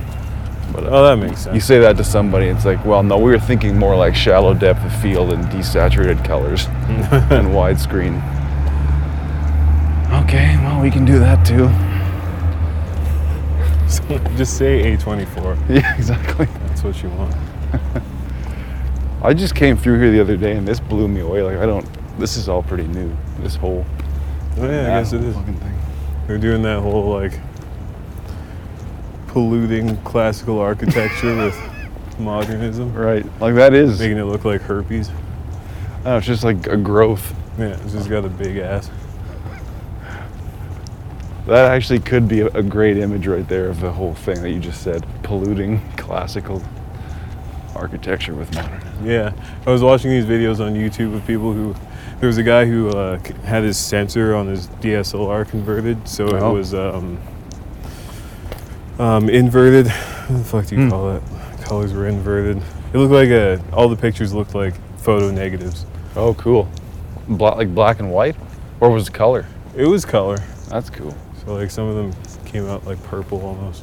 But 0.73 0.85
uh, 0.85 0.89
Oh, 0.91 1.03
that 1.05 1.17
makes 1.25 1.43
sense. 1.43 1.55
you 1.55 1.61
say 1.61 1.79
that 1.81 1.97
to 1.97 2.05
somebody, 2.05 2.47
it's 2.47 2.65
like, 2.65 2.85
well, 2.85 3.03
no, 3.03 3.19
we 3.19 3.31
were 3.31 3.39
thinking 3.39 3.79
more 3.79 3.97
like 3.97 4.15
shallow 4.15 4.55
depth 4.55 4.85
of 4.85 4.95
field 5.03 5.33
and 5.33 5.45
desaturated 5.47 6.25
colors 6.25 6.67
and 6.67 7.49
widescreen. 7.49 8.17
Okay, 10.25 10.57
well, 10.59 10.81
we 10.83 10.91
can 10.91 11.05
do 11.05 11.19
that 11.19 11.45
too. 11.47 11.69
Just 14.37 14.57
say 14.59 14.97
A24. 14.97 15.59
Yeah, 15.69 15.95
exactly. 15.97 16.47
That's 16.67 16.83
what 16.85 17.03
you 17.03 17.09
want. 17.11 17.35
I 19.23 19.33
just 19.35 19.55
came 19.55 19.77
through 19.77 20.01
here 20.01 20.11
the 20.11 20.21
other 20.21 20.37
day 20.37 20.57
and 20.57 20.67
this 20.67 20.81
blew 20.81 21.07
me 21.09 21.21
away. 21.21 21.43
Like, 21.43 21.57
I 21.59 21.65
don't. 21.67 21.87
This 22.19 22.37
is 22.37 22.49
all 22.49 22.63
pretty 22.63 22.89
new. 22.89 23.17
This 23.39 23.55
whole. 23.57 23.87
Oh, 24.59 24.65
yeah, 24.69 24.97
I 24.97 25.01
guess 25.01 25.13
it 25.13 25.23
is. 25.23 25.35
Fucking 25.35 25.55
thing. 25.57 25.79
They're 26.27 26.39
doing 26.39 26.63
that 26.63 26.81
whole 26.81 27.13
like 27.13 27.33
polluting 29.29 29.97
classical 29.99 30.59
architecture 30.59 31.37
with 31.37 31.59
modernism, 32.19 32.93
Right. 32.95 33.25
Like 33.41 33.55
that 33.55 33.75
is. 33.75 33.99
making 33.99 34.19
it 34.19 34.25
look 34.25 34.45
like 34.45 34.61
herpes. 34.63 35.11
I 36.05 36.17
it's 36.17 36.27
just 36.27 36.45
like 36.45 36.67
a 36.67 36.77
growth. 36.77 37.35
Yeah, 37.59 37.77
it's 37.83 37.93
just 37.93 38.09
got 38.11 38.25
a 38.25 38.29
big 38.29 38.59
ass. 38.59 38.91
That 41.47 41.73
actually 41.73 41.99
could 42.01 42.29
be 42.29 42.41
a, 42.41 42.47
a 42.49 42.63
great 42.63 42.97
image 42.99 43.27
right 43.27 43.47
there 43.49 43.67
of 43.69 43.81
the 43.81 43.91
whole 43.91 44.15
thing 44.15 44.43
that 44.43 44.51
you 44.51 44.61
just 44.61 44.83
said. 44.83 45.05
Polluting 45.23 45.81
classical 45.97 46.63
architecture 47.75 48.35
with 48.35 48.55
modernism. 48.55 49.07
Yeah, 49.07 49.33
I 49.67 49.71
was 49.71 49.83
watching 49.83 50.11
these 50.11 50.25
videos 50.25 50.65
on 50.65 50.75
YouTube 50.75 51.15
of 51.15 51.27
people 51.27 51.53
who. 51.53 51.75
There 52.23 52.29
was 52.29 52.39
a 52.39 52.45
guy 52.45 52.67
who 52.67 52.89
uh, 52.91 53.19
had 53.43 53.65
his 53.65 53.77
sensor 53.77 54.37
on 54.37 54.47
his 54.47 54.69
DSLR 54.81 55.45
converted, 55.45 56.07
so 56.07 56.29
it 56.29 56.35
Oh. 56.41 56.53
was 56.55 56.73
um, 56.73 57.19
um, 59.01 59.29
inverted. 59.29 59.89
What 59.89 60.39
the 60.39 60.45
fuck 60.45 60.67
do 60.67 60.77
you 60.77 60.83
Hmm. 60.85 60.91
call 60.91 61.17
it? 61.17 61.23
Colors 61.63 61.93
were 61.93 62.07
inverted. 62.07 62.59
It 62.93 62.99
looked 62.99 63.13
like 63.13 63.31
a. 63.31 63.61
All 63.73 63.89
the 63.89 63.97
pictures 63.97 64.33
looked 64.33 64.55
like 64.55 64.75
photo 64.99 65.33
negatives. 65.33 65.85
Oh, 66.15 66.33
cool. 66.35 66.69
Bla- 67.27 67.57
like 67.57 67.75
black 67.75 67.99
and 67.99 68.13
white? 68.13 68.37
Or 68.79 68.91
was 68.91 69.09
it 69.09 69.15
color? 69.15 69.45
It 69.77 69.87
was 69.87 70.05
color, 70.05 70.39
That's 70.69 70.91
cool. 70.91 71.17
so 71.45 71.55
like 71.55 71.73
some 71.73 71.89
of 71.89 71.97
them 71.97 72.13
came 72.45 72.69
out 72.69 72.87
like 72.87 73.03
purple 73.03 73.41
almost. 73.45 73.83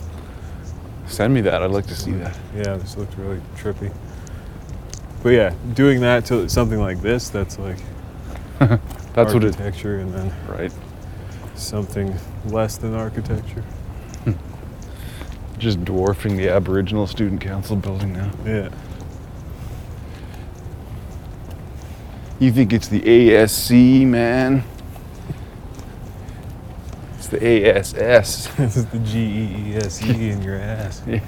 Send 1.07 1.33
me 1.33 1.41
that. 1.41 1.61
I'd 1.61 1.71
like 1.71 1.87
to 1.87 1.95
see 1.95 2.11
that. 2.13 2.37
Yeah, 2.55 2.77
this 2.77 2.95
looked 2.95 3.17
really 3.17 3.41
trippy. 3.57 3.91
But 5.23 5.31
yeah, 5.31 5.53
doing 5.73 5.99
that 5.99 6.23
to 6.27 6.47
something 6.47 6.79
like 6.79 7.01
this, 7.01 7.27
that's 7.27 7.59
like 7.59 7.79
That's 9.13 9.33
what 9.33 9.43
it. 9.43 9.55
architecture, 9.55 9.99
and 9.99 10.13
then 10.13 10.33
Right. 10.47 10.71
something 11.55 12.15
less 12.45 12.77
than 12.77 12.93
architecture. 12.93 13.63
Just 15.57 15.83
dwarfing 15.83 16.37
the 16.37 16.49
Aboriginal 16.49 17.07
Student 17.07 17.41
Council 17.41 17.75
building 17.75 18.13
now. 18.13 18.31
Yeah. 18.45 18.69
You 22.39 22.51
think 22.51 22.71
it's 22.71 22.87
the 22.87 23.01
ASC, 23.01 24.05
man? 24.05 24.63
It's 27.17 27.27
the 27.27 27.45
ASS. 27.45 28.47
this 28.57 28.77
is 28.77 28.85
the 28.85 28.99
G 28.99 29.19
E 29.19 29.73
E 29.73 29.75
S 29.75 30.01
E 30.03 30.29
in 30.29 30.41
your 30.41 30.55
ass. 30.55 31.01
Yeah. 31.05 31.19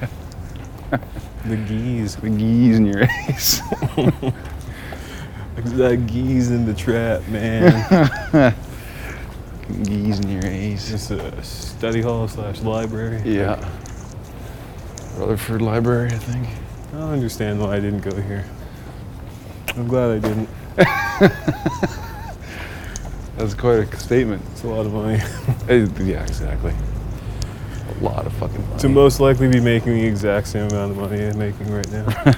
The 1.46 1.58
geese. 1.58 2.15
The 2.15 2.30
geese 2.30 2.78
in 2.78 2.86
your 2.86 3.04
That 5.63 6.08
geese 6.08 6.50
in 6.50 6.65
the 6.65 6.74
trap, 6.74 7.28
man. 7.28 8.32
geese 9.84 10.19
in 10.19 10.30
your 10.30 10.45
ace. 10.45 10.91
It's 10.91 11.12
a 11.12 11.43
study 11.43 12.02
hall 12.02 12.28
slash 12.28 12.62
library. 12.62 13.21
Yeah. 13.24 13.58
Rutherford 15.17 15.62
Library, 15.62 16.08
I 16.12 16.17
think. 16.17 16.47
I 16.93 16.97
don't 16.97 17.12
understand 17.12 17.60
why 17.60 17.76
I 17.76 17.80
didn't 17.80 18.02
go 18.02 18.15
here. 18.21 18.45
I'm 19.76 19.88
glad 19.88 20.12
I 20.12 20.19
didn't. 20.19 20.50
That's 23.38 23.54
quite 23.54 23.80
a 23.80 23.97
statement. 23.97 24.41
It's 24.52 24.63
a 24.63 24.67
lot 24.67 24.86
of 24.86 24.93
money. 24.93 25.19
Yeah, 26.04 26.24
exactly. 26.24 26.74
A 28.00 28.04
lot 28.04 28.26
of 28.26 28.34
fucking 28.34 28.62
money. 28.67 28.80
to 28.80 28.89
most 28.89 29.19
likely 29.19 29.47
be 29.47 29.60
making 29.60 29.93
the 29.93 30.06
exact 30.06 30.47
same 30.47 30.67
amount 30.69 30.91
of 30.91 30.97
money 30.97 31.24
I'm 31.26 31.38
making 31.38 31.71
right 31.71 31.89
now. 31.91 32.34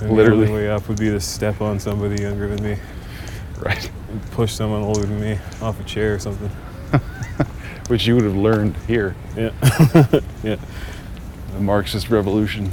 And 0.00 0.12
Literally. 0.12 0.46
The 0.46 0.50
only 0.52 0.62
way 0.62 0.70
up 0.70 0.88
would 0.88 0.98
be 0.98 1.10
to 1.10 1.20
step 1.20 1.60
on 1.60 1.78
somebody 1.78 2.22
younger 2.22 2.48
than 2.48 2.62
me, 2.64 2.76
right. 3.58 3.90
and 4.10 4.30
push 4.32 4.52
someone 4.52 4.82
older 4.82 5.02
than 5.02 5.20
me 5.20 5.38
off 5.60 5.80
a 5.80 5.84
chair 5.84 6.14
or 6.14 6.18
something. 6.18 6.48
Which 7.88 8.06
you 8.06 8.14
would 8.14 8.24
have 8.24 8.36
learned 8.36 8.76
here, 8.86 9.14
Yeah. 9.36 9.50
yeah. 10.42 10.56
the 11.52 11.60
Marxist 11.60 12.08
revolution. 12.08 12.70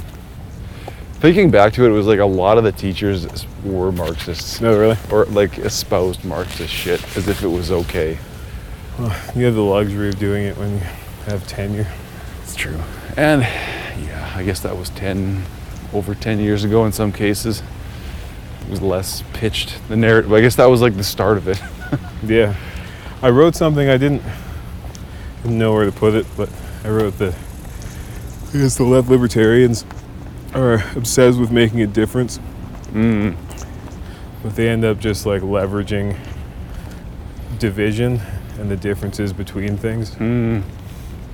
Thinking 1.14 1.50
back 1.50 1.72
to 1.72 1.84
it, 1.84 1.88
it 1.88 1.92
was 1.92 2.06
like 2.06 2.20
a 2.20 2.24
lot 2.24 2.58
of 2.58 2.64
the 2.64 2.70
teachers 2.70 3.26
were 3.64 3.90
Marxists. 3.90 4.60
No, 4.60 4.78
really? 4.78 4.96
Or 5.10 5.24
like 5.26 5.58
espoused 5.58 6.24
Marxist 6.24 6.72
shit 6.72 7.02
as 7.16 7.26
if 7.26 7.42
it 7.42 7.48
was 7.48 7.72
okay. 7.72 8.18
You 9.34 9.44
have 9.44 9.54
the 9.54 9.62
luxury 9.62 10.08
of 10.08 10.18
doing 10.18 10.44
it 10.44 10.56
when 10.56 10.72
you 10.74 10.78
have 11.26 11.46
tenure. 11.46 11.86
It's 12.42 12.54
true. 12.54 12.78
And 13.16 13.42
yeah, 13.42 14.32
I 14.36 14.44
guess 14.44 14.60
that 14.60 14.76
was 14.76 14.90
10, 14.90 15.42
over 15.92 16.14
10 16.14 16.38
years 16.40 16.64
ago 16.64 16.84
in 16.84 16.92
some 16.92 17.12
cases. 17.12 17.62
It 18.62 18.70
was 18.70 18.82
less 18.82 19.22
pitched. 19.32 19.80
The 19.88 19.96
narrative, 19.96 20.32
I 20.32 20.40
guess 20.40 20.56
that 20.56 20.66
was 20.66 20.82
like 20.82 20.96
the 20.96 21.04
start 21.04 21.36
of 21.38 21.48
it. 21.48 21.60
Yeah. 22.26 22.54
I 23.22 23.30
wrote 23.30 23.54
something 23.54 23.88
I 23.88 23.96
didn't, 23.96 24.22
didn't 25.42 25.56
know 25.58 25.72
where 25.72 25.84
to 25.86 25.92
put 25.92 26.14
it, 26.14 26.26
but 26.36 26.50
I 26.84 26.88
wrote 26.88 27.16
the, 27.16 27.28
I 28.48 28.52
guess 28.52 28.76
the 28.76 28.84
left 28.84 29.08
libertarians 29.08 29.84
are 30.52 30.82
obsessed 30.96 31.38
with 31.38 31.50
making 31.52 31.80
a 31.82 31.86
difference, 31.86 32.38
Mm. 32.92 33.36
but 34.42 34.56
they 34.56 34.68
end 34.68 34.84
up 34.84 34.98
just 34.98 35.26
like 35.26 35.42
leveraging 35.42 36.16
division 37.58 38.20
and 38.58 38.70
the 38.70 38.76
differences 38.76 39.32
between 39.32 39.76
things, 39.76 40.10
Mm. 40.16 40.62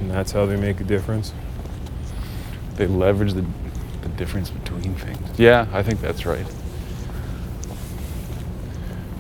and 0.01 0.11
that's 0.11 0.33
how 0.33 0.47
they 0.47 0.57
make 0.57 0.81
a 0.81 0.85
difference. 0.85 1.33
They 2.77 2.87
leverage 2.87 3.33
the, 3.33 3.45
the 4.05 4.11
difference 4.11 4.51
between 4.51 4.95
things. 4.95 5.39
Yeah, 5.39 5.67
I 5.73 5.83
think 5.83 6.01
that's 6.01 6.25
right. 6.27 6.47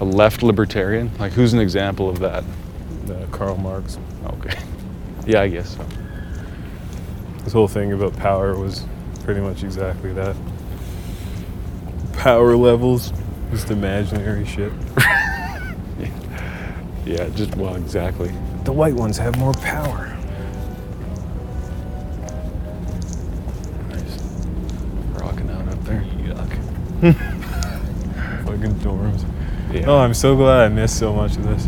A 0.01 0.05
left 0.05 0.43
libertarian? 0.43 1.11
Like, 1.19 1.33
who's 1.33 1.53
an 1.53 1.59
example 1.59 2.09
of 2.09 2.19
that? 2.21 2.45
Uh, 3.09 3.27
Karl 3.33 3.57
Marx. 3.57 3.99
Okay. 4.25 4.57
Yeah, 5.27 5.41
I 5.41 5.49
guess 5.49 5.75
so. 5.75 5.87
This 7.45 7.55
whole 7.55 7.67
thing 7.67 7.95
about 7.95 8.15
power 8.15 8.59
was 8.59 8.85
pretty 9.23 9.41
much 9.41 9.63
exactly 9.65 10.13
that. 10.13 10.37
Power 12.13 12.55
levels, 12.55 13.11
just 13.51 13.71
imaginary 13.71 14.45
shit. 14.45 14.71
Yeah, 17.07 17.29
just, 17.31 17.55
well, 17.57 17.77
exactly. 17.77 18.33
The 18.65 18.73
white 18.73 18.95
ones 18.95 19.19
have 19.19 19.39
more 19.39 19.53
power. 19.55 20.14
Yeah. 29.75 29.87
Oh, 29.87 29.99
I'm 29.99 30.15
so 30.15 30.37
glad 30.37 30.65
I 30.65 30.69
missed 30.69 30.99
so 30.99 31.13
much 31.13 31.37
of 31.37 31.43
this. 31.45 31.67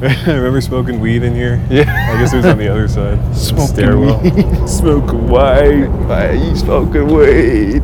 I 0.00 0.32
remember 0.32 0.60
smoking 0.60 1.00
weed 1.00 1.22
in 1.24 1.34
here. 1.34 1.64
Yeah. 1.68 1.82
I 1.82 2.20
guess 2.20 2.32
it 2.32 2.36
was 2.36 2.46
on 2.46 2.58
the 2.58 2.68
other 2.68 2.86
side. 2.86 3.18
Smoking 3.36 3.66
stairwell. 3.66 4.20
weed. 4.22 4.68
Smoking 4.68 5.28
white. 5.28 5.88
Hey, 6.06 6.36
you 6.48 6.54
smoking 6.56 7.06
weed. 7.12 7.82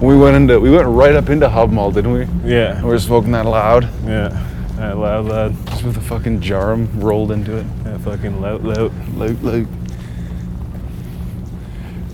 We 0.00 0.16
went 0.16 0.36
into, 0.36 0.58
we 0.60 0.70
went 0.70 0.88
right 0.88 1.14
up 1.14 1.28
into 1.30 1.48
Hub 1.48 1.70
Mall, 1.70 1.90
didn't 1.92 2.12
we? 2.12 2.26
Yeah. 2.50 2.82
We 2.82 2.88
were 2.88 2.98
smoking 2.98 3.32
that 3.32 3.46
loud. 3.46 3.84
Yeah. 4.04 4.28
That 4.76 4.98
loud 4.98 5.26
lad. 5.26 5.56
Just 5.68 5.84
with 5.84 5.96
a 5.96 6.00
fucking 6.00 6.40
Djarum 6.40 6.88
rolled 7.02 7.30
into 7.32 7.56
it. 7.56 7.84
That 7.84 8.00
fucking 8.00 8.40
lout 8.40 8.62
lout. 8.62 8.92
Loot, 9.14 9.42
loot. 9.42 9.68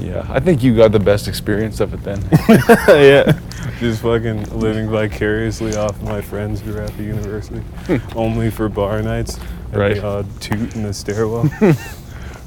Yeah, 0.03 0.27
I 0.29 0.41
think 0.41 0.65
you 0.65 0.75
got 0.75 0.91
the 0.91 0.99
best 0.99 1.29
experience 1.29 1.79
of 1.79 1.95
it 1.95 2.03
then. 2.03 2.21
yeah. 2.88 3.38
Just 3.79 4.03
fucking 4.03 4.43
living 4.59 4.91
vicariously 4.91 5.77
off 5.77 6.01
my 6.03 6.21
friends 6.21 6.61
who 6.61 6.77
are 6.77 6.81
at 6.81 6.97
the 6.97 7.05
university. 7.05 7.62
Only 8.17 8.51
for 8.51 8.69
bar 8.69 9.01
nights. 9.01 9.38
And 9.71 9.77
Right. 9.77 9.95
The 9.95 10.05
odd 10.05 10.41
toot 10.41 10.75
in 10.75 10.83
the 10.83 10.93
stairwell. 10.93 11.47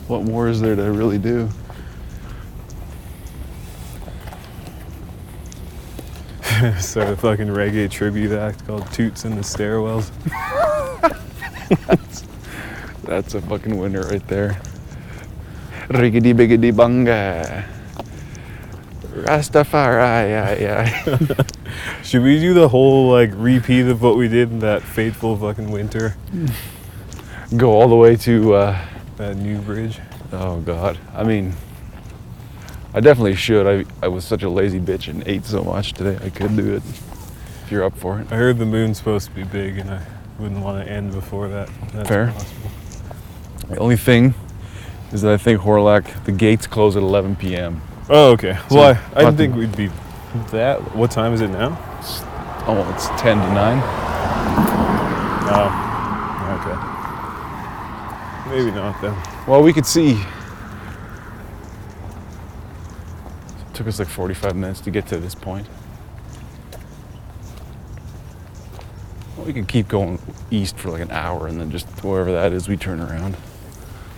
what 0.07 0.23
more 0.23 0.49
is 0.49 0.59
there 0.59 0.75
to 0.75 0.91
really 0.91 1.17
do? 1.17 1.49
so 6.79 7.01
a 7.01 7.15
fucking 7.15 7.47
reggae 7.47 7.89
tribute 7.89 8.33
act 8.33 8.65
called 8.67 8.91
Toots 8.91 9.23
in 9.25 9.35
the 9.35 9.41
Stairwells. 9.41 10.11
That's 13.03 13.33
a 13.33 13.41
fucking 13.41 13.77
winner 13.77 14.01
right 14.03 14.25
there. 14.27 14.59
Riggedy 15.89 16.33
biggedy 16.33 16.71
bunga. 16.73 17.63
Rastafari, 19.13 20.29
yeah, 20.29 20.59
yeah. 20.59 21.43
Should 22.03 22.23
we 22.23 22.39
do 22.39 22.53
the 22.53 22.67
whole 22.67 23.09
like 23.11 23.31
repeat 23.33 23.87
of 23.87 24.01
what 24.01 24.17
we 24.17 24.27
did 24.27 24.51
in 24.51 24.59
that 24.59 24.81
fateful 24.81 25.37
fucking 25.37 25.71
winter? 25.71 26.15
Go 27.55 27.71
all 27.71 27.87
the 27.87 27.95
way 27.95 28.15
to, 28.17 28.53
uh, 28.55 28.85
That 29.17 29.37
new 29.37 29.59
bridge. 29.59 29.99
oh 30.33 30.59
god. 30.61 30.97
I 31.13 31.23
mean, 31.23 31.53
I 32.93 32.99
definitely 32.99 33.35
should. 33.35 33.65
I, 33.67 33.85
I 34.03 34.07
was 34.09 34.25
such 34.25 34.43
a 34.43 34.49
lazy 34.49 34.79
bitch 34.79 35.07
and 35.07 35.25
ate 35.27 35.45
so 35.45 35.63
much 35.63 35.93
today. 35.93 36.17
I 36.23 36.29
could 36.29 36.55
do 36.57 36.73
it. 36.75 36.83
If 37.63 37.71
you're 37.71 37.83
up 37.83 37.97
for 37.97 38.19
it. 38.19 38.31
I 38.31 38.35
heard 38.35 38.57
the 38.57 38.65
moon's 38.65 38.97
supposed 38.97 39.27
to 39.29 39.33
be 39.33 39.43
big, 39.43 39.77
and 39.77 39.89
I 39.89 40.01
wouldn't 40.39 40.61
want 40.61 40.85
to 40.85 40.91
end 40.91 41.13
before 41.13 41.47
that. 41.47 41.69
That's 41.93 42.09
Fair. 42.09 42.27
possible. 42.27 42.69
The 43.69 43.77
only 43.79 43.97
thing 43.97 44.33
is 45.11 45.21
that 45.21 45.33
I 45.33 45.37
think 45.37 45.61
Hawrelak, 45.61 46.25
the 46.25 46.31
gates 46.31 46.67
close 46.67 46.95
at 46.95 47.03
11 47.03 47.35
p.m. 47.37 47.81
Oh, 48.09 48.31
okay. 48.31 48.57
So, 48.69 48.75
well, 48.75 49.01
I, 49.15 49.21
I 49.21 49.23
didn't 49.25 49.37
think 49.37 49.55
we'd 49.55 49.75
be 49.75 49.89
that. 50.51 50.95
What 50.95 51.11
time 51.11 51.33
is 51.33 51.41
it 51.41 51.49
now? 51.49 51.77
It's, 51.99 52.21
oh, 52.67 52.91
it's 52.93 53.07
10 53.21 53.37
to 53.37 53.53
9. 53.53 53.81
Oh, 55.47 55.69
okay. 56.59 56.75
Maybe 58.55 58.71
not 58.71 59.01
then. 59.01 59.15
Well, 59.47 59.61
we 59.63 59.73
could 59.73 59.85
see. 59.85 60.11
It 63.59 63.73
took 63.73 63.87
us 63.87 63.99
like 63.99 64.07
45 64.07 64.55
minutes 64.55 64.81
to 64.81 64.91
get 64.91 65.07
to 65.07 65.17
this 65.17 65.35
point. 65.35 65.67
Well, 69.37 69.45
we 69.45 69.53
could 69.53 69.67
keep 69.67 69.87
going 69.87 70.19
east 70.51 70.77
for 70.77 70.89
like 70.89 71.01
an 71.01 71.11
hour 71.11 71.47
and 71.47 71.59
then 71.59 71.71
just 71.71 71.87
wherever 72.03 72.31
that 72.31 72.53
is, 72.53 72.67
we 72.67 72.77
turn 72.77 72.99
around. 72.99 73.35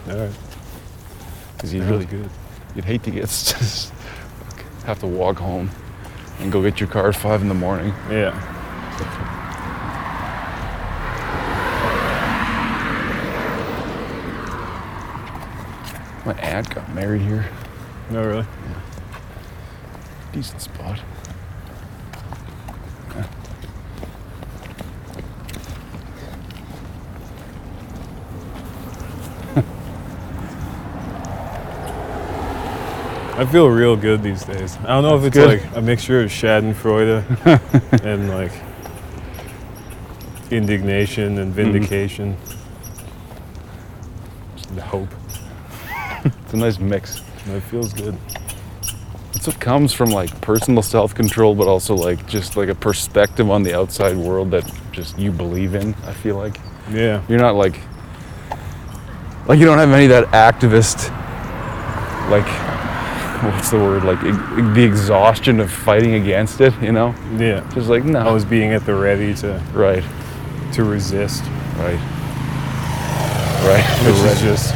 All 0.09 0.17
right. 0.17 0.31
Because 1.57 1.73
you'd 1.73 1.83
really 1.85 2.05
good. 2.05 2.29
you'd 2.75 2.85
hate 2.85 3.01
to 3.03 3.11
get 3.11 3.23
have 4.85 4.99
to 4.99 5.07
walk 5.07 5.37
home 5.37 5.71
and 6.39 6.51
go 6.51 6.61
get 6.61 6.79
your 6.79 6.87
car 6.87 7.09
at 7.09 7.15
five 7.15 7.41
in 7.41 7.47
the 7.47 7.55
morning. 7.55 7.93
Yeah. 8.11 8.31
My 16.25 16.33
aunt 16.41 16.69
got 16.75 16.93
married 16.93 17.21
here. 17.21 17.49
No, 18.11 18.21
really. 18.23 18.45
Decent 20.33 20.61
spot. 20.61 20.99
I 33.37 33.45
feel 33.45 33.69
real 33.69 33.95
good 33.95 34.23
these 34.23 34.43
days. 34.43 34.77
I 34.77 34.87
don't 34.87 35.03
know 35.03 35.15
if 35.15 35.23
it's 35.23 35.35
good. 35.35 35.61
like 35.61 35.75
a 35.75 35.81
mixture 35.81 36.21
of 36.21 36.31
Schadenfreude 36.31 37.23
and 38.03 38.29
like 38.29 38.51
indignation 40.49 41.37
and 41.37 41.53
mm-hmm. 41.53 41.71
vindication. 41.71 42.35
Just 44.55 44.75
the 44.75 44.81
hope. 44.81 45.09
It's 46.25 46.53
a 46.53 46.57
nice 46.57 46.79
mix. 46.79 47.21
It 47.45 47.61
feels 47.61 47.93
good. 47.93 48.17
It's 49.35 49.45
what 49.45 49.59
comes 49.59 49.93
from 49.93 50.09
like 50.09 50.41
personal 50.41 50.81
self-control, 50.81 51.53
but 51.53 51.67
also 51.67 51.93
like 51.93 52.25
just 52.27 52.57
like 52.57 52.69
a 52.69 52.75
perspective 52.75 53.51
on 53.51 53.61
the 53.61 53.77
outside 53.77 54.17
world 54.17 54.49
that 54.49 54.69
just 54.91 55.19
you 55.19 55.31
believe 55.31 55.75
in. 55.75 55.93
I 56.05 56.13
feel 56.13 56.37
like 56.37 56.57
Yeah. 56.91 57.21
you're 57.29 57.37
not 57.37 57.53
like 57.53 57.79
like 59.47 59.59
you 59.59 59.65
don't 59.65 59.77
have 59.77 59.91
any 59.91 60.05
of 60.05 60.09
that 60.09 60.25
activist 60.31 61.11
like 62.31 62.47
what's 63.53 63.69
the 63.71 63.77
word 63.77 64.03
like 64.03 64.21
e- 64.23 64.73
the 64.73 64.83
exhaustion 64.83 65.59
of 65.59 65.71
fighting 65.71 66.13
against 66.15 66.61
it. 66.61 66.73
You 66.81 66.91
know, 66.91 67.13
Yeah. 67.37 67.67
just 67.73 67.89
like 67.89 68.03
no, 68.03 68.25
Always 68.27 68.45
being 68.45 68.71
at 68.73 68.85
the 68.85 68.95
ready 68.95 69.33
to 69.35 69.61
right, 69.73 70.03
to 70.73 70.83
resist. 70.83 71.43
right, 71.77 71.99
right. 73.65 73.83
Which 74.05 74.15
is 74.33 74.41
just 74.41 74.73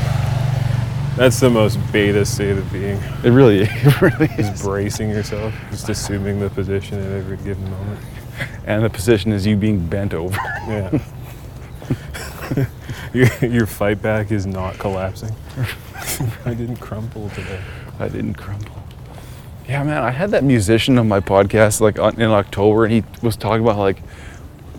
that's 1.17 1.39
the 1.39 1.49
most 1.49 1.77
beta 1.91 2.25
state 2.25 2.57
of 2.57 2.71
being. 2.71 2.97
it 3.23 3.29
really, 3.31 3.61
it 3.69 4.01
really 4.01 4.27
is. 4.37 4.49
Just 4.49 4.63
bracing 4.63 5.09
yourself, 5.09 5.53
just 5.69 5.89
assuming 5.89 6.39
the 6.39 6.49
position 6.49 6.99
at 6.99 7.11
every 7.11 7.37
given 7.37 7.69
moment. 7.69 7.99
And 8.65 8.83
the 8.83 8.89
position 8.89 9.31
is 9.33 9.45
you 9.45 9.55
being 9.57 9.85
bent 9.85 10.13
over. 10.13 10.37
Yeah. 10.67 10.99
your, 13.13 13.27
your 13.41 13.65
fight 13.67 14.01
back 14.01 14.31
is 14.31 14.45
not 14.45 14.79
collapsing. 14.79 15.35
I 16.45 16.53
didn't 16.53 16.77
crumple 16.77 17.29
today. 17.31 17.61
I 18.01 18.07
didn't 18.09 18.33
crumble. 18.33 18.71
Yeah, 19.67 19.83
man, 19.83 20.03
I 20.03 20.11
had 20.11 20.31
that 20.31 20.43
musician 20.43 20.97
on 20.97 21.07
my 21.07 21.19
podcast 21.19 21.79
like 21.81 21.97
in 22.17 22.29
October, 22.31 22.85
and 22.85 22.93
he 22.93 23.03
was 23.21 23.35
talking 23.37 23.63
about 23.63 23.77
like 23.77 24.01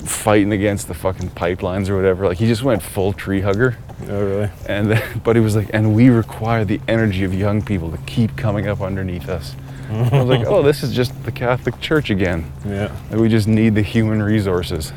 fighting 0.04 0.52
against 0.52 0.88
the 0.88 0.94
fucking 0.94 1.30
pipelines 1.30 1.88
or 1.88 1.96
whatever. 1.96 2.26
Like 2.26 2.38
he 2.38 2.46
just 2.46 2.62
went 2.62 2.82
full 2.82 3.12
tree 3.12 3.40
hugger, 3.40 3.76
Oh, 4.08 4.24
really? 4.24 4.50
and 4.66 4.90
then, 4.90 5.20
but 5.24 5.36
he 5.36 5.40
was 5.42 5.54
like, 5.56 5.70
and 5.72 5.94
we 5.94 6.08
require 6.10 6.64
the 6.64 6.80
energy 6.88 7.22
of 7.24 7.32
young 7.32 7.62
people 7.62 7.90
to 7.92 7.98
keep 7.98 8.36
coming 8.36 8.66
up 8.66 8.80
underneath 8.80 9.28
us. 9.28 9.54
I 9.90 10.18
was 10.22 10.28
like, 10.28 10.46
oh, 10.46 10.62
this 10.62 10.82
is 10.82 10.92
just 10.94 11.22
the 11.24 11.32
Catholic 11.32 11.78
Church 11.80 12.10
again. 12.10 12.50
Yeah. 12.66 12.90
Like, 13.10 13.20
we 13.20 13.28
just 13.28 13.46
need 13.46 13.74
the 13.74 13.82
human 13.82 14.22
resources, 14.22 14.92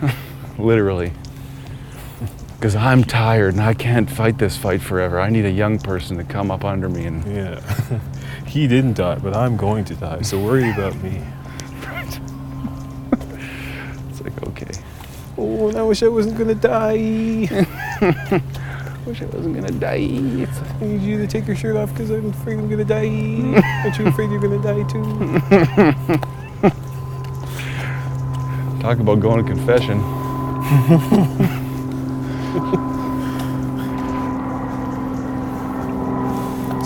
literally. 0.58 1.12
Because 2.60 2.76
I'm 2.76 3.04
tired 3.04 3.54
and 3.54 3.62
I 3.62 3.72
can't 3.72 4.10
fight 4.10 4.36
this 4.36 4.54
fight 4.54 4.82
forever. 4.82 5.18
I 5.18 5.30
need 5.30 5.46
a 5.46 5.50
young 5.50 5.78
person 5.78 6.18
to 6.18 6.24
come 6.24 6.50
up 6.50 6.62
under 6.62 6.90
me 6.90 7.06
and 7.06 7.24
Yeah. 7.24 7.58
he 8.46 8.68
didn't 8.68 8.98
die, 8.98 9.14
but 9.14 9.34
I'm 9.34 9.56
going 9.56 9.86
to 9.86 9.94
die, 9.94 10.20
so 10.20 10.38
worry 10.38 10.70
about 10.70 10.94
me. 10.96 11.22
It's 14.10 14.20
like, 14.20 14.42
okay. 14.48 14.70
Oh, 15.38 15.68
and 15.68 15.78
I 15.78 15.82
wish 15.82 16.02
I 16.02 16.08
wasn't 16.08 16.36
gonna 16.36 16.54
die. 16.54 17.48
Wish 19.06 19.22
I 19.22 19.24
wasn't 19.24 19.54
gonna 19.54 19.70
die. 19.70 20.08
It's 20.44 20.58
I 20.58 20.84
need 20.84 21.00
you 21.00 21.16
to 21.16 21.26
take 21.26 21.46
your 21.46 21.56
shirt 21.56 21.76
off 21.76 21.88
because 21.88 22.10
I'm 22.10 22.28
afraid 22.28 22.58
I'm 22.58 22.68
gonna 22.68 22.84
die. 22.84 23.08
Aren't 23.82 23.98
you 23.98 24.06
afraid 24.06 24.30
you're 24.30 24.38
gonna 24.38 24.62
die 24.62 24.82
too? 24.92 25.02
talk 28.82 28.98
about 28.98 29.20
going 29.20 29.42
to 29.42 29.50
confession. 29.50 29.98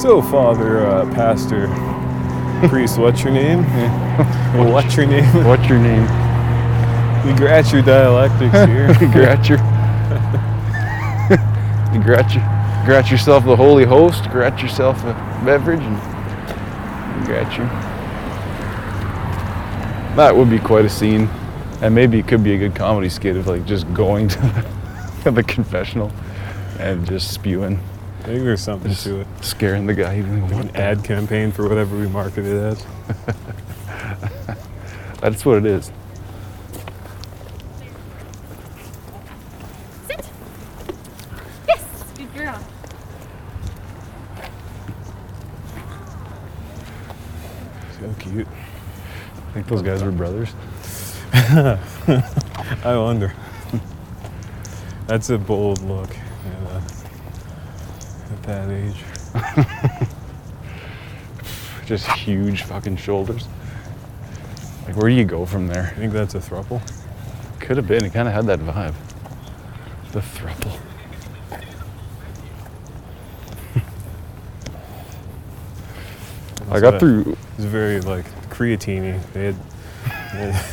So, 0.05 0.21
Father, 0.21 0.87
uh, 0.87 1.07
Pastor, 1.15 1.67
Priest, 2.69 2.99
what's 2.99 3.23
your 3.23 3.33
name? 3.33 3.63
what's 4.71 4.97
your 4.97 5.07
name? 5.07 5.25
What's 5.47 5.67
your 5.67 5.79
name? 5.79 6.03
We 7.25 7.33
grat 7.33 7.73
your 7.73 7.81
dialectics 7.81 8.53
here. 8.69 8.93
Grat 9.13 9.49
your. 9.49 9.57
you 11.95 12.03
grat, 12.03 12.35
your, 12.35 12.45
grat 12.85 13.11
yourself 13.11 13.47
the 13.47 13.57
holy 13.57 13.87
host, 13.87 14.25
grat 14.25 14.61
yourself 14.61 15.03
a 15.05 15.15
beverage, 15.43 15.81
and 15.81 15.97
grat 17.25 17.51
you. 17.57 17.65
That 20.17 20.37
would 20.37 20.51
be 20.51 20.59
quite 20.59 20.85
a 20.85 20.91
scene. 20.91 21.31
And 21.81 21.95
maybe 21.95 22.19
it 22.19 22.29
could 22.29 22.45
be 22.45 22.53
a 22.53 22.59
good 22.59 22.75
comedy 22.75 23.09
skit 23.09 23.37
of 23.37 23.47
like 23.47 23.65
just 23.65 23.91
going 23.95 24.29
to 24.29 24.74
the, 25.25 25.31
to 25.31 25.35
the 25.37 25.43
confessional 25.43 26.13
and 26.79 27.07
just 27.07 27.33
spewing, 27.33 27.79
I 28.21 28.25
think 28.27 28.45
there's 28.45 28.61
something 28.63 28.91
just 28.91 29.05
to 29.05 29.21
it. 29.21 29.27
scaring 29.43 29.87
the 29.87 29.95
guy. 29.95 30.17
He'd 30.17 30.23
like, 30.27 30.43
Like 30.43 30.53
what 30.53 30.61
an 30.67 30.73
the- 30.73 30.79
ad 30.81 31.05
campaign 31.05 31.53
for 31.53 31.69
whatever 31.69 31.97
we 31.97 32.07
market 32.09 32.45
it 32.47 32.57
as. 32.57 32.87
That's 35.21 35.45
what 35.45 35.59
it 35.59 35.67
is. 35.67 35.91
Sit. 40.09 40.31
Yes, 41.69 41.85
good 42.17 42.35
girl. 42.35 42.61
So 48.01 48.15
cute. 48.19 48.47
I 48.49 49.53
think 49.53 49.67
those 49.69 49.83
guys 49.83 50.03
were 50.03 50.11
brothers. 50.11 50.53
I 51.33 51.79
wonder. 52.97 53.33
That's 55.07 55.31
a 55.31 55.39
bold 55.39 55.83
look 55.83 56.11
at, 56.11 56.73
uh, 56.73 56.81
at 58.33 58.43
that 58.45 58.71
age. 58.71 60.09
Just 61.87 62.07
huge 62.13 62.63
fucking 62.63 62.97
shoulders. 62.97 63.47
Like, 64.87 64.97
where 64.97 65.09
do 65.11 65.15
you 65.15 65.25
go 65.25 65.45
from 65.45 65.67
there? 65.67 65.93
I 65.95 65.99
think 65.99 66.13
that's 66.13 66.35
a 66.35 66.39
thruple. 66.39 66.81
Could 67.61 67.77
have 67.77 67.87
been. 67.87 68.05
It 68.05 68.13
kind 68.13 68.27
of 68.29 68.35
had 68.35 68.47
that 68.47 68.61
vibe. 68.61 68.95
The 70.13 70.21
thruple. 70.21 70.79
I 76.71 76.81
got 76.81 76.99
through. 77.01 77.21
It 77.33 77.39
was 77.57 77.67
very 77.67 78.01
like 78.01 78.25
creatine. 78.51 79.21
They 79.35 80.41
had 80.43 80.65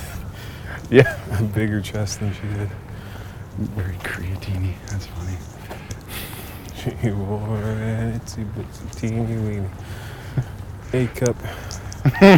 Yeah. 0.90 1.20
a 1.40 1.44
bigger 1.44 1.82
chest 1.82 2.20
than 2.20 2.34
she 2.34 2.42
did. 2.58 2.70
Very 3.76 3.96
creatine 3.98 4.74
That's 4.90 5.06
funny. 5.08 5.38
She 7.02 7.12
wore 7.12 7.58
an 7.58 8.20
itsy 8.20 8.44
bitsy 8.54 8.96
teeny 8.96 9.38
weeny. 9.38 9.70
A 10.94 11.08
cup. 11.08 11.36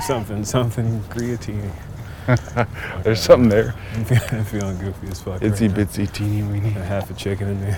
something, 0.03 0.43
something 0.43 0.99
creatine. 1.03 1.71
There's 3.03 3.21
something 3.21 3.49
there. 3.49 3.73
I'm 4.31 4.43
feeling, 4.45 4.77
goofy 4.79 5.07
as 5.07 5.21
fuck. 5.21 5.41
Itsy 5.41 5.69
right 5.75 5.87
bitsy 5.87 6.11
teeny 6.11 6.41
A 6.41 6.45
weeny. 6.45 6.69
half 6.71 7.09
a 7.09 7.13
chicken 7.13 7.47
in 7.49 7.61
me. 7.63 7.73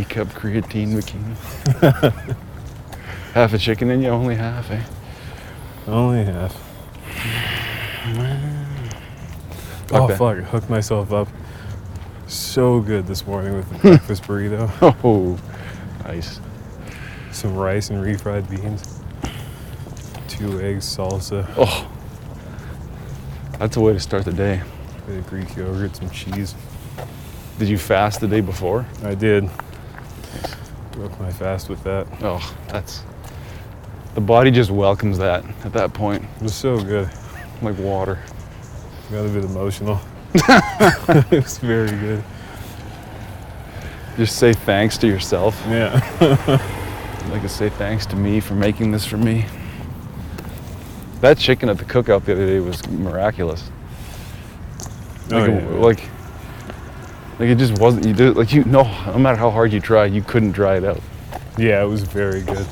A 0.00 0.04
cup 0.04 0.28
creatine 0.28 0.94
bikini. 0.94 2.36
half 3.32 3.52
a 3.54 3.58
chicken 3.58 3.90
in 3.90 4.02
you, 4.02 4.08
only 4.10 4.36
half, 4.36 4.70
eh? 4.70 4.82
Only 5.86 6.24
half. 6.24 6.54
Oh 9.92 10.04
Okay. 10.04 10.16
fuck! 10.16 10.36
Hooked 10.50 10.70
myself 10.70 11.12
up 11.12 11.26
so 12.30 12.80
good 12.80 13.06
this 13.06 13.26
morning 13.26 13.54
with 13.54 13.68
the 13.70 13.78
breakfast 13.88 14.22
burrito. 14.24 14.70
Oh, 15.04 15.38
nice. 16.04 16.40
Some 17.32 17.56
rice 17.56 17.90
and 17.90 18.02
refried 18.04 18.48
beans. 18.50 19.00
Two 20.28 20.60
eggs, 20.60 20.84
salsa, 20.86 21.46
Oh, 21.56 21.90
that's 23.58 23.76
a 23.76 23.80
way 23.80 23.92
to 23.92 24.00
start 24.00 24.24
the 24.24 24.32
day. 24.32 24.62
bit 25.06 25.18
of 25.18 25.26
Greek 25.26 25.54
yogurt, 25.56 25.94
some 25.96 26.08
cheese. 26.10 26.54
Did 27.58 27.68
you 27.68 27.76
fast 27.76 28.20
the 28.20 28.28
day 28.28 28.40
before? 28.40 28.86
I 29.04 29.14
did. 29.14 29.50
Broke 30.92 31.18
my 31.20 31.30
fast 31.32 31.68
with 31.68 31.82
that. 31.84 32.06
Oh, 32.22 32.54
that's. 32.68 33.02
The 34.14 34.20
body 34.20 34.50
just 34.50 34.70
welcomes 34.70 35.18
that 35.18 35.44
at 35.64 35.72
that 35.74 35.92
point, 35.92 36.24
It 36.36 36.42
was 36.42 36.54
so 36.54 36.78
good. 36.82 37.10
like 37.60 37.76
water. 37.78 38.18
Got 39.10 39.26
a 39.26 39.28
bit 39.28 39.44
emotional. 39.44 40.00
it 40.34 41.44
was 41.44 41.58
very 41.58 41.90
good. 41.90 42.22
Just 44.16 44.36
say 44.36 44.52
thanks 44.52 44.98
to 44.98 45.06
yourself. 45.06 45.60
Yeah. 45.68 46.58
Like 47.28 47.42
to 47.42 47.48
say 47.48 47.68
thanks 47.68 48.06
to 48.06 48.16
me 48.16 48.40
for 48.40 48.54
making 48.54 48.90
this 48.90 49.06
for 49.06 49.16
me. 49.16 49.44
That 51.20 51.38
chicken 51.38 51.68
at 51.68 51.78
the 51.78 51.84
cookout 51.84 52.24
the 52.24 52.32
other 52.32 52.46
day 52.46 52.58
was 52.58 52.84
miraculous. 52.88 53.70
Oh, 55.30 55.36
Like, 55.38 55.48
yeah. 55.48 55.56
it, 55.58 55.70
like, 55.80 56.08
like 57.38 57.48
it 57.50 57.58
just 57.58 57.78
wasn't. 57.78 58.06
You 58.06 58.14
did 58.14 58.36
like 58.36 58.52
you 58.52 58.64
no. 58.64 58.82
No 59.06 59.18
matter 59.18 59.36
how 59.36 59.50
hard 59.50 59.72
you 59.72 59.78
try, 59.80 60.06
you 60.06 60.22
couldn't 60.22 60.52
dry 60.52 60.76
it 60.78 60.84
out. 60.84 61.00
Yeah, 61.56 61.82
it 61.84 61.86
was 61.86 62.02
very 62.02 62.42
good. 62.42 62.66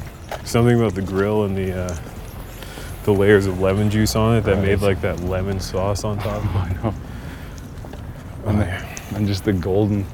Something 0.44 0.80
about 0.80 0.94
the 0.96 1.02
grill 1.02 1.44
and 1.44 1.56
the 1.56 1.78
uh, 1.84 1.96
the 3.04 3.12
layers 3.12 3.46
of 3.46 3.60
lemon 3.60 3.90
juice 3.90 4.16
on 4.16 4.36
it 4.38 4.40
that 4.40 4.56
made 4.60 4.80
like 4.80 5.00
that 5.02 5.20
lemon 5.20 5.60
sauce 5.60 6.02
on 6.02 6.18
top. 6.18 6.44
I 6.56 6.72
know. 6.82 6.94
Oh, 8.48 8.50
And, 8.50 8.60
the, 8.60 9.16
and 9.16 9.26
just 9.26 9.44
the 9.44 9.52
golden, 9.52 10.06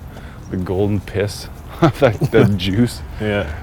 the 0.51 0.57
golden 0.57 1.01
piss, 1.01 1.49
that, 1.81 2.19
that 2.33 2.55
juice. 2.57 3.01
yeah. 3.21 3.61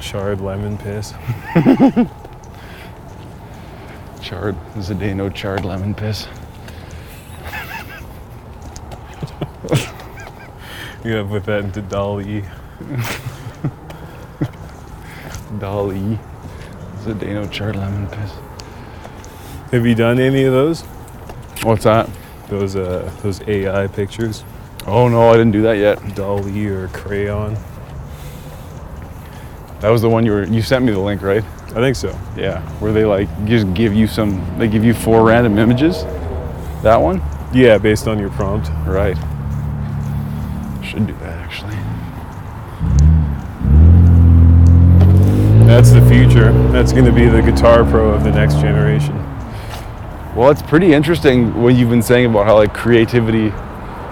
Charred 0.00 0.40
lemon 0.40 0.76
piss. 0.76 1.12
Charred. 4.22 4.56
Zdeno 4.76 5.32
charred 5.34 5.64
lemon 5.64 5.94
piss. 5.94 6.26
You 11.04 11.12
gotta 11.12 11.28
put 11.28 11.44
that 11.44 11.64
into 11.64 11.82
DALL-E. 11.82 12.42
Dali. 15.58 16.18
Zdeno 17.02 17.50
charred 17.50 17.76
lemon 17.76 18.06
piss. 18.08 18.32
Have 19.70 19.86
you 19.86 19.94
done 19.94 20.18
any 20.18 20.44
of 20.44 20.52
those? 20.52 20.80
What's 21.62 21.84
that? 21.84 22.08
Those 22.48 22.76
uh 22.76 23.10
those 23.22 23.40
AI 23.42 23.86
pictures? 23.88 24.44
Oh 24.86 25.08
no, 25.08 25.30
I 25.30 25.32
didn't 25.32 25.52
do 25.52 25.62
that 25.62 25.78
yet. 25.78 26.14
DALL-E 26.14 26.66
or 26.66 26.88
Craiyon? 26.88 27.58
That 29.80 29.90
was 29.90 30.02
the 30.02 30.08
one 30.08 30.24
you 30.24 30.32
were. 30.32 30.44
You 30.44 30.62
sent 30.62 30.84
me 30.84 30.92
the 30.92 30.98
link, 30.98 31.22
right? 31.22 31.44
I 31.68 31.80
think 31.80 31.96
so. 31.96 32.18
Yeah. 32.36 32.60
Where 32.80 32.92
they 32.92 33.04
like 33.04 33.28
just 33.46 33.72
give 33.74 33.94
you 33.94 34.06
some. 34.06 34.58
They 34.58 34.68
give 34.68 34.84
you 34.84 34.94
four 34.94 35.24
random 35.24 35.58
images. 35.58 36.04
That 36.82 36.96
one. 36.96 37.22
Yeah, 37.52 37.78
based 37.78 38.06
on 38.06 38.18
your 38.18 38.30
prompt. 38.30 38.68
Right. 38.86 39.16
Should 40.84 41.06
do 41.06 41.14
that 41.14 41.38
actually. 41.38 41.76
That's 45.66 45.90
the 45.92 46.06
future. 46.08 46.52
That's 46.70 46.92
gonna 46.92 47.12
be 47.12 47.26
the 47.26 47.40
Guitar 47.40 47.84
Pro 47.84 48.10
of 48.10 48.22
the 48.22 48.30
next 48.30 48.54
generation. 48.60 49.23
Well, 50.34 50.50
it's 50.50 50.62
pretty 50.62 50.92
interesting 50.92 51.62
what 51.62 51.74
you've 51.74 51.90
been 51.90 52.02
saying 52.02 52.26
about 52.26 52.46
how 52.46 52.56
like 52.56 52.74
creativity, 52.74 53.52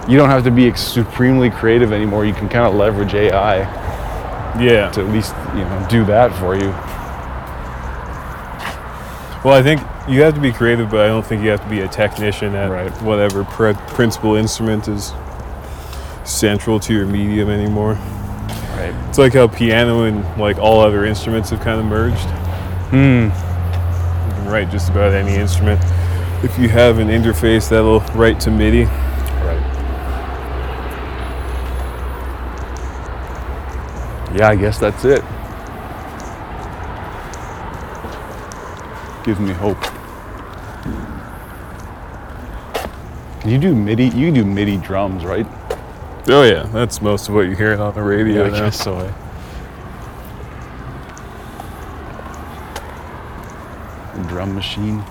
you 0.07 0.17
don't 0.17 0.29
have 0.29 0.43
to 0.45 0.51
be 0.51 0.73
supremely 0.73 1.49
creative 1.49 1.91
anymore. 1.91 2.25
You 2.25 2.33
can 2.33 2.47
kind 2.47 2.65
of 2.65 2.75
leverage 2.75 3.13
AI 3.13 3.57
Yeah. 4.59 4.89
to 4.91 5.01
at 5.01 5.09
least 5.09 5.35
you 5.53 5.63
know 5.65 5.85
do 5.89 6.05
that 6.05 6.33
for 6.35 6.55
you. 6.55 6.73
Well, 9.43 9.53
I 9.57 9.61
think 9.61 9.81
you 10.07 10.21
have 10.21 10.33
to 10.35 10.39
be 10.39 10.53
creative, 10.53 10.89
but 10.89 11.01
I 11.01 11.07
don't 11.07 11.25
think 11.25 11.43
you 11.43 11.49
have 11.49 11.61
to 11.61 11.69
be 11.69 11.81
a 11.81 11.87
technician 11.89 12.55
at 12.55 12.71
Right. 12.71 12.89
whatever 13.01 13.43
pre- 13.43 13.73
principal 13.89 14.35
instrument 14.35 14.87
is 14.87 15.13
central 16.23 16.79
to 16.79 16.93
your 16.93 17.05
medium 17.05 17.49
anymore. 17.49 17.97
Right. 18.77 18.93
It's 19.09 19.17
like 19.17 19.33
how 19.33 19.47
piano 19.47 20.03
and 20.03 20.23
like 20.37 20.57
all 20.57 20.79
other 20.79 21.03
instruments 21.03 21.49
have 21.49 21.59
kind 21.59 21.81
of 21.81 21.85
merged. 21.85 22.29
Hmm. 22.91 23.25
You 23.25 24.33
can 24.35 24.47
write 24.49 24.71
just 24.71 24.87
about 24.89 25.11
any 25.13 25.35
instrument 25.35 25.81
if 26.43 26.57
you 26.59 26.67
have 26.69 26.99
an 26.99 27.07
interface 27.07 27.69
that'll 27.69 28.01
write 28.19 28.39
to 28.41 28.51
MIDI. 28.51 28.83
Right. 28.83 29.61
Yeah, 34.35 34.49
I 34.49 34.55
guess 34.55 34.77
that's 34.79 35.05
it. 35.05 35.23
Gives 39.23 39.39
me 39.39 39.53
hope. 39.53 39.77
You 43.45 43.57
do 43.57 43.73
MIDI? 43.75 44.07
You 44.09 44.31
do 44.31 44.43
MIDI 44.43 44.77
drums, 44.77 45.23
right? 45.23 45.47
Oh 46.27 46.43
yeah, 46.43 46.63
that's 46.73 47.01
most 47.01 47.27
of 47.29 47.35
what 47.35 47.41
you're 47.41 47.55
hearing 47.57 47.79
on 47.79 47.93
the 47.93 48.01
radio 48.01 48.45
I 48.45 48.49
now. 48.49 48.59
guess 48.65 48.81
so. 48.81 48.97
eh? 48.99 49.11
Drum 54.27 54.55
machine. 54.55 55.03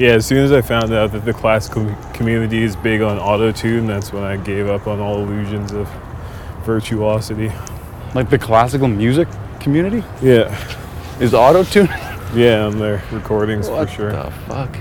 Yeah, 0.00 0.12
as 0.12 0.24
soon 0.24 0.38
as 0.38 0.50
I 0.50 0.62
found 0.62 0.94
out 0.94 1.12
that 1.12 1.26
the 1.26 1.34
classical 1.34 1.84
community 2.14 2.62
is 2.62 2.74
big 2.74 3.02
on 3.02 3.18
auto 3.18 3.52
tune, 3.52 3.86
that's 3.86 4.14
when 4.14 4.24
I 4.24 4.38
gave 4.38 4.66
up 4.66 4.86
on 4.86 4.98
all 4.98 5.18
illusions 5.18 5.72
of 5.72 5.86
virtuosity. 6.64 7.52
Like 8.14 8.30
the 8.30 8.38
classical 8.38 8.88
music 8.88 9.28
community 9.60 10.02
Yeah, 10.22 10.56
is 11.20 11.34
auto 11.34 11.64
tune. 11.64 11.88
yeah, 12.34 12.64
on 12.64 12.78
their 12.78 13.02
recordings 13.12 13.68
What 13.68 13.90
for 13.90 13.94
sure. 13.94 14.12
the 14.12 14.30
fuck? 14.48 14.74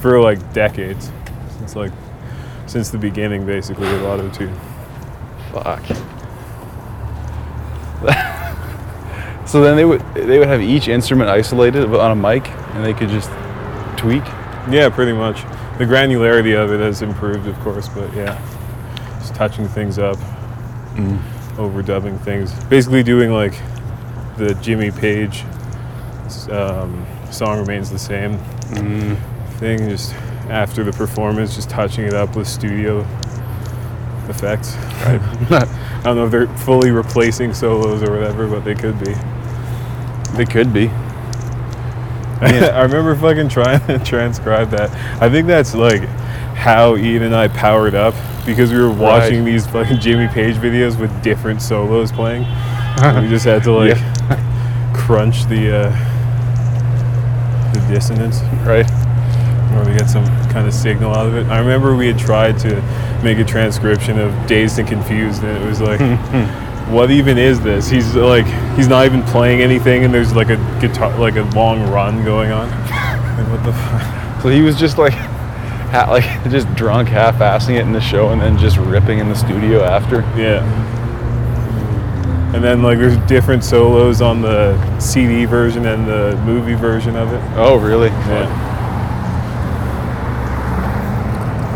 For 0.00 0.18
like 0.18 0.54
decades, 0.54 1.10
since 1.58 1.76
like 1.76 1.92
since 2.66 2.88
the 2.88 2.96
beginning, 2.96 3.44
basically 3.44 3.88
of 3.88 4.02
auto 4.04 4.30
tune. 4.30 4.58
Fuck. 5.52 5.84
so 9.46 9.60
then 9.60 9.76
they 9.76 9.84
would 9.84 10.00
they 10.14 10.38
would 10.38 10.48
have 10.48 10.62
each 10.62 10.88
instrument 10.88 11.28
isolated 11.28 11.84
on 11.94 12.10
a 12.10 12.16
mic, 12.16 12.48
and 12.48 12.82
they 12.82 12.94
could 12.94 13.10
just 13.10 13.28
tweak. 13.98 14.24
Yeah, 14.70 14.88
pretty 14.88 15.12
much. 15.12 15.42
The 15.78 15.84
granularity 15.84 16.56
of 16.56 16.72
it 16.72 16.80
has 16.80 17.02
improved, 17.02 17.46
of 17.46 17.58
course, 17.60 17.88
but 17.88 18.12
yeah, 18.14 18.40
just 19.18 19.34
touching 19.34 19.68
things 19.68 19.98
up, 19.98 20.16
overdubbing 21.56 22.20
things, 22.20 22.52
basically 22.64 23.02
doing 23.02 23.30
like 23.32 23.54
the 24.36 24.54
Jimmy 24.62 24.90
Page 24.90 25.44
um, 26.50 27.06
song 27.30 27.58
remains 27.60 27.90
the 27.90 27.98
same 27.98 28.38
thing. 29.58 29.88
Just 29.88 30.14
after 30.48 30.82
the 30.84 30.92
performance, 30.92 31.54
just 31.54 31.70
touching 31.70 32.04
it 32.04 32.14
up 32.14 32.34
with 32.36 32.48
studio 32.48 33.00
effects. 34.28 34.74
I 35.06 36.00
don't 36.04 36.16
know 36.16 36.24
if 36.26 36.30
they're 36.30 36.46
fully 36.58 36.90
replacing 36.90 37.54
solos 37.54 38.02
or 38.02 38.12
whatever, 38.12 38.46
but 38.48 38.64
they 38.64 38.74
could 38.74 38.98
be. 38.98 39.14
they 40.36 40.44
could 40.44 40.72
be. 40.72 40.90
I 42.74 42.82
remember 42.82 43.14
fucking 43.16 43.48
trying 43.48 43.80
to 43.86 43.98
transcribe 43.98 44.70
that. 44.70 44.90
I 45.22 45.28
think 45.28 45.46
that's 45.46 45.74
like 45.74 46.02
how 46.54 46.96
Ian 46.96 47.22
and 47.24 47.34
I 47.34 47.48
powered 47.48 47.94
up 47.94 48.14
because 48.46 48.72
we 48.72 48.78
were 48.78 48.90
watching 48.90 49.38
Right. 49.44 49.52
these 49.52 49.66
fucking 49.66 49.98
Jimmy 50.00 50.28
Page 50.28 50.56
videos 50.56 50.98
with 50.98 51.10
different 51.22 51.60
solos 51.62 52.12
playing. 52.12 52.42
We 53.22 53.28
just 53.28 53.44
had 53.44 53.62
to 53.64 53.72
like 53.72 53.96
crunch 54.94 55.44
the 55.46 55.86
uh, 55.88 57.72
the 57.72 57.80
dissonance 57.92 58.40
Right. 58.66 58.86
or 59.76 59.84
we 59.90 59.96
get 59.96 60.08
some 60.08 60.24
kind 60.50 60.66
of 60.66 60.74
signal 60.74 61.14
out 61.14 61.26
of 61.26 61.34
it. 61.36 61.46
I 61.46 61.58
remember 61.58 61.94
we 61.94 62.06
had 62.06 62.18
tried 62.18 62.58
to 62.60 62.80
make 63.22 63.38
a 63.38 63.44
transcription 63.44 64.18
of 64.18 64.32
Dazed 64.46 64.78
and 64.78 64.88
Confused, 64.88 65.42
and 65.44 65.56
it 65.62 65.66
was 65.66 65.80
like 65.80 66.00
what 66.90 67.10
even 67.10 67.38
is 67.38 67.60
this? 67.60 67.88
He's 67.88 68.14
like, 68.14 68.46
he's 68.76 68.88
not 68.88 69.04
even 69.06 69.22
playing 69.24 69.60
anything, 69.60 70.04
and 70.04 70.12
there's 70.12 70.34
like 70.34 70.48
a 70.50 70.56
guitar, 70.80 71.16
like 71.18 71.36
a 71.36 71.42
long 71.56 71.88
run 71.90 72.24
going 72.24 72.50
on. 72.52 72.68
Like, 72.70 73.48
what 73.50 73.62
the? 73.64 73.70
F- 73.72 74.42
So 74.42 74.48
he 74.48 74.60
was 74.62 74.76
just 74.78 74.98
like, 74.98 75.12
ha- 75.92 76.08
like 76.10 76.24
just 76.50 76.72
drunk, 76.74 77.08
half-assing 77.08 77.76
it 77.76 77.80
in 77.82 77.92
the 77.92 78.00
show, 78.00 78.30
and 78.30 78.40
then 78.40 78.56
just 78.58 78.76
ripping 78.78 79.18
in 79.18 79.28
the 79.28 79.36
studio 79.36 79.82
after. 79.84 80.20
yeah. 80.40 80.64
And 82.54 82.64
then 82.64 82.82
like, 82.82 82.98
there's 82.98 83.18
different 83.28 83.62
solos 83.62 84.22
on 84.22 84.40
the 84.40 84.98
CD 84.98 85.44
version 85.44 85.84
and 85.86 86.06
the 86.08 86.34
movie 86.46 86.74
version 86.74 87.14
of 87.14 87.30
it. 87.32 87.40
Oh, 87.56 87.76
really? 87.76 88.08
Yeah. 88.08 88.46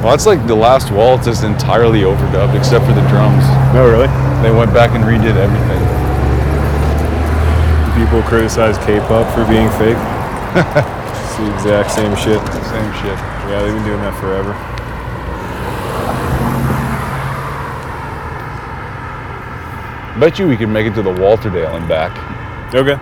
Well, 0.03 0.15
it's 0.15 0.27
like 0.27 0.45
the 0.49 0.55
last 0.57 0.91
waltz 0.91 1.29
is 1.29 1.45
entirely 1.45 2.01
overdubbed 2.01 2.59
except 2.59 2.85
for 2.87 2.93
the 2.93 3.07
drums. 3.07 3.47
No, 3.73 3.87
really. 3.87 4.09
They 4.43 4.51
went 4.51 4.75
back 4.75 4.91
and 4.99 5.05
redid 5.05 5.39
everything. 5.39 5.79
People 7.95 8.21
criticize 8.29 8.77
K-pop 8.79 9.33
for 9.33 9.47
being 9.47 9.71
fake. 9.79 9.95
it's 10.59 11.37
the 11.39 11.55
exact 11.55 11.93
same 11.93 12.17
shit. 12.17 12.43
Same 12.67 12.93
shit. 12.99 13.15
Yeah, 13.47 13.63
they've 13.63 13.73
been 13.73 13.85
doing 13.85 14.01
that 14.01 14.19
forever. 14.19 14.53
Bet 20.19 20.41
you 20.41 20.49
we 20.49 20.57
could 20.57 20.69
make 20.69 20.87
it 20.89 20.95
to 20.97 21.03
the 21.03 21.13
Walterdale 21.13 21.77
and 21.77 21.89
back. 21.89 22.11
Okay. 22.75 22.99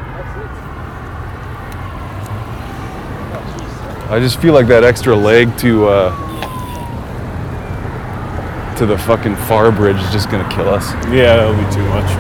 I 4.11 4.21
just 4.21 4.39
feel 4.39 4.53
like 4.53 4.67
that 4.67 4.85
extra 4.85 5.17
leg 5.17 5.57
to 5.59 5.89
uh, 5.89 6.30
to 8.81 8.87
the 8.87 8.97
fucking 8.97 9.37
far 9.37 9.71
bridge 9.71 9.99
is 9.99 10.11
just 10.11 10.31
gonna 10.31 10.49
kill 10.49 10.67
us. 10.67 10.91
Yeah, 11.13 11.37
that'll 11.37 11.53
be 11.53 11.71
too 11.71 11.85
much. 11.91 12.11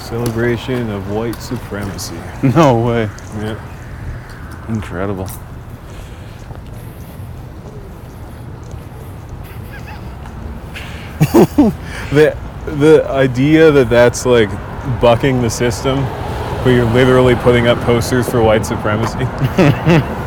Celebration 0.00 0.88
of 0.88 1.10
white 1.10 1.36
supremacy. 1.42 2.16
No 2.42 2.82
way. 2.82 3.10
Yeah. 3.36 4.66
Incredible. 4.70 5.26
The 12.12 12.34
the 12.64 13.06
idea 13.08 13.70
that 13.70 13.90
that's 13.90 14.24
like 14.24 14.48
bucking 14.90 15.42
the 15.42 15.50
system, 15.50 16.02
but 16.64 16.70
you're 16.70 16.90
literally 16.92 17.34
putting 17.36 17.66
up 17.68 17.78
posters 17.80 18.28
for 18.28 18.42
white 18.42 18.66
supremacy. 18.66 19.26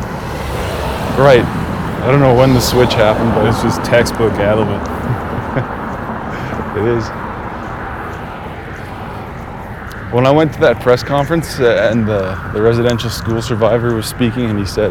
Right. 1.14 1.44
I 1.44 2.10
don't 2.10 2.18
know 2.18 2.34
when 2.34 2.54
the 2.54 2.60
switch 2.60 2.92
happened, 2.94 3.32
but 3.36 3.46
It's 3.46 3.62
just 3.62 3.84
textbook 3.84 4.32
element. 4.32 4.82
It 6.76 6.84
is. 6.88 7.06
When 10.12 10.26
I 10.26 10.32
went 10.32 10.52
to 10.54 10.60
that 10.60 10.80
press 10.82 11.04
conference 11.04 11.60
uh, 11.60 11.88
and 11.88 12.04
the, 12.04 12.34
the 12.52 12.60
residential 12.60 13.10
school 13.10 13.40
survivor 13.40 13.94
was 13.94 14.06
speaking, 14.06 14.46
and 14.46 14.58
he 14.58 14.66
said, 14.66 14.90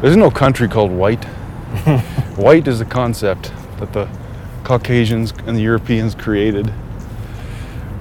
There's 0.00 0.16
no 0.16 0.30
country 0.30 0.68
called 0.68 0.90
white. 0.90 1.22
white 2.36 2.66
is 2.66 2.80
a 2.80 2.86
concept 2.86 3.52
that 3.78 3.92
the 3.92 4.08
Caucasians 4.64 5.34
and 5.46 5.54
the 5.54 5.60
Europeans 5.60 6.14
created 6.14 6.72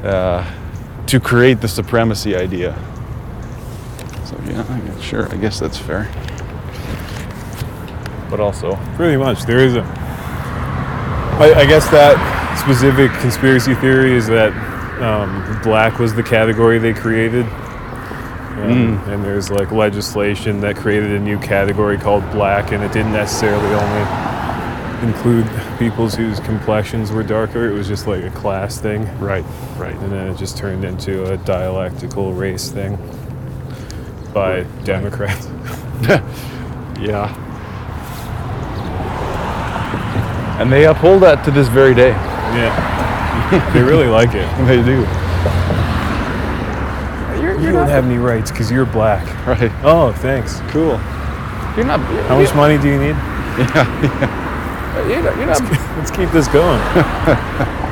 uh, 0.03 0.49
to 1.10 1.20
create 1.20 1.62
the 1.62 1.68
supremacy 1.68 2.36
idea. 2.36 2.74
So, 4.26 4.38
yeah, 4.45 4.66
I 4.70 4.80
guess, 4.80 5.01
sure, 5.01 5.32
I 5.32 5.38
guess 5.38 5.60
that's 5.60 5.78
fair. 5.78 6.10
But 8.30 8.39
also, 8.39 8.76
Pretty 8.95 9.18
much. 9.18 9.43
There 9.43 9.60
is 9.60 9.76
a. 9.76 9.82
I, 9.82 11.53
I 11.57 11.66
guess 11.66 11.89
that 11.89 12.16
specific 12.64 13.12
conspiracy 13.22 13.74
theory 13.76 14.14
is 14.14 14.28
that 14.28 14.51
um, 15.01 15.60
black 15.64 15.97
was 15.97 16.14
the 16.14 16.22
category 16.24 16.78
they 16.78 16.93
created. 16.93 17.45
Um, 17.45 19.01
And 19.07 19.24
there's 19.24 19.49
like 19.49 19.72
legislation 19.72 20.60
that 20.62 20.76
created 20.76 21.12
a 21.12 21.20
new 21.20 21.39
category 21.39 21.97
called 21.97 22.30
black, 22.32 22.72
and 22.72 22.84
it 22.84 22.91
didn't 22.91 23.14
necessarily 23.14 23.66
only 23.74 24.28
include 25.03 25.47
peoples 25.77 26.15
whose 26.15 26.39
complexions 26.39 27.11
were 27.11 27.23
darker. 27.23 27.67
It 27.69 27.73
was 27.73 27.87
just 27.87 28.07
like 28.07 28.23
a 28.23 28.29
class 28.31 28.79
thing. 28.79 29.03
right, 29.19 29.45
right. 29.77 29.95
And 29.95 30.11
then 30.11 30.27
it 30.27 30.37
just 30.37 30.57
turned 30.57 30.83
into 30.85 31.31
a 31.31 31.37
dialectical 31.37 32.33
race 32.33 32.69
thing 32.69 32.97
by 34.33 34.63
Democrats. 34.83 35.47
Yeah. 36.99 37.33
And 40.59 40.69
they 40.69 40.85
uphold 40.85 41.21
that 41.23 41.45
to 41.45 41.51
this 41.51 41.69
very 41.69 41.93
day. 41.95 42.09
Yeah. 42.09 43.71
they 43.73 43.81
really 43.81 44.07
like 44.07 44.31
it. 44.33 44.45
They 44.67 44.83
do. 44.83 45.05
You're, 47.41 47.57
You 47.61 47.71
don't 47.71 47.87
have 47.87 48.03
any 48.03 48.17
rights 48.17 48.51
because 48.51 48.69
you're 48.69 48.85
black. 48.85 49.25
right. 49.47 49.71
Oh, 49.83 50.11
thanks. 50.11 50.59
Cool. 50.71 50.99
You're 51.77 51.85
not. 51.85 52.01
How 52.27 52.37
much 52.41 52.53
money 52.53 52.77
do 52.77 52.89
you 52.89 52.99
need? 52.99 53.15
You're 55.10 55.24
not. 55.24 55.38
You're 55.38 55.47
not, 55.47 55.62
Let's 55.97 56.12
keep 56.12 56.30
this 56.32 56.47
going. 56.47 56.80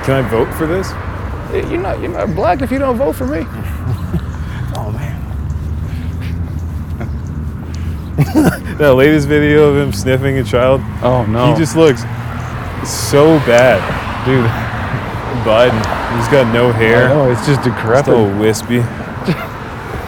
Can 0.05 0.23
I 0.23 0.27
vote 0.29 0.53
for 0.53 0.67
this? 0.67 0.91
you're 1.71 1.81
not. 1.81 1.99
You're 1.99 2.11
not 2.11 2.35
black 2.35 2.61
if 2.61 2.71
you 2.71 2.77
don't 2.79 2.97
vote 2.97 3.15
for 3.15 3.25
me. 3.27 3.45
Oh 4.79 4.91
man. 4.91 5.15
that 8.77 8.93
latest 8.93 9.27
video 9.27 9.63
of 9.69 9.75
him 9.75 9.91
sniffing 9.91 10.37
a 10.37 10.43
child, 10.43 10.81
Oh 11.01 11.25
no. 11.27 11.51
he 11.51 11.57
just 11.59 11.75
looks 11.75 12.01
so 12.87 13.37
bad. 13.45 13.81
dude. 14.25 14.45
Biden, 15.43 15.77
he's 16.17 16.27
got 16.29 16.51
no 16.53 16.71
hair. 16.71 17.09
know 17.09 17.31
it's 17.31 17.45
just 17.47 17.63
decrepit. 17.63 18.05
Still 18.05 18.39
wispy. 18.39 18.81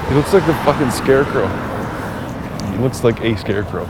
He 0.10 0.16
looks 0.16 0.34
like 0.34 0.45
the 0.45 0.53
fucking 0.66 0.91
scarecrow. 0.91 1.47
He 2.72 2.78
looks 2.78 3.03
like 3.03 3.20
a 3.22 3.36
scarecrow. 3.38 3.86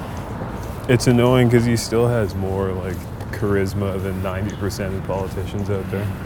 It's 0.89 1.05
annoying 1.05 1.49
because 1.49 1.65
he 1.65 1.77
still 1.77 2.07
has 2.07 2.33
more 2.33 2.71
like 2.71 2.97
charisma 3.29 4.01
than 4.01 4.23
90% 4.23 4.97
of 4.97 5.03
politicians 5.05 5.69
out 5.69 5.87
there. 5.91 6.07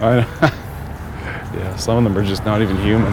I 0.00 0.16
yeah, 1.54 1.76
some 1.76 1.98
of 1.98 2.04
them 2.04 2.16
are 2.16 2.24
just 2.24 2.46
not 2.46 2.62
even 2.62 2.76
human. 2.78 3.12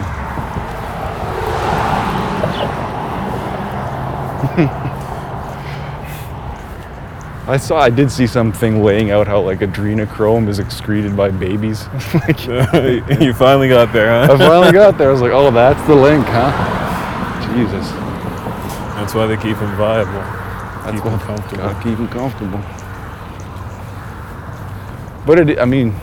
I 7.46 7.58
saw, 7.60 7.80
I 7.80 7.90
did 7.90 8.10
see 8.10 8.26
something 8.26 8.82
laying 8.82 9.10
out 9.10 9.26
how 9.26 9.42
like 9.42 9.58
adrenochrome 9.58 10.48
is 10.48 10.58
excreted 10.58 11.14
by 11.14 11.28
babies. 11.30 11.86
like, 12.14 12.46
you 13.20 13.34
finally 13.34 13.68
got 13.68 13.92
there, 13.92 14.22
I 14.22 14.26
finally 14.38 14.72
got 14.72 14.96
there. 14.96 15.10
I 15.10 15.12
was 15.12 15.20
like, 15.20 15.32
oh, 15.32 15.50
that's 15.50 15.86
the 15.86 15.94
link, 15.94 16.24
huh? 16.26 17.54
Jesus. 17.54 18.07
That's 19.08 19.16
why 19.16 19.26
they 19.26 19.36
keep 19.36 19.56
them 19.56 19.74
viable. 19.78 20.12
That's 20.12 20.96
keep 20.96 21.04
what 21.06 21.18
comfortable. 21.22 21.64
Gotta 21.64 21.82
keep 21.82 21.98
him 21.98 22.08
comfortable. 22.08 22.60
But 25.24 25.48
it, 25.48 25.58
I 25.58 25.64
mean, 25.64 25.94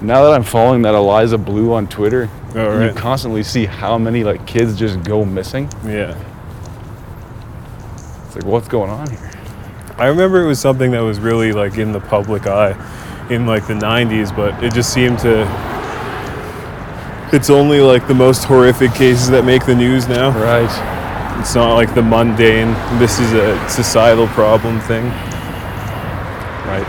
now 0.00 0.24
that 0.24 0.32
I'm 0.32 0.42
following 0.42 0.80
that 0.82 0.94
Eliza 0.94 1.36
Bleu 1.36 1.74
on 1.74 1.86
Twitter, 1.86 2.30
Oh, 2.54 2.82
you 2.82 2.94
constantly 2.94 3.42
see 3.42 3.66
how 3.66 3.98
many 3.98 4.24
like 4.24 4.46
kids 4.46 4.78
just 4.78 5.02
go 5.02 5.22
missing. 5.26 5.68
Yeah. 5.84 6.18
It's 8.24 8.36
like, 8.36 8.46
what's 8.46 8.68
going 8.68 8.88
on 8.88 9.10
here? 9.10 9.30
I 9.98 10.06
remember 10.06 10.40
it 10.42 10.46
was 10.46 10.58
something 10.58 10.92
that 10.92 11.00
was 11.00 11.18
really 11.20 11.52
like 11.52 11.76
in 11.76 11.92
the 11.92 12.00
public 12.00 12.46
eye 12.46 12.70
in 13.28 13.44
like 13.44 13.66
the 13.66 13.74
90s, 13.74 14.34
but 14.34 14.64
it 14.64 14.72
just 14.72 14.94
seemed 14.94 15.18
to. 15.18 15.42
It's 17.34 17.50
only 17.50 17.82
like 17.82 18.08
the 18.08 18.14
most 18.14 18.44
horrific 18.44 18.94
cases 18.94 19.28
that 19.28 19.44
make 19.44 19.66
the 19.66 19.74
news 19.74 20.08
now. 20.08 20.30
Right. 20.30 21.03
It's 21.40 21.54
not 21.54 21.74
like 21.74 21.94
the 21.94 22.02
mundane, 22.02 22.72
this 22.98 23.18
is 23.18 23.32
a 23.32 23.68
societal 23.68 24.26
problem 24.28 24.80
thing. 24.80 25.04
Right. 26.66 26.86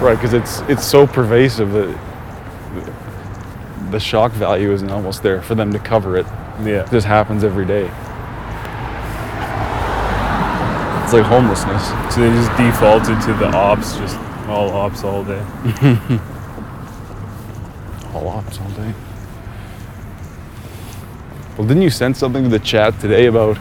Right, 0.00 0.14
because 0.14 0.34
it's 0.34 0.60
it's 0.68 0.86
so 0.86 1.06
pervasive 1.06 1.72
that 1.72 1.98
the 3.90 3.98
shock 3.98 4.32
value 4.32 4.72
isn't 4.72 4.90
almost 4.90 5.22
there 5.22 5.42
for 5.42 5.54
them 5.54 5.72
to 5.72 5.78
cover 5.78 6.16
it. 6.16 6.26
Yeah. 6.62 6.84
It 6.84 6.90
just 6.90 7.06
happens 7.06 7.42
every 7.42 7.64
day. 7.64 7.90
It's 11.04 11.12
like 11.14 11.24
homelessness. 11.24 11.88
So 12.14 12.20
they 12.20 12.30
just 12.30 12.50
defaulted 12.56 13.20
to 13.22 13.32
the 13.34 13.50
ops, 13.56 13.96
just 13.96 14.16
all 14.46 14.70
ops 14.70 15.04
all 15.04 15.24
day. 15.24 15.42
All 18.14 18.26
ops 18.28 18.58
all 18.58 18.70
day. 18.70 18.94
Well, 21.58 21.66
didn't 21.66 21.82
you 21.82 21.90
send 21.90 22.16
something 22.16 22.44
to 22.44 22.48
the 22.48 22.60
chat 22.60 22.98
today 23.00 23.26
about 23.26 23.58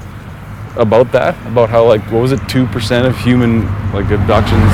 about 0.78 1.12
that? 1.14 1.36
About 1.48 1.70
how 1.70 1.84
like 1.86 2.02
what 2.12 2.22
was 2.22 2.32
it, 2.32 2.40
two 2.48 2.68
percent 2.68 3.08
of 3.08 3.18
human 3.18 3.66
like 3.92 4.10
abductions, 4.12 4.72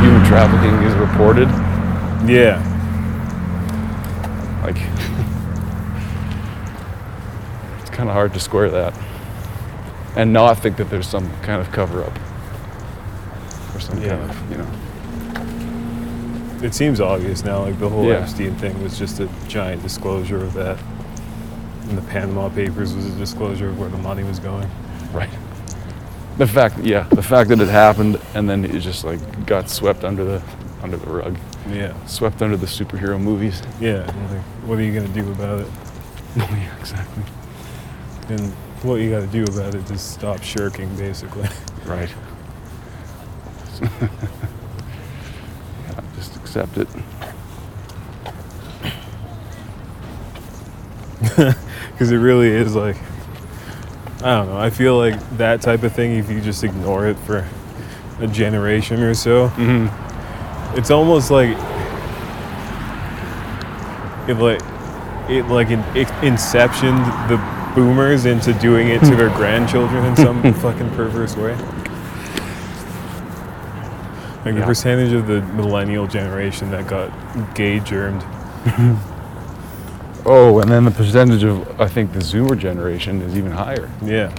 human 0.00 0.24
trafficking 0.24 0.72
is 0.82 0.94
reported? 0.94 1.48
Yeah. 2.26 2.58
Like 4.64 4.76
it's 7.80 7.90
kind 7.90 8.08
of 8.08 8.14
hard 8.14 8.32
to 8.32 8.40
square 8.40 8.70
that 8.70 8.94
and 10.16 10.32
not 10.32 10.58
think 10.58 10.78
that 10.78 10.88
there's 10.88 11.06
some 11.08 11.30
kind 11.42 11.60
of 11.60 11.70
cover 11.72 12.02
up 12.04 12.18
or 13.74 13.80
some 13.80 14.00
Yeah. 14.00 14.16
kind 14.16 14.30
of, 14.30 14.50
you 14.50 14.56
know. 14.58 14.66
It 16.66 16.74
seems 16.74 17.00
obvious 17.00 17.44
now. 17.44 17.62
Like 17.64 17.78
the 17.78 17.88
whole 17.88 18.06
Yeah. 18.06 18.20
Epstein 18.20 18.54
thing 18.56 18.82
was 18.82 18.98
just 18.98 19.20
a 19.20 19.28
giant 19.48 19.82
disclosure 19.82 20.42
of 20.42 20.52
that. 20.54 20.78
And 21.92 21.98
the 22.02 22.10
Panama 22.10 22.48
Papers 22.48 22.94
was 22.94 23.04
a 23.04 23.18
disclosure 23.18 23.68
of 23.68 23.78
where 23.78 23.90
the 23.90 23.98
money 23.98 24.24
was 24.24 24.38
going. 24.38 24.66
Right. 25.12 25.28
The 26.38 26.46
fact, 26.46 26.78
yeah, 26.78 27.02
the 27.10 27.22
fact 27.22 27.50
that 27.50 27.60
it 27.60 27.68
happened 27.68 28.18
and 28.32 28.48
then 28.48 28.64
it 28.64 28.78
just 28.78 29.04
like 29.04 29.20
got 29.44 29.68
swept 29.68 30.02
under 30.02 30.24
the 30.24 30.42
under 30.82 30.96
the 30.96 31.10
rug, 31.10 31.36
Yeah. 31.68 31.92
swept 32.06 32.40
under 32.40 32.56
the 32.56 32.64
superhero 32.64 33.20
movies. 33.20 33.60
Yeah. 33.78 34.06
Like, 34.30 34.40
what 34.64 34.78
are 34.78 34.82
you 34.82 34.94
gonna 34.94 35.12
do 35.12 35.30
about 35.32 35.60
it? 35.60 35.66
Oh 36.38 36.48
yeah, 36.50 36.74
exactly. 36.80 37.24
And 38.30 38.40
what 38.82 38.94
you 38.94 39.10
got 39.10 39.20
to 39.20 39.26
do 39.26 39.44
about 39.44 39.74
it 39.74 39.90
is 39.90 40.00
stop 40.00 40.42
shirking, 40.42 40.88
basically. 40.96 41.46
Right. 41.84 42.08
yeah, 43.82 44.08
just 46.16 46.36
accept 46.36 46.78
it. 46.78 46.88
Because 51.92 52.10
it 52.10 52.16
really 52.18 52.48
is 52.48 52.74
like, 52.74 52.96
I 54.22 54.36
don't 54.36 54.48
know. 54.48 54.56
I 54.56 54.70
feel 54.70 54.96
like 54.96 55.18
that 55.36 55.60
type 55.62 55.82
of 55.82 55.92
thing, 55.92 56.16
if 56.16 56.30
you 56.30 56.40
just 56.40 56.64
ignore 56.64 57.06
it 57.06 57.16
for 57.18 57.46
a 58.20 58.26
generation 58.26 59.00
or 59.02 59.14
so, 59.14 59.48
Mm-hmm. 59.50 60.78
it's 60.78 60.90
almost 60.90 61.30
like 61.30 61.56
it 64.28 64.34
like 64.38 64.60
it 65.30 65.44
like 65.46 65.70
in, 65.70 65.80
it 65.96 66.08
inceptioned 66.22 67.04
the 67.28 67.36
boomers 67.74 68.24
into 68.26 68.52
doing 68.54 68.88
it 68.88 69.00
to 69.00 69.16
their 69.16 69.28
grandchildren 69.36 70.04
in 70.04 70.16
some 70.16 70.42
fucking 70.54 70.90
perverse 70.90 71.36
way. 71.36 71.54
Like 74.44 74.56
the 74.56 74.62
percentage 74.64 75.12
of 75.12 75.26
the 75.28 75.40
millennial 75.54 76.06
generation 76.08 76.70
that 76.72 76.88
got 76.88 77.10
gay 77.54 77.78
germed. 77.78 78.22
Oh, 80.24 80.60
and 80.60 80.70
then 80.70 80.84
the 80.84 80.90
percentage 80.90 81.42
of 81.42 81.80
I 81.80 81.88
think 81.88 82.12
the 82.12 82.20
Zoomer 82.20 82.58
generation 82.58 83.20
is 83.22 83.36
even 83.36 83.50
higher. 83.52 83.90
Yeah. 84.02 84.32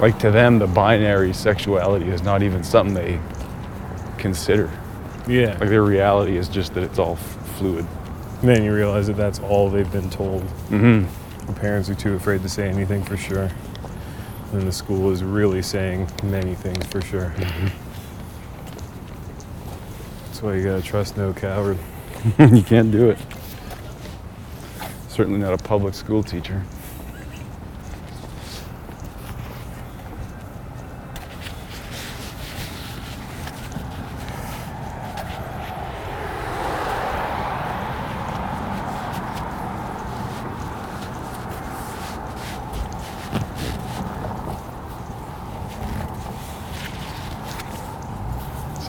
Like 0.00 0.18
to 0.18 0.30
them, 0.30 0.58
the 0.58 0.66
binary 0.66 1.32
sexuality 1.32 2.10
is 2.10 2.22
not 2.22 2.42
even 2.42 2.62
something 2.62 2.94
they 2.94 3.18
consider. 4.18 4.70
Yeah. 5.26 5.56
Like 5.58 5.70
their 5.70 5.82
reality 5.82 6.36
is 6.36 6.48
just 6.48 6.74
that 6.74 6.82
it's 6.84 6.98
all 6.98 7.14
f- 7.14 7.56
fluid. 7.56 7.86
And 8.40 8.48
then 8.50 8.62
you 8.62 8.74
realize 8.74 9.06
that 9.06 9.16
that's 9.16 9.38
all 9.38 9.70
they've 9.70 9.90
been 9.90 10.10
told. 10.10 10.42
Mm-hmm. 10.68 11.46
The 11.46 11.52
parents 11.58 11.88
are 11.88 11.94
too 11.94 12.12
afraid 12.14 12.42
to 12.42 12.48
say 12.48 12.68
anything 12.68 13.02
for 13.04 13.16
sure. 13.16 13.50
And 14.52 14.62
the 14.66 14.72
school 14.72 15.10
is 15.10 15.22
really 15.24 15.60
saying 15.62 16.08
many 16.22 16.54
things 16.54 16.86
for 16.86 17.00
sure. 17.02 17.34
That's 20.26 20.42
why 20.42 20.54
you 20.54 20.64
gotta 20.64 20.82
trust 20.82 21.16
no 21.16 21.32
coward. 21.32 21.78
you 22.38 22.62
can't 22.62 22.90
do 22.90 23.10
it. 23.10 23.18
Certainly 25.08 25.40
not 25.40 25.52
a 25.54 25.58
public 25.58 25.94
school 25.94 26.22
teacher. 26.22 26.62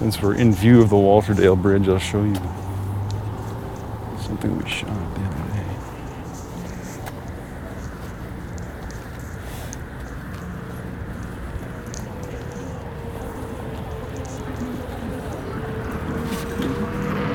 Since 0.07 0.21
we're 0.21 0.35
in 0.35 0.53
view 0.53 0.81
of 0.81 0.89
the 0.89 0.95
Walterdale 0.95 1.61
Bridge, 1.61 1.89
I'll 1.89 1.99
show 1.99 2.23
you 2.23 2.33
something 4.21 4.57
we 4.57 4.69
shot 4.69 4.87
the 4.87 5.21
other 5.25 5.43
day. 5.51 5.67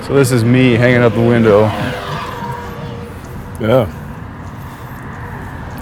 So 0.07 0.15
this 0.15 0.33
is 0.33 0.43
me 0.43 0.73
hanging 0.73 1.03
out 1.03 1.13
the 1.13 1.21
window. 1.21 1.65
Yeah. 3.61 3.87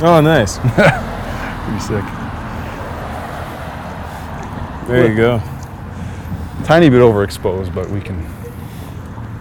Oh, 0.02 0.20
nice. 0.20 0.58
Pretty 1.68 1.80
sick. 1.86 2.04
There 4.88 5.08
you 5.08 5.16
go. 5.16 5.49
Tiny 6.70 6.88
bit 6.88 7.00
overexposed, 7.00 7.74
but 7.74 7.90
we 7.90 8.00
can 8.00 8.24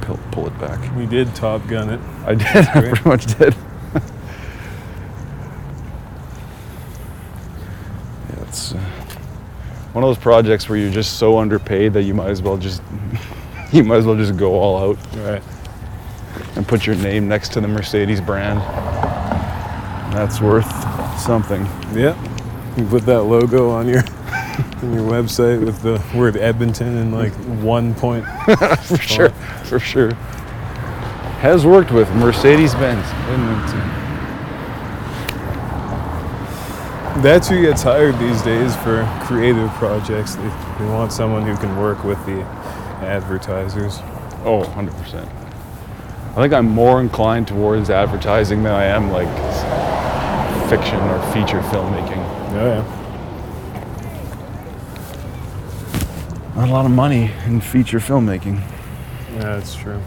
pull, 0.01 0.19
pull 0.31 0.47
it 0.47 0.59
back. 0.59 0.95
We 0.95 1.05
did 1.05 1.35
Top 1.35 1.67
Gun 1.67 1.91
it. 1.91 1.99
I 2.25 2.33
did. 2.33 2.47
I 2.69 2.81
pretty 2.81 3.07
much 3.07 3.27
did. 3.37 3.53
yeah, 3.93 4.01
it's 8.47 8.73
uh, 8.73 8.79
one 9.93 10.03
of 10.03 10.09
those 10.09 10.17
projects 10.17 10.67
where 10.67 10.79
you're 10.79 10.89
just 10.89 11.19
so 11.19 11.37
underpaid 11.37 11.93
that 11.93 12.01
you 12.01 12.15
might 12.15 12.31
as 12.31 12.41
well 12.41 12.57
just 12.57 12.81
you 13.71 13.83
might 13.83 13.97
as 13.97 14.07
well 14.07 14.15
just 14.15 14.35
go 14.35 14.53
all 14.55 14.89
out 14.89 14.97
Right. 15.17 15.43
and 16.55 16.67
put 16.67 16.87
your 16.87 16.95
name 16.95 17.27
next 17.27 17.53
to 17.53 17.61
the 17.61 17.67
Mercedes 17.67 18.21
brand. 18.21 18.57
That's 20.15 20.41
worth 20.41 20.65
something. 21.19 21.63
Yep. 21.93 22.17
You 22.75 22.85
put 22.87 23.05
that 23.05 23.21
logo 23.21 23.69
on 23.69 23.87
your 23.87 24.01
on 24.83 24.93
your 24.93 25.03
website 25.03 25.63
with 25.63 25.81
the 25.81 26.01
word 26.17 26.37
Edmonton 26.37 26.97
in 26.97 27.11
like 27.11 27.33
one 27.61 27.93
point. 27.95 28.25
for 28.83 28.97
sure. 28.97 29.29
For 29.65 29.79
sure. 29.79 30.13
Has 31.41 31.65
worked 31.65 31.91
with 31.91 32.09
Mercedes 32.15 32.73
Benz. 32.75 33.05
Edmonton. 33.29 33.79
That's 37.21 37.49
who 37.49 37.61
gets 37.61 37.83
hired 37.83 38.17
these 38.19 38.41
days 38.41 38.75
for 38.77 39.05
creative 39.23 39.69
projects. 39.71 40.35
They, 40.35 40.43
they 40.79 40.85
want 40.85 41.11
someone 41.11 41.45
who 41.45 41.55
can 41.57 41.77
work 41.77 42.03
with 42.03 42.23
the 42.25 42.41
advertisers. 43.01 43.99
Oh, 44.45 44.63
100%. 44.75 45.27
I 46.29 46.35
think 46.35 46.53
I'm 46.53 46.67
more 46.69 47.01
inclined 47.01 47.47
towards 47.47 47.89
advertising 47.89 48.63
than 48.63 48.71
I 48.73 48.85
am 48.85 49.11
like 49.11 49.27
fiction 50.69 50.99
or 50.99 51.19
feature 51.33 51.59
filmmaking. 51.69 52.23
Oh 52.51 52.65
yeah. 52.65 53.08
Not 56.59 56.67
a 56.67 56.73
lot 56.73 56.85
of 56.85 56.91
money 56.91 57.31
in 57.45 57.61
feature 57.61 57.99
filmmaking. 57.99 58.61
Yeah, 59.35 59.55
that's 59.55 59.75
true. 59.77 60.01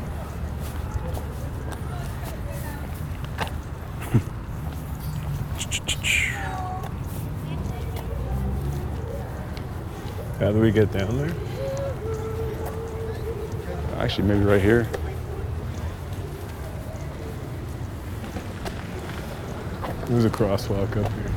How 10.40 10.52
do 10.52 10.60
we 10.60 10.70
get 10.70 10.92
down 10.92 11.16
there? 11.16 11.34
Actually, 13.96 14.28
maybe 14.28 14.44
right 14.44 14.60
here. 14.60 14.86
There's 20.06 20.26
a 20.26 20.30
crosswalk 20.30 21.02
up 21.02 21.10
here. 21.12 21.32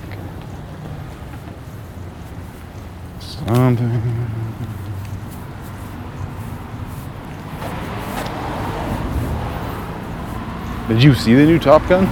Something. 3.22 4.36
Did 10.88 11.02
you 11.02 11.16
see 11.16 11.34
the 11.34 11.46
new 11.46 11.58
Top 11.58 11.88
Gun? 11.90 12.06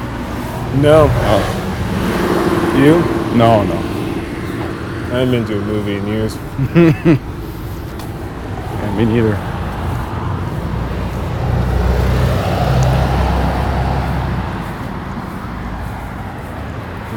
No. 0.82 1.08
Oh. 1.10 2.76
You? 2.76 3.00
No, 3.38 3.64
no. 3.64 3.76
I 3.76 5.20
haven't 5.20 5.32
been 5.32 5.46
to 5.46 5.58
a 5.60 5.62
movie 5.62 5.98
in 5.98 6.08
years. 6.08 6.38
Yeah, 8.84 8.98
me 8.98 9.06
neither. 9.06 9.34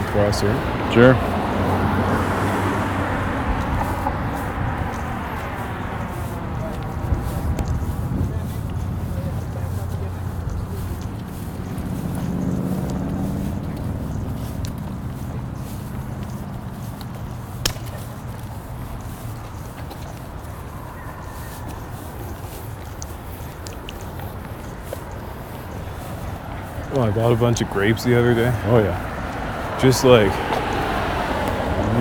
Across 0.09 0.41
here. 0.43 0.93
Sure. 0.93 1.37
Well, 26.97 27.05
I 27.05 27.11
bought 27.27 27.33
a 27.33 27.41
bunch 27.41 27.61
of 27.61 27.69
grapes 27.71 28.05
the 28.05 28.17
other 28.17 28.35
day. 28.35 28.53
Oh 28.67 28.79
yeah. 28.79 29.79
Just 29.83 30.05
like 30.05 30.31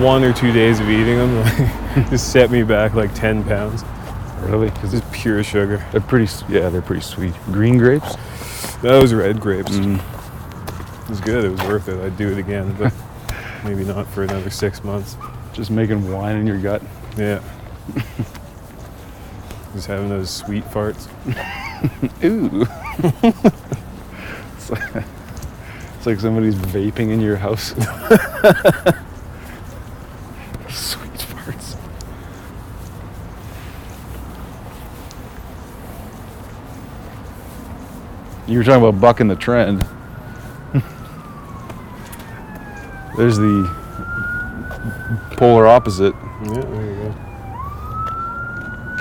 one 0.00 0.22
or 0.22 0.32
two 0.32 0.52
days 0.52 0.78
of 0.78 0.88
eating 0.88 1.16
them, 1.16 1.36
like, 1.96 2.10
just 2.10 2.30
set 2.30 2.48
me 2.52 2.62
back 2.62 2.94
like 2.94 3.12
10 3.12 3.42
pounds. 3.42 3.82
Really? 4.42 4.70
Because 4.70 4.92
Just 4.92 5.10
pure 5.12 5.42
sugar. 5.42 5.84
they're 5.90 6.00
pretty. 6.00 6.32
Yeah, 6.48 6.68
they're 6.68 6.80
pretty 6.80 7.02
sweet. 7.02 7.34
Green 7.46 7.76
grapes. 7.76 8.14
That 8.82 9.02
was 9.02 9.12
red 9.12 9.40
grapes. 9.40 9.72
Mm. 9.72 9.96
It 9.96 11.10
was 11.10 11.20
good. 11.20 11.44
It 11.44 11.50
was 11.50 11.62
worth 11.62 11.88
it. 11.88 12.00
I'd 12.00 12.16
do 12.16 12.30
it 12.30 12.38
again, 12.38 12.76
but 12.78 12.94
maybe 13.64 13.82
not 13.82 14.06
for 14.06 14.22
another 14.22 14.50
six 14.50 14.84
months. 14.84 15.16
Just 15.52 15.72
making 15.72 16.12
wine 16.12 16.36
in 16.36 16.46
your 16.46 16.60
gut. 16.60 16.82
Yeah. 17.16 17.42
Just 19.74 19.88
having 19.88 20.08
those 20.08 20.30
sweet 20.30 20.62
farts. 20.66 21.08
Ooh. 22.22 22.64
It's, 26.06 26.12
like, 26.12 26.20
somebody's 26.20 26.54
vaping 26.54 27.10
in 27.10 27.20
your 27.20 27.36
house. 27.36 27.70
Sweet 30.68 31.18
farts. 31.18 31.76
You 38.46 38.58
were 38.58 38.64
talking 38.64 38.84
about 38.84 39.00
bucking 39.00 39.26
the 39.26 39.34
trend. 39.34 39.80
There's 43.16 43.38
the 43.38 43.68
polar 45.32 45.66
opposite, 45.66 46.14
Yeah, 46.44 46.60
there 46.60 46.84
you 46.84 46.94
go. 47.02 47.14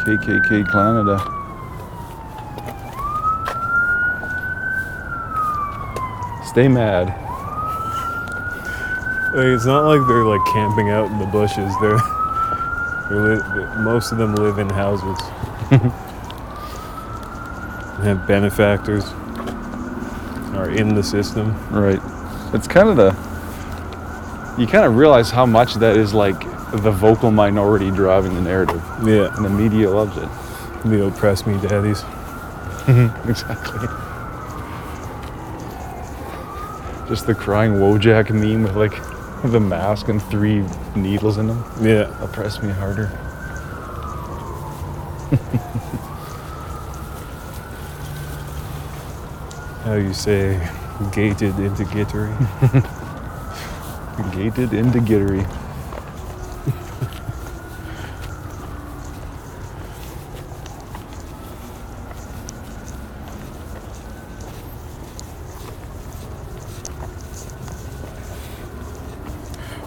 KKK 0.06 0.72
Canada. 0.72 1.35
Stay 6.56 6.68
mad. 6.70 7.08
Like, 9.36 9.48
it's 9.48 9.66
not 9.66 9.84
like 9.84 10.00
they're 10.08 10.24
like 10.24 10.40
camping 10.54 10.90
out 10.90 11.12
in 11.12 11.20
the 11.20 11.26
bushes. 11.26 11.74
They're, 11.82 12.00
they're 13.10 13.36
li- 13.36 13.84
most 13.84 14.14
of 14.14 14.18
them 14.18 14.36
live 14.36 14.58
in 14.60 14.70
houses. 14.70 15.20
have 18.06 18.26
benefactors. 18.26 19.04
Are 20.56 20.70
in 20.70 20.96
the 20.96 21.04
system. 21.04 21.54
Right. 21.70 22.00
It's 22.54 22.68
kind 22.70 22.88
of 22.88 22.96
the. 22.96 23.12
You 24.58 24.66
kind 24.68 24.86
of 24.86 24.96
realize 24.96 25.30
how 25.32 25.46
much 25.46 25.74
that 25.76 25.98
is 25.98 26.14
like 26.14 26.40
the 26.72 26.92
vocal 26.92 27.32
minority 27.32 27.92
driving 27.92 28.34
the 28.36 28.42
narrative, 28.42 28.82
Yeah, 29.04 29.36
and 29.36 29.44
the 29.44 29.50
media 29.50 29.90
loves 29.90 30.16
it. 30.16 30.30
the 30.90 31.06
oppress 31.08 31.46
me 31.46 31.58
daddies. 31.60 32.04
Mm-hmm. 32.88 33.30
Exactly. 33.30 33.90
Just 37.08 37.28
the 37.28 37.36
crying 37.36 37.74
Wojak 37.74 38.32
meme 38.32 38.64
with 38.64 38.76
like 38.76 39.00
the 39.44 39.60
mask 39.60 40.10
and 40.10 40.22
three 40.24 40.64
needles 40.96 41.38
in 41.38 41.48
them. 41.48 41.64
Yeah, 41.80 42.12
Oppress 42.24 42.64
me 42.64 42.72
harder. 42.72 43.06
how 49.86 49.94
you 49.94 50.14
say, 50.14 50.60
gated 51.12 51.60
into 51.60 51.84
gittery. 51.84 52.34
Gated 54.34 54.74
into 54.74 55.00
gittery. 55.00 55.46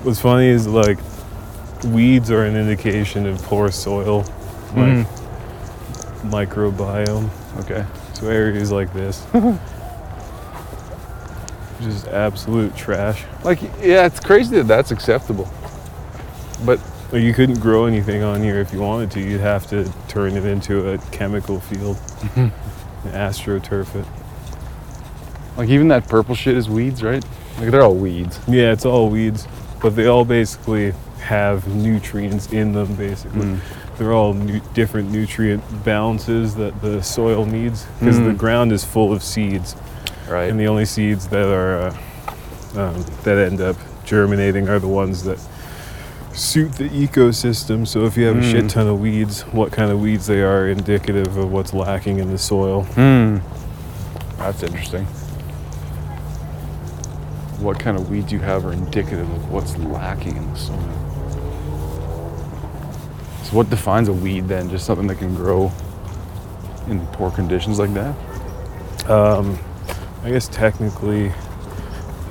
What's 0.08 0.20
funny 0.20 0.46
is 0.46 0.66
like 0.66 0.98
weeds 1.84 2.30
are 2.30 2.46
an 2.46 2.56
indication 2.56 3.26
of 3.26 3.42
poor 3.42 3.70
soil, 3.70 4.20
like 4.74 5.04
mm-hmm. 5.04 6.30
microbiome. 6.30 7.28
Okay. 7.60 7.84
So 8.14 8.28
areas 8.28 8.72
like 8.72 8.90
this, 8.94 9.26
just 11.82 12.08
absolute 12.08 12.74
trash. 12.74 13.26
Like, 13.44 13.60
yeah, 13.82 14.06
it's 14.06 14.18
crazy 14.18 14.56
that 14.56 14.66
that's 14.66 14.92
acceptable. 14.92 15.46
But 16.64 16.80
Like 17.12 17.22
you 17.22 17.34
couldn't 17.34 17.60
grow 17.60 17.84
anything 17.84 18.22
on 18.22 18.42
here 18.42 18.60
if 18.60 18.72
you 18.72 18.80
wanted 18.80 19.10
to. 19.10 19.20
You'd 19.20 19.42
have 19.42 19.66
to 19.66 19.92
turn 20.08 20.38
it 20.38 20.46
into 20.46 20.88
a 20.88 20.96
chemical 21.12 21.60
field, 21.60 21.96
mm-hmm. 21.96 23.08
and 23.08 23.14
astroturf 23.14 23.94
it. 23.94 24.06
like, 25.58 25.68
even 25.68 25.88
that 25.88 26.08
purple 26.08 26.34
shit 26.34 26.56
is 26.56 26.66
weeds, 26.66 27.02
right? 27.02 27.22
Like, 27.58 27.72
they're 27.72 27.82
all 27.82 27.94
weeds. 27.94 28.40
Yeah, 28.48 28.72
it's 28.72 28.86
all 28.86 29.10
weeds, 29.10 29.46
but 29.80 29.96
they 29.96 30.06
all 30.06 30.24
basically 30.24 30.92
have 31.22 31.66
nutrients 31.68 32.52
in 32.52 32.72
them. 32.72 32.94
Basically, 32.94 33.42
Mm. 33.42 33.58
they're 33.98 34.12
all 34.12 34.32
nu- 34.34 34.60
different 34.74 35.10
nutrient 35.10 35.62
balances 35.84 36.54
that 36.56 36.80
the 36.82 37.02
soil 37.02 37.44
needs 37.44 37.86
because 38.00 38.18
the 38.18 38.30
Mm. 38.30 38.38
ground 38.38 38.72
is 38.72 38.84
full 38.84 39.12
of 39.12 39.22
seeds, 39.22 39.74
Right. 40.28 40.50
and 40.50 40.58
the 40.58 40.66
only 40.68 40.84
seeds 40.84 41.26
that 41.28 41.46
are 41.48 41.78
uh, 41.88 41.94
um, 42.76 43.04
that 43.24 43.38
end 43.38 43.60
up 43.60 43.76
germinating 44.04 44.68
are 44.68 44.78
the 44.78 44.88
ones 44.88 45.24
that 45.24 45.38
suit 46.32 46.72
the 46.74 46.88
ecosystem. 46.90 47.86
So 47.86 48.04
if 48.04 48.16
you 48.16 48.26
have 48.26 48.36
a 48.38 48.42
shit 48.42 48.64
Mm. 48.66 48.68
ton 48.68 48.86
of 48.86 49.00
weeds, 49.00 49.40
what 49.52 49.72
kind 49.72 49.90
of 49.90 50.00
weeds 50.00 50.26
they 50.26 50.40
are 50.42 50.68
indicative 50.68 51.36
of 51.36 51.50
what's 51.50 51.74
lacking 51.74 52.18
in 52.20 52.30
the 52.30 52.38
soil. 52.38 52.82
Hmm. 52.94 53.38
That's 54.38 54.62
interesting. 54.62 55.06
What 57.60 57.78
kind 57.78 57.96
of 57.96 58.10
weeds 58.10 58.32
you 58.32 58.38
have 58.40 58.64
are 58.64 58.72
indicative 58.72 59.28
of 59.30 59.50
what's 59.50 59.76
lacking 59.78 60.36
in 60.36 60.50
the 60.50 60.58
soil. 60.58 60.78
So, 63.44 63.56
what 63.56 63.70
defines 63.70 64.08
a 64.08 64.12
weed 64.12 64.48
then? 64.48 64.70
Just 64.70 64.86
something 64.86 65.06
that 65.08 65.16
can 65.16 65.34
grow 65.34 65.72
in 66.86 67.06
poor 67.08 67.30
conditions 67.30 67.78
like 67.78 67.92
that? 67.94 68.14
Um, 69.10 69.58
I 70.22 70.30
guess 70.30 70.48
technically, 70.48 71.32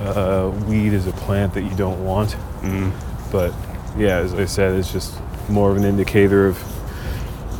uh, 0.00 0.52
weed 0.66 0.92
is 0.92 1.06
a 1.06 1.12
plant 1.12 1.54
that 1.54 1.62
you 1.62 1.74
don't 1.76 2.04
want. 2.04 2.36
Mm. 2.60 2.92
But 3.32 3.52
yeah, 3.96 4.18
as 4.18 4.34
I 4.34 4.44
said, 4.44 4.78
it's 4.78 4.92
just 4.92 5.18
more 5.48 5.70
of 5.70 5.76
an 5.76 5.84
indicator 5.84 6.46
of 6.46 6.62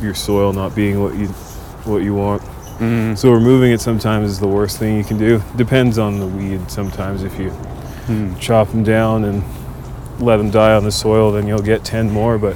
your 0.01 0.13
soil 0.13 0.53
not 0.53 0.75
being 0.75 1.01
what 1.01 1.15
you 1.15 1.27
what 1.85 2.03
you 2.03 2.13
want. 2.13 2.41
Mm. 2.79 3.17
So 3.17 3.31
removing 3.31 3.71
it 3.71 3.81
sometimes 3.81 4.29
is 4.31 4.39
the 4.39 4.47
worst 4.47 4.77
thing 4.77 4.97
you 4.97 5.03
can 5.03 5.17
do. 5.17 5.41
Depends 5.55 5.97
on 5.97 6.19
the 6.19 6.25
weed. 6.27 6.69
Sometimes 6.71 7.23
if 7.23 7.37
you 7.39 7.49
Hmm. 8.07 8.33
chop 8.39 8.69
them 8.71 8.83
down 8.83 9.23
and 9.25 9.43
let 10.19 10.37
them 10.37 10.49
die 10.49 10.73
on 10.73 10.83
the 10.83 10.91
soil, 10.91 11.31
then 11.31 11.45
you'll 11.47 11.59
get 11.61 11.83
10 11.83 12.09
more. 12.11 12.37
But 12.37 12.55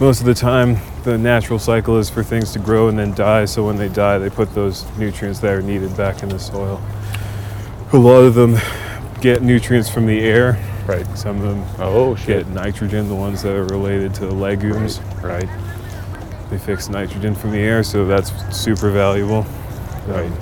most 0.00 0.20
of 0.20 0.26
the 0.26 0.34
time, 0.34 0.78
the 1.04 1.18
natural 1.18 1.58
cycle 1.58 1.98
is 1.98 2.08
for 2.08 2.22
things 2.22 2.52
to 2.52 2.58
grow 2.58 2.88
and 2.88 2.98
then 2.98 3.12
die. 3.14 3.44
So 3.44 3.64
when 3.66 3.76
they 3.76 3.88
die, 3.88 4.18
they 4.18 4.30
put 4.30 4.54
those 4.54 4.84
nutrients 4.98 5.40
that 5.40 5.52
are 5.52 5.60
needed 5.62 5.96
back 5.96 6.22
in 6.22 6.28
the 6.30 6.38
soil. 6.38 6.80
A 7.92 7.96
lot 7.98 8.20
of 8.24 8.34
them 8.34 8.56
get 9.20 9.42
nutrients 9.42 9.88
from 9.88 10.06
the 10.06 10.20
air. 10.20 10.56
Right. 10.86 11.06
Some 11.18 11.36
of 11.36 11.42
them 11.42 11.62
Oh, 11.78 12.14
shit. 12.14 12.46
get 12.46 12.48
nitrogen, 12.48 13.08
the 13.08 13.14
ones 13.14 13.42
that 13.42 13.54
are 13.54 13.64
related 13.64 14.14
to 14.14 14.26
legumes. 14.26 15.00
Right. 15.22 15.48
They 16.50 16.58
fix 16.58 16.88
nitrogen 16.88 17.34
from 17.34 17.50
the 17.52 17.58
air, 17.58 17.82
so 17.82 18.06
that's 18.06 18.32
super 18.56 18.90
valuable. 18.90 19.44
Right. 20.06 20.26
Um, 20.26 20.38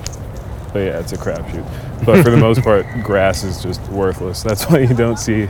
but 0.73 0.79
yeah, 0.81 0.99
it's 1.01 1.13
a 1.13 1.17
crapshoot. 1.17 1.65
But 2.05 2.23
for 2.23 2.31
the 2.31 2.37
most 2.37 2.63
part, 2.63 2.87
grass 3.03 3.43
is 3.43 3.63
just 3.63 3.81
worthless. 3.89 4.43
That's 4.43 4.65
why 4.71 4.81
you 4.81 4.95
don't 4.95 5.19
see 5.19 5.49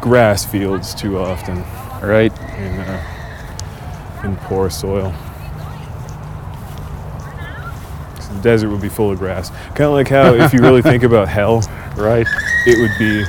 grass 0.00 0.44
fields 0.44 0.94
too 0.94 1.18
often 1.18 1.64
Right. 2.06 2.32
in 2.58 2.78
uh, 2.80 4.22
in 4.24 4.36
poor 4.36 4.68
soil. 4.70 5.12
'Cause 8.14 8.28
The 8.28 8.40
desert 8.42 8.68
would 8.70 8.80
be 8.82 8.88
full 8.88 9.10
of 9.10 9.18
grass. 9.18 9.50
Kind 9.68 9.82
of 9.82 9.92
like 9.92 10.08
how, 10.08 10.34
if 10.34 10.52
you 10.52 10.60
really 10.60 10.82
think 10.82 11.02
about 11.02 11.28
hell, 11.28 11.62
Right. 11.96 12.26
it 12.66 12.78
would 12.78 12.92
be 12.98 13.24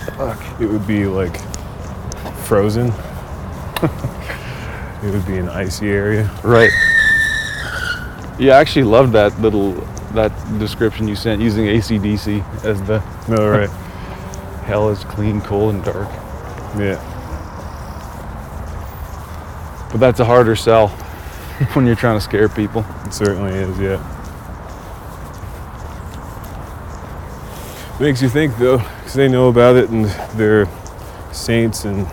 it 0.64 0.70
would 0.70 0.86
be 0.86 1.06
like 1.06 1.40
frozen. 2.44 2.92
it 5.08 5.12
would 5.12 5.26
be 5.26 5.38
an 5.38 5.48
icy 5.48 5.90
area. 5.90 6.30
Right. 6.44 6.72
Yeah, 8.38 8.58
I 8.58 8.60
actually 8.60 8.84
loved 8.84 9.14
that 9.14 9.40
little 9.42 9.74
that 10.14 10.32
description 10.60 11.08
you 11.08 11.16
sent 11.16 11.42
using 11.42 11.66
ACDC 11.66 12.64
as 12.64 12.82
the 12.84 13.04
No, 13.28 13.50
right. 13.50 13.70
hell 14.66 14.90
is 14.90 15.04
clean, 15.06 15.42
cold, 15.42 15.76
and 15.76 15.84
dark. 15.84 16.10
Yeah. 16.78 17.02
But 19.92 20.00
that's 20.00 20.20
a 20.20 20.26
harder 20.26 20.56
sell 20.56 20.88
when 21.74 21.86
you're 21.86 21.96
trying 21.96 22.18
to 22.18 22.24
scare 22.24 22.50
people. 22.50 22.86
It 23.06 23.14
certainly 23.14 23.54
is, 23.54 23.80
yeah. 23.80 24.04
Makes 28.00 28.22
you 28.22 28.30
think 28.30 28.56
though, 28.58 28.78
because 28.78 29.14
they 29.14 29.28
know 29.28 29.48
about 29.48 29.76
it 29.76 29.90
and 29.90 30.06
they're 30.38 30.68
saints 31.32 31.86
and, 31.86 32.06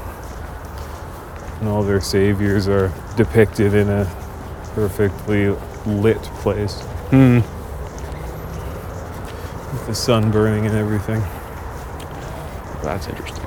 and 1.64 1.72
all 1.72 1.82
their 1.82 2.00
saviors 2.00 2.68
are 2.68 2.92
depicted 3.16 3.72
in 3.72 3.88
a 3.88 4.04
perfectly 4.74 5.48
lit 5.86 6.20
place. 6.42 6.82
Hmm. 7.08 7.36
With 9.72 9.86
the 9.86 9.94
sun 9.94 10.30
burning 10.30 10.66
and 10.66 10.74
everything. 10.76 11.20
That's 12.82 13.06
interesting. 13.08 13.40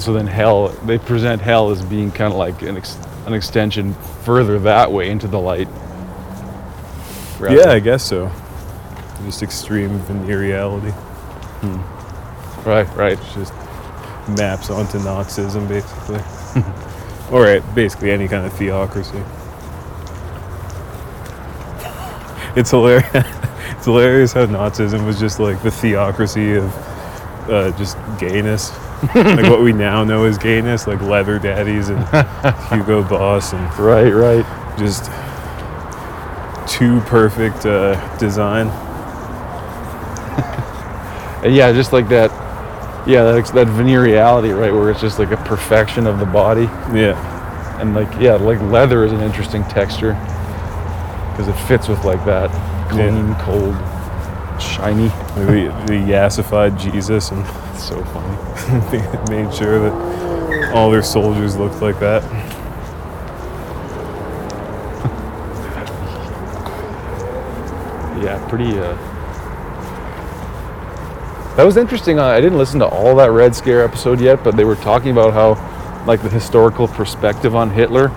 So 0.00 0.12
then 0.12 0.26
hell, 0.26 0.68
they 0.84 0.98
present 0.98 1.40
hell 1.40 1.70
as 1.70 1.80
being 1.80 2.10
kind 2.12 2.30
of 2.30 2.38
like 2.38 2.60
an, 2.60 2.76
ex- 2.76 2.98
an 3.26 3.32
extension 3.32 3.94
further 4.24 4.58
that 4.58 4.92
way 4.92 5.08
into 5.08 5.28
the 5.28 5.40
light. 5.40 5.68
Rather- 7.40 7.56
Yeah, 7.56 7.70
I 7.70 7.78
guess 7.78 8.02
so. 8.02 8.30
Just 9.24 9.42
extreme 9.42 9.96
veneer 10.00 10.40
reality. 10.40 10.92
Right, 12.66 12.86
right. 12.96 13.12
It's 13.18 13.34
just 13.34 13.52
maps 14.28 14.70
onto 14.70 14.98
Nazism, 14.98 15.68
basically. 15.68 16.20
or 17.30 17.46
uh, 17.46 17.74
basically 17.74 18.10
any 18.10 18.28
kind 18.28 18.46
of 18.46 18.52
theocracy. 18.52 19.22
It's 22.56 22.70
hilarious. 22.70 23.10
it's 23.14 23.84
hilarious 23.84 24.32
how 24.32 24.46
Nazism 24.46 25.04
was 25.06 25.18
just 25.18 25.40
like 25.40 25.62
the 25.62 25.70
theocracy 25.70 26.54
of 26.54 26.64
uh, 27.50 27.76
just 27.76 27.96
gayness. 28.18 28.70
like 29.14 29.50
what 29.50 29.60
we 29.60 29.72
now 29.72 30.04
know 30.04 30.24
as 30.24 30.38
gayness, 30.38 30.86
like 30.86 31.00
leather 31.02 31.38
daddies 31.38 31.88
and 31.90 31.98
Hugo 32.70 33.02
Boss 33.02 33.52
and 33.52 33.78
Right, 33.78 34.10
right. 34.10 34.78
just 34.78 35.06
too 36.66 37.00
perfect 37.02 37.66
uh, 37.66 38.16
design. 38.16 38.68
Yeah, 41.44 41.72
just 41.72 41.92
like 41.92 42.08
that. 42.08 42.30
Yeah, 43.06 43.24
that, 43.24 43.46
that 43.54 43.66
veneer 43.68 44.02
reality, 44.02 44.50
right, 44.50 44.72
where 44.72 44.90
it's 44.90 45.00
just 45.00 45.18
like 45.18 45.30
a 45.30 45.36
perfection 45.36 46.06
of 46.06 46.18
the 46.18 46.24
body. 46.26 46.64
Yeah. 46.96 47.32
And 47.80 47.94
like, 47.94 48.08
yeah, 48.18 48.34
like 48.34 48.60
leather 48.62 49.04
is 49.04 49.12
an 49.12 49.20
interesting 49.20 49.62
texture 49.64 50.14
because 51.30 51.48
it 51.48 51.66
fits 51.66 51.88
with 51.88 52.02
like 52.04 52.24
that 52.24 52.50
clean, 52.90 53.34
cold, 53.40 53.74
shiny. 54.60 55.08
The, 55.34 55.74
the 55.86 55.94
yassified 55.94 56.78
Jesus 56.80 57.30
and 57.30 57.44
It's 57.74 57.88
so 57.88 58.02
funny. 58.06 58.90
they 58.90 59.42
made 59.42 59.52
sure 59.54 59.80
that 59.80 60.72
all 60.72 60.90
their 60.90 61.02
soldiers 61.02 61.56
looked 61.56 61.82
like 61.82 61.98
that. 62.00 62.22
Yeah, 68.22 68.46
pretty. 68.48 68.78
Uh... 68.78 69.13
That 71.56 71.64
was 71.64 71.76
interesting. 71.76 72.18
I 72.18 72.40
didn't 72.40 72.58
listen 72.58 72.80
to 72.80 72.86
all 72.86 73.14
that 73.16 73.30
Red 73.30 73.54
Scare 73.54 73.84
episode 73.84 74.20
yet, 74.20 74.42
but 74.42 74.56
they 74.56 74.64
were 74.64 74.74
talking 74.76 75.12
about 75.12 75.32
how, 75.32 76.04
like, 76.04 76.22
the 76.22 76.28
historical 76.28 76.88
perspective 76.88 77.54
on 77.54 77.70
Hitler, 77.70 78.08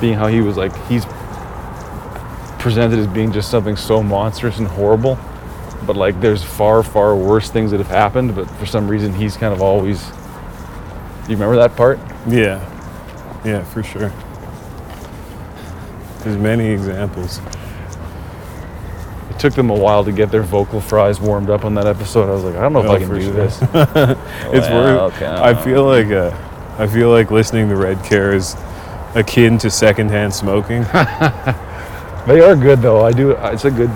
being 0.00 0.14
how 0.14 0.28
he 0.28 0.40
was 0.40 0.56
like 0.56 0.72
he's 0.86 1.04
presented 2.58 2.98
as 2.98 3.06
being 3.08 3.32
just 3.32 3.50
something 3.50 3.76
so 3.76 4.02
monstrous 4.02 4.58
and 4.58 4.68
horrible, 4.68 5.18
but 5.86 5.96
like 5.96 6.20
there's 6.20 6.42
far, 6.42 6.82
far 6.82 7.16
worse 7.16 7.50
things 7.50 7.70
that 7.70 7.78
have 7.78 7.88
happened. 7.88 8.34
But 8.34 8.48
for 8.52 8.66
some 8.66 8.88
reason, 8.88 9.12
he's 9.14 9.36
kind 9.36 9.52
of 9.52 9.62
always. 9.62 10.00
Do 10.06 11.32
you 11.32 11.36
remember 11.36 11.56
that 11.56 11.76
part? 11.76 11.98
Yeah. 12.26 12.64
Yeah, 13.44 13.62
for 13.64 13.82
sure. 13.82 14.12
There's 16.20 16.36
many 16.36 16.68
examples. 16.68 17.40
It 19.38 19.42
took 19.42 19.54
them 19.54 19.70
a 19.70 19.74
while 19.74 20.02
to 20.04 20.10
get 20.10 20.32
their 20.32 20.42
vocal 20.42 20.80
fries 20.80 21.20
warmed 21.20 21.48
up 21.48 21.64
on 21.64 21.72
that 21.74 21.86
episode. 21.86 22.28
I 22.28 22.32
was 22.32 22.42
like, 22.42 22.56
I 22.56 22.60
don't 22.62 22.72
know 22.72 22.80
if 22.80 22.86
Oh, 22.90 22.94
I 22.94 22.98
can 22.98 23.08
do 23.08 23.22
sure. 23.22 23.32
this. 23.34 23.62
it's 23.62 24.68
Well, 24.68 25.10
worth. 25.10 25.22
I 25.22 25.54
feel 25.54 25.84
like 25.84 26.08
uh, 26.08 26.36
I 26.76 26.88
feel 26.88 27.10
like 27.10 27.30
listening 27.30 27.68
to 27.68 27.76
Red 27.76 28.04
Scare 28.04 28.32
is 28.34 28.56
akin 29.14 29.56
to 29.58 29.70
secondhand 29.70 30.34
smoking. 30.34 30.84
They 32.26 32.40
are 32.40 32.56
good 32.56 32.82
though. 32.82 33.06
I 33.06 33.12
do. 33.12 33.30
It's 33.30 33.64
a 33.64 33.70
good. 33.70 33.90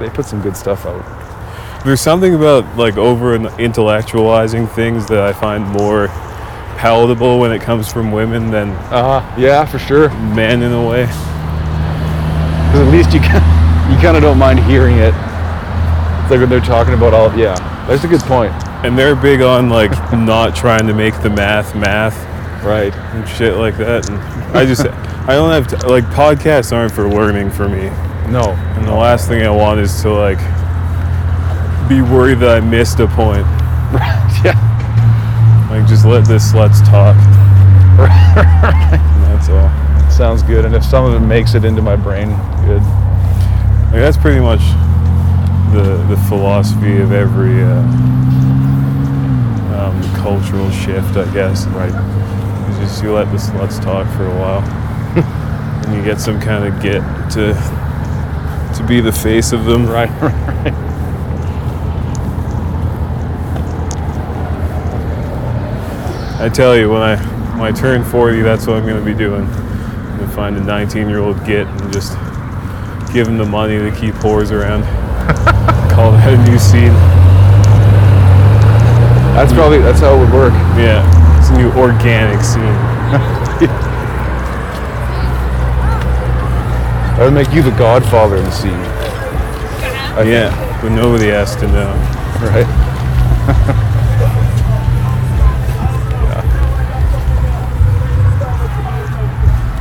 They 0.00 0.08
put 0.08 0.24
some 0.24 0.40
good 0.42 0.56
stuff 0.56 0.86
out. 0.86 1.04
There's 1.84 2.00
something 2.00 2.34
about 2.34 2.64
like 2.78 2.96
over 2.96 3.38
intellectualizing 3.38 4.66
things 4.70 5.06
that 5.08 5.20
I 5.22 5.32
find 5.34 5.64
more 5.68 6.08
palatable 6.78 7.38
when 7.38 7.52
it 7.52 7.60
comes 7.62 7.92
from 7.92 8.10
women 8.12 8.50
than 8.50 8.70
Uh 8.90 9.20
yeah, 9.38 9.64
for 9.66 9.78
sure. 9.78 10.08
men 10.34 10.62
in 10.62 10.72
a 10.72 10.88
way. 10.88 11.02
Because 11.06 12.80
at 12.88 12.92
least 12.92 13.12
you 13.12 13.20
can, 13.20 13.40
kind 14.00 14.16
of 14.16 14.22
don't 14.22 14.38
mind 14.38 14.58
hearing 14.60 14.96
it. 14.98 15.14
It's 15.14 16.30
like 16.30 16.40
when 16.40 16.48
they're 16.48 16.60
talking 16.60 16.94
about 16.94 17.12
all. 17.14 17.36
Yeah, 17.36 17.54
that's 17.86 18.04
a 18.04 18.08
good 18.08 18.20
point. 18.22 18.52
And 18.84 18.96
they're 18.98 19.16
big 19.16 19.42
on 19.42 19.68
like 19.68 19.90
not 20.12 20.54
trying 20.56 20.86
to 20.86 20.94
make 20.94 21.20
the 21.22 21.30
math 21.30 21.74
math 21.74 22.16
Right. 22.64 22.92
and 22.94 23.28
shit 23.28 23.56
like 23.56 23.76
that. 23.78 24.08
And 24.08 24.18
I 24.56 24.64
just 24.66 24.86
I 24.86 25.34
don't 25.34 25.50
have 25.50 25.66
to, 25.78 25.88
like 25.88 26.04
podcasts 26.06 26.72
aren't 26.74 26.92
for 26.92 27.08
learning 27.08 27.50
for 27.50 27.68
me. 27.68 27.88
No. 28.30 28.52
And 28.76 28.86
the 28.86 28.94
last 28.94 29.28
thing 29.28 29.42
I 29.46 29.50
want 29.50 29.80
is 29.80 30.00
to 30.02 30.10
like 30.10 30.38
be 31.88 32.00
worried 32.02 32.38
that 32.40 32.56
I 32.56 32.60
missed 32.60 33.00
a 33.00 33.06
point. 33.08 33.44
Right. 33.92 34.40
yeah. 34.44 35.68
Like 35.70 35.86
just 35.88 36.04
let 36.04 36.24
this 36.26 36.54
let's 36.54 36.80
talk. 36.82 37.16
And 38.00 39.22
that's 39.24 39.48
all. 39.48 39.70
Sounds 40.10 40.42
good. 40.42 40.64
And 40.64 40.74
if 40.74 40.84
some 40.84 41.04
of 41.04 41.14
it 41.14 41.24
makes 41.26 41.54
it 41.54 41.64
into 41.64 41.82
my 41.82 41.96
brain, 41.96 42.28
good. 42.66 42.82
Like 43.90 44.02
that's 44.02 44.16
pretty 44.16 44.38
much 44.38 44.60
the 45.72 45.96
the 46.08 46.16
philosophy 46.28 46.98
of 46.98 47.10
every 47.10 47.60
uh, 47.60 47.80
um, 49.76 50.00
cultural 50.14 50.70
shift, 50.70 51.16
I 51.16 51.28
guess. 51.34 51.66
Right. 51.66 51.90
You 51.90 52.80
just 52.80 53.02
you 53.02 53.12
let 53.12 53.32
the 53.32 53.36
sluts 53.36 53.82
talk 53.82 54.06
for 54.16 54.26
a 54.26 54.38
while, 54.38 54.60
and 55.86 55.96
you 55.96 56.04
get 56.04 56.20
some 56.20 56.40
kind 56.40 56.72
of 56.72 56.80
get 56.80 57.00
to 57.32 57.52
to 58.76 58.86
be 58.86 59.00
the 59.00 59.10
face 59.10 59.50
of 59.50 59.64
them. 59.64 59.86
Right. 59.86 60.08
I 66.40 66.48
tell 66.48 66.76
you, 66.76 66.90
when 66.90 67.02
I 67.02 67.16
when 67.58 67.74
I 67.74 67.76
turn 67.76 68.04
40, 68.04 68.42
that's 68.42 68.68
what 68.68 68.76
I'm 68.76 68.86
going 68.86 68.98
to 68.98 69.04
be 69.04 69.18
doing. 69.18 69.42
I'm 69.42 70.16
going 70.16 70.30
to 70.30 70.34
find 70.36 70.56
a 70.56 70.60
19 70.60 71.08
year 71.08 71.18
old 71.18 71.44
git 71.44 71.66
and 71.66 71.92
just 71.92 72.16
give 73.12 73.28
him 73.28 73.38
the 73.38 73.44
money 73.44 73.78
to 73.78 73.90
keep 73.90 74.14
whores 74.16 74.50
around. 74.50 74.82
Call 75.92 76.12
that 76.12 76.32
a 76.32 76.50
new 76.50 76.58
scene. 76.58 76.92
That's 79.34 79.52
probably 79.52 79.78
that's 79.78 80.00
how 80.00 80.16
it 80.16 80.20
would 80.20 80.32
work. 80.32 80.52
Yeah, 80.76 81.04
it's 81.38 81.50
a 81.50 81.56
new 81.56 81.70
organic 81.72 82.40
scene. 82.42 83.76
That 87.20 87.26
would 87.26 87.34
make 87.34 87.52
you 87.52 87.60
the 87.60 87.70
Godfather 87.72 88.36
in 88.36 88.44
the 88.44 88.50
scene. 88.50 88.72
I 88.72 90.22
think. 90.22 90.28
Yeah, 90.28 90.80
but 90.80 90.88
nobody 90.88 91.26
has 91.26 91.54
to 91.56 91.68
know. 91.68 91.92
Right. 92.40 92.66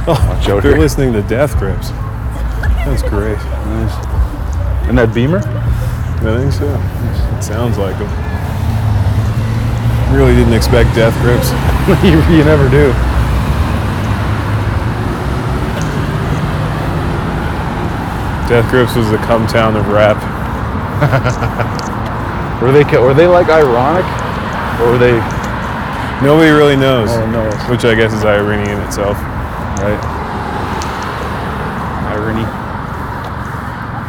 Out 0.09 0.63
They're 0.63 0.73
here. 0.73 0.77
listening 0.77 1.13
to 1.13 1.21
Death 1.21 1.57
Grips. 1.57 1.91
That's 2.89 3.03
great. 3.03 3.37
Nice. 3.37 3.93
And 4.89 4.97
that 4.97 5.13
Beamer? 5.13 5.37
I 5.37 6.41
think 6.41 6.51
so. 6.51 6.65
It 7.37 7.43
sounds 7.43 7.77
like 7.77 7.97
them. 7.99 8.09
Really 10.11 10.33
didn't 10.33 10.53
expect 10.53 10.95
Death 10.95 11.13
Grips. 11.21 11.53
you, 12.03 12.17
you 12.33 12.43
never 12.43 12.65
do. 12.67 12.89
Death 18.49 18.67
Grips 18.71 18.95
was 18.95 19.11
the 19.11 19.17
come 19.17 19.45
town 19.45 19.77
of 19.77 19.87
rap. 19.89 20.17
Were 22.61 22.73
they 22.73 22.83
were 22.97 23.13
they 23.13 23.25
like 23.25 23.47
ironic, 23.47 24.03
or 24.81 24.91
were 24.91 24.97
they? 24.97 25.13
Nobody 26.21 26.49
really 26.49 26.75
knows. 26.75 27.09
Oh, 27.09 27.25
no 27.31 27.39
one 27.39 27.49
knows. 27.49 27.69
Which 27.69 27.85
I 27.85 27.95
guess 27.95 28.11
is 28.11 28.25
irony 28.25 28.69
in 28.69 28.77
itself. 28.81 29.15
Right. 29.79 29.95
Irony. 32.11 32.43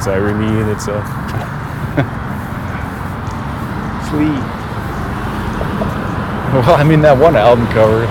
It's 0.01 0.09
irony 0.09 0.49
in 0.49 0.65
itself. 0.73 1.05
Sweet. 4.09 4.33
Well, 6.51 6.75
I 6.75 6.83
mean 6.83 7.05
that 7.05 7.15
one 7.15 7.37
album 7.37 7.69
cover. 7.69 8.09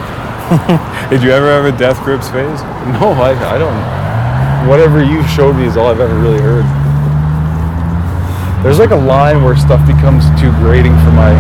Did 1.10 1.26
you 1.26 1.34
ever 1.34 1.50
have 1.50 1.66
a 1.66 1.76
Death 1.76 1.98
Grips 2.06 2.30
phase? 2.30 2.62
No, 2.96 3.12
I, 3.18 3.34
I 3.34 3.58
don't. 3.58 3.76
Whatever 4.70 5.04
you 5.04 5.26
showed 5.28 5.58
me 5.58 5.66
is 5.66 5.76
all 5.76 5.90
I've 5.90 6.00
ever 6.00 6.14
really 6.14 6.40
heard. 6.40 6.64
There's 8.62 8.78
like 8.78 8.94
a 8.94 9.02
line 9.02 9.44
where 9.44 9.58
stuff 9.58 9.82
becomes 9.84 10.30
too 10.38 10.54
grating 10.62 10.94
for 11.04 11.12
my 11.18 11.34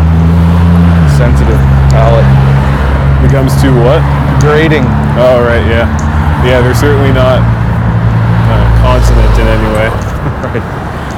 sensitive 1.15 1.61
palate. 1.93 2.25
Becomes 3.21 3.53
too 3.61 3.71
what? 3.85 4.01
Grating. 4.41 4.83
Oh, 5.13 5.45
right, 5.45 5.63
yeah. 5.69 5.85
Yeah, 6.41 6.59
they're 6.59 6.73
certainly 6.73 7.13
not 7.13 7.39
uh, 7.39 8.65
consonant 8.81 9.29
in 9.37 9.45
any 9.45 9.69
way. 9.77 10.08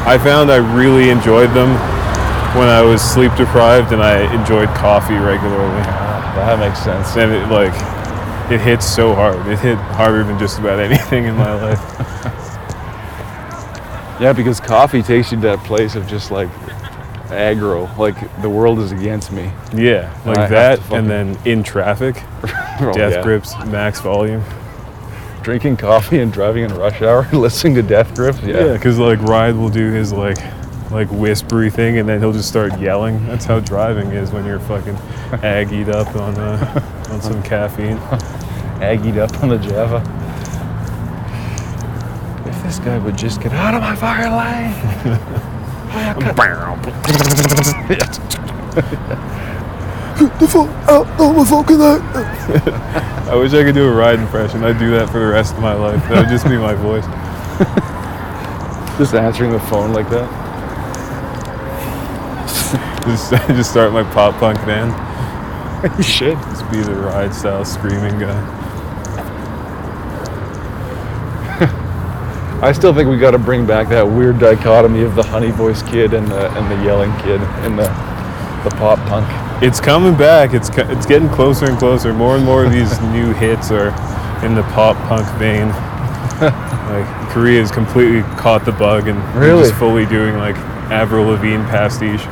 I 0.06 0.18
found 0.18 0.52
I 0.52 0.58
really 0.58 1.10
enjoyed 1.10 1.50
them 1.52 1.70
when 2.58 2.68
I 2.68 2.82
was 2.82 3.02
sleep 3.02 3.34
deprived 3.36 3.92
and 3.94 4.02
I 4.04 4.34
enjoyed 4.34 4.68
coffee 4.70 5.16
regularly. 5.16 5.82
That 6.36 6.60
makes 6.60 6.80
sense. 6.84 7.16
And 7.18 7.32
it 7.32 7.48
like 7.50 7.74
it 8.52 8.60
hits 8.62 8.86
so 8.86 9.14
hard. 9.14 9.46
It 9.48 9.60
hit 9.60 9.78
harder 9.78 10.24
than 10.24 10.38
just 10.40 10.60
about 10.60 10.80
anything 10.80 11.26
in 11.26 11.36
my 11.36 11.54
life. 11.54 12.38
Yeah, 14.20 14.34
because 14.34 14.60
coffee 14.60 15.02
takes 15.02 15.32
you 15.32 15.38
to 15.38 15.48
that 15.48 15.64
place 15.66 15.96
of 15.96 16.06
just 16.06 16.30
like 16.30 16.48
aggro, 17.30 17.98
like 17.98 18.16
the 18.44 18.50
world 18.52 18.78
is 18.78 18.92
against 18.92 19.32
me. 19.32 19.52
Yeah, 19.74 20.16
like 20.28 20.38
I 20.38 20.48
that, 20.48 20.92
and 20.92 21.10
then 21.10 21.40
in 21.44 21.64
traffic, 21.64 22.18
Oh, 22.80 22.92
death 22.94 23.14
yeah. 23.14 23.24
grips, 23.24 23.56
max 23.66 24.00
volume. 24.00 24.44
Drinking 25.44 25.78
coffee 25.78 26.20
and 26.20 26.32
driving 26.32 26.64
in 26.66 26.74
rush 26.76 27.02
hour, 27.02 27.24
and 27.32 27.42
listening 27.42 27.74
to 27.76 27.82
Death 27.82 28.14
Grips. 28.16 28.40
Yeah, 28.42 28.66
Yeah. 28.68 28.74
because 28.74 29.00
like 29.00 29.20
Ride 29.24 29.56
will 29.56 29.70
do 29.70 29.92
his 29.92 30.14
like 30.14 30.38
like 30.92 31.10
whispery 31.12 31.70
thing, 31.72 31.98
and 31.98 32.08
then 32.08 32.20
he'll 32.20 32.34
just 32.34 32.48
start 32.50 32.78
yelling. 32.80 33.26
That's 33.28 33.46
how 33.46 33.60
driving 33.60 34.12
is 34.12 34.32
when 34.32 34.46
you're 34.46 34.60
fucking 34.60 34.96
aggied 35.42 35.90
up 35.90 36.14
on 36.16 36.36
uh, 36.38 37.08
on 37.12 37.22
some 37.22 37.42
caffeine. 37.52 37.98
Aggied 38.82 39.18
up 39.18 39.42
on 39.42 39.50
the 39.50 39.58
Java. 39.58 40.04
If 42.48 42.62
this 42.64 42.80
guy 42.80 42.98
would 43.00 43.18
just 43.18 43.42
get 43.42 43.52
out 43.54 43.74
of 43.74 43.82
my 43.82 43.96
fucking 43.96 44.32
lane. 44.32 45.38
the 50.28 50.48
fuck 50.48 50.70
out 50.90 51.08
of 51.20 51.36
my 51.36 51.46
fucking 51.46 51.82
I 53.32 53.36
wish 53.36 53.54
I 53.54 53.64
could 53.64 53.76
do 53.76 53.88
a 53.88 53.94
Ride 53.94 54.20
impression. 54.20 54.64
I'd 54.64 54.78
do 54.78 54.92
that 54.92 55.10
for 55.10 55.20
the 55.20 55.28
rest 55.28 55.56
of 55.56 55.62
my 55.62 55.74
life. 55.74 56.02
That 56.10 56.20
would 56.20 56.30
just 56.30 56.46
be 56.46 56.58
my 56.58 56.74
voice. 56.76 57.06
Just 58.98 59.14
answering 59.16 59.52
the 59.52 59.60
phone 59.62 59.94
like 59.94 60.10
that. 60.10 60.30
Just 63.06 63.32
just 63.48 63.72
start 63.72 63.94
my 63.94 64.04
pop 64.04 64.36
punk 64.36 64.60
band. 64.60 64.92
You 65.98 66.04
should. 66.04 66.38
Just 66.38 66.70
be 66.70 66.82
the 66.82 66.94
Ride 66.94 67.34
style 67.34 67.66
screaming 67.66 68.20
guy. 68.20 68.62
I 72.62 72.72
still 72.74 72.94
think 72.94 73.10
we 73.10 73.18
got 73.18 73.32
to 73.32 73.40
bring 73.40 73.66
back 73.66 73.90
that 73.90 74.04
weird 74.04 74.38
dichotomy 74.40 75.02
of 75.02 75.16
the 75.16 75.24
honey 75.24 75.50
voice 75.50 75.82
kid 75.82 76.14
and 76.14 76.28
the 76.28 76.52
and 76.56 76.70
the 76.70 76.86
yelling 76.86 77.12
kid 77.22 77.42
and 77.66 77.80
the 77.80 78.11
the 78.64 78.70
pop 78.72 79.00
punk. 79.08 79.28
It's 79.64 79.80
coming 79.80 80.16
back. 80.16 80.54
It's 80.54 80.70
it's 80.70 81.06
getting 81.06 81.30
closer 81.30 81.66
and 81.70 81.78
closer. 81.78 82.14
More 82.14 82.36
and 82.36 82.46
more 82.46 82.64
of 82.66 82.72
these 82.72 83.00
new 83.14 83.34
hits 83.34 83.72
are 83.72 83.90
in 84.46 84.56
the 84.56 84.64
pop 84.74 84.96
punk 85.08 85.28
vein. 85.38 85.70
like 86.42 87.30
Korea 87.30 87.60
has 87.60 87.72
completely 87.72 88.22
caught 88.38 88.66
the 88.66 88.72
bug 88.72 89.08
and 89.08 89.18
they're 89.36 89.50
Really? 89.50 89.64
just 89.70 89.76
fully 89.76 90.06
doing 90.06 90.38
like 90.38 90.56
Avril 90.92 91.26
Lavigne 91.26 91.64
pastiche. 91.66 92.24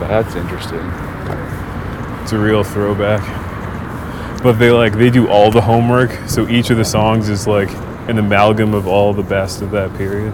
That's 0.00 0.34
interesting. 0.36 0.80
It's 2.22 2.32
a 2.32 2.38
real 2.38 2.62
throwback. 2.64 3.22
But 4.42 4.52
they 4.54 4.70
like 4.70 4.92
they 4.94 5.10
do 5.10 5.28
all 5.28 5.50
the 5.50 5.60
homework, 5.60 6.10
so 6.28 6.48
each 6.48 6.70
of 6.70 6.76
the 6.76 6.84
songs 6.84 7.28
is 7.28 7.46
like 7.46 7.70
an 8.08 8.18
amalgam 8.18 8.74
of 8.74 8.86
all 8.86 9.12
the 9.14 9.22
best 9.22 9.62
of 9.62 9.70
that 9.70 9.94
period. 9.96 10.32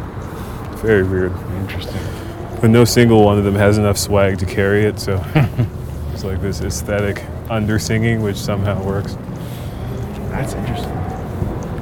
Very 0.82 1.04
weird. 1.04 1.32
Interesting. 1.60 2.00
But 2.60 2.70
no 2.70 2.84
single 2.84 3.24
one 3.24 3.38
of 3.38 3.44
them 3.44 3.54
has 3.54 3.78
enough 3.78 3.96
swag 3.96 4.38
to 4.38 4.46
carry 4.46 4.84
it, 4.84 4.98
so 4.98 5.22
it's 6.12 6.24
like 6.24 6.42
this 6.42 6.60
aesthetic 6.60 7.24
under 7.48 7.78
singing, 7.78 8.22
which 8.22 8.36
somehow 8.36 8.82
works. 8.84 9.16
That's 10.30 10.52
interesting. 10.52 10.92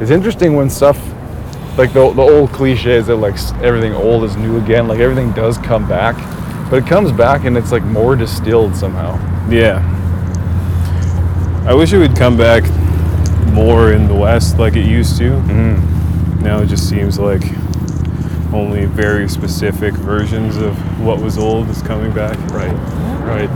It's 0.00 0.10
interesting 0.10 0.54
when 0.54 0.70
stuff 0.70 0.96
like 1.76 1.92
the, 1.92 2.12
the 2.12 2.22
old 2.22 2.50
cliches 2.50 3.06
that 3.06 3.16
like 3.16 3.36
everything 3.62 3.92
old 3.92 4.24
is 4.24 4.36
new 4.36 4.58
again. 4.58 4.88
Like 4.88 5.00
everything 5.00 5.32
does 5.32 5.58
come 5.58 5.88
back, 5.88 6.16
but 6.70 6.82
it 6.82 6.86
comes 6.86 7.12
back 7.12 7.44
and 7.44 7.56
it's 7.56 7.72
like 7.72 7.82
more 7.84 8.16
distilled 8.16 8.76
somehow. 8.76 9.16
Yeah. 9.48 9.82
I 11.66 11.74
wish 11.74 11.92
it 11.92 11.98
would 11.98 12.16
come 12.16 12.36
back 12.36 12.64
more 13.52 13.92
in 13.92 14.08
the 14.08 14.14
West 14.14 14.58
like 14.58 14.76
it 14.76 14.86
used 14.86 15.18
to. 15.18 15.30
Mm. 15.30 16.40
Now 16.40 16.60
it 16.62 16.66
just 16.66 16.88
seems 16.88 17.18
like 17.18 17.42
only 18.52 18.86
very 18.86 19.28
specific 19.28 19.94
versions 19.94 20.56
of 20.56 20.74
what 21.00 21.20
was 21.20 21.38
old 21.38 21.68
is 21.68 21.82
coming 21.82 22.12
back. 22.12 22.38
Right. 22.50 22.72
Right. 23.24 23.50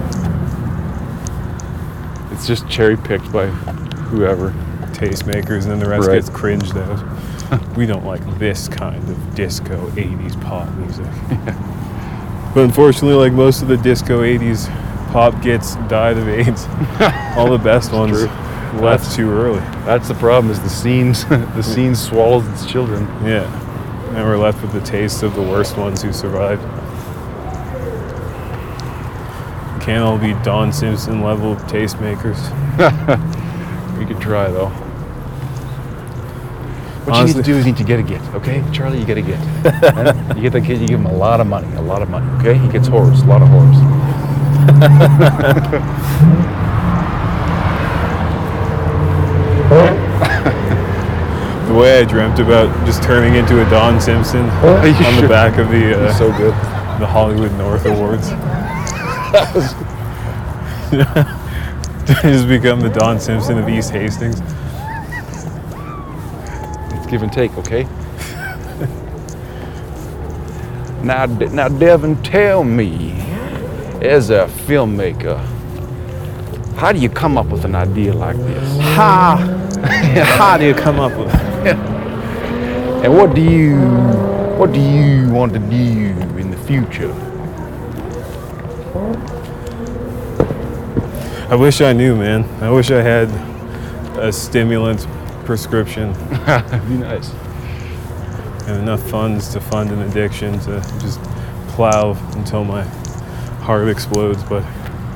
It's 2.32 2.47
just 2.47 2.68
cherry 2.68 2.97
picked 2.97 3.30
by 3.32 3.47
whoever. 3.47 4.51
Tastemakers, 4.93 5.62
and 5.62 5.72
then 5.72 5.78
the 5.78 5.88
rest 5.88 6.09
Right. 6.09 6.16
gets 6.16 6.28
cringed 6.28 6.76
at. 6.76 7.76
we 7.76 7.86
don't 7.86 8.05
like 8.05 8.22
this 8.38 8.68
kind 8.68 9.07
of 9.09 9.34
disco 9.34 9.88
80s 9.90 10.40
pop 10.43 10.70
music. 10.74 11.07
but 12.55 12.64
unfortunately, 12.64 13.14
like 13.14 13.32
most 13.32 13.62
of 13.62 13.68
the 13.68 13.76
disco 13.78 14.22
80s 14.22 14.68
pop 15.12 15.40
gets 15.43 15.76
died 15.88 16.18
of 16.18 16.28
AIDS. 16.28 16.66
All 17.36 17.51
the 17.51 17.61
best 17.62 17.93
ones 17.93 18.18
true. 18.18 18.26
left 18.26 19.05
That's- 19.05 19.16
too 19.16 19.30
early. 19.30 19.61
That's 19.84 20.09
the 20.09 20.14
problem. 20.14 20.51
Is 20.51 20.61
the 20.61 20.68
scenes 20.68 21.24
the 21.26 21.36
mm. 21.36 21.64
scene 21.64 21.95
swallows 21.95 22.47
its 22.49 22.66
children. 22.66 23.03
Yeah. 23.24 23.62
And 24.15 24.25
we're 24.25 24.37
left 24.37 24.61
with 24.63 24.73
the 24.73 24.81
taste 24.81 25.23
of 25.23 25.35
the 25.35 25.43
worst 25.43 25.77
ones 25.77 26.03
who 26.03 26.13
survived. 26.13 26.63
Can't 29.83 30.05
all 30.05 30.19
be 30.19 30.35
Don 30.45 30.73
Simpson 30.73 31.23
level 31.23 31.57
tastemakers. 31.57 32.39
We 34.03 34.09
could 34.09 34.21
try 34.21 34.51
though. 34.51 34.71
What 37.05 37.17
Honestly- 37.17 37.29
you 37.29 37.35
need 37.35 37.35
to 37.35 37.43
do 37.43 37.57
is 37.57 37.67
you 37.67 37.73
need 37.73 37.79
to 37.79 37.85
get 37.85 38.01
a 38.01 38.03
get, 38.03 38.21
okay? 38.35 38.65
Charlie, 38.73 38.99
you 38.99 39.05
get 39.05 39.17
a 39.17 39.23
get. 39.23 39.39
Huh? 39.39 40.13
you 40.35 40.43
get 40.43 40.53
the 40.53 40.61
kid, 40.61 40.81
you 40.81 40.89
give 40.89 40.99
him 40.99 41.07
a 41.07 41.13
lot 41.13 41.41
of 41.41 41.47
money, 41.47 41.73
a 41.77 41.81
lot 41.81 42.03
of 42.03 42.11
money, 42.11 42.29
okay? 42.41 42.59
He 42.59 42.69
gets 42.69 42.89
whores, 42.89 43.23
a 43.23 43.27
lot 43.27 43.43
of 43.43 43.49
whores. 43.49 43.79
The 51.73 51.79
way 51.79 52.01
I 52.01 52.05
dreamt 52.05 52.39
about 52.39 52.68
just 52.85 53.03
turning 53.03 53.35
into 53.35 53.66
a 53.66 53.70
Don 53.70 53.99
Simpson 53.99 54.45
You 54.45 55.07
on 55.07 55.23
the 55.23 55.27
back 55.27 55.57
of 55.57 55.70
the 55.70 55.99
uh, 56.07 56.12
so 56.12 56.31
good. 56.37 56.53
the 57.01 57.07
Hollywood 57.07 57.51
North 57.53 57.87
Awards. 57.87 58.29
just 62.23 62.47
become 62.47 62.81
the 62.81 62.91
Don 62.91 63.18
Simpson 63.18 63.57
of 63.57 63.70
East 63.70 63.91
Hastings. 63.91 64.43
It's 66.93 67.07
give 67.07 67.23
and 67.23 67.33
take, 67.33 67.57
okay? 67.57 67.85
now, 71.03 71.25
now, 71.25 71.68
Devin, 71.68 72.23
tell 72.23 72.64
me, 72.64 73.12
as 74.03 74.29
a 74.29 74.47
filmmaker, 74.66 75.43
how 76.77 76.93
do 76.93 76.99
you 76.99 77.09
come 77.09 77.39
up 77.39 77.47
with 77.47 77.64
an 77.64 77.75
idea 77.75 78.12
like 78.12 78.37
this? 78.37 78.79
How? 78.95 79.37
How 80.37 80.59
do 80.59 80.66
you 80.66 80.75
come 80.75 81.01
up 81.01 81.16
with 81.18 81.41
And 83.03 83.17
what 83.17 83.35
do 83.35 83.43
you, 83.43 83.77
what 84.57 84.73
do 84.73 84.81
you 84.81 85.29
want 85.33 85.53
to 85.55 85.59
do 85.59 85.77
in 86.39 86.51
the 86.51 86.57
future? 86.59 87.13
I 91.51 91.57
wish 91.57 91.81
I 91.81 91.93
knew, 91.93 92.15
man. 92.17 92.45
I 92.63 92.71
wish 92.71 92.91
I 92.93 93.03
had 93.03 93.29
a 94.19 94.33
stimulant 94.33 95.07
prescription 95.45 96.13
That'd 96.47 96.89
be 96.89 96.95
nice. 96.97 97.31
and 98.69 98.79
enough 98.81 99.03
funds 99.11 99.53
to 99.53 99.61
fund 99.61 99.91
an 99.91 100.03
addiction 100.03 100.59
to 100.61 100.81
just 101.01 101.21
plow 101.71 102.13
until 102.37 102.63
my 102.65 102.85
heart 103.65 103.89
explodes, 103.89 104.45
but 104.45 104.63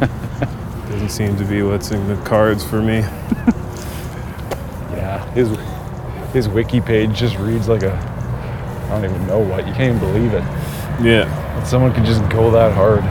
doesn't 0.91 1.11
seem 1.11 1.37
to 1.37 1.45
be 1.45 1.63
what's 1.63 1.93
in 1.93 2.07
the 2.09 2.17
cards 2.25 2.65
for 2.69 2.83
me. 2.83 3.05
Yeah, 4.93 5.25
his 5.35 5.51
his 6.33 6.49
wiki 6.49 6.81
page 6.81 7.15
just 7.15 7.37
reads 7.39 7.69
like 7.69 7.83
a 7.83 7.93
I 8.87 9.01
don't 9.01 9.05
even 9.11 9.27
know 9.27 9.41
what. 9.41 9.67
You 9.67 9.73
can't 9.75 9.97
even 9.97 9.99
believe 9.99 10.33
it. 10.33 10.45
Yeah. 11.03 11.25
That 11.25 11.67
someone 11.67 11.93
could 11.93 12.05
just 12.05 12.27
go 12.31 12.51
that 12.53 12.73
hard. 12.73 13.03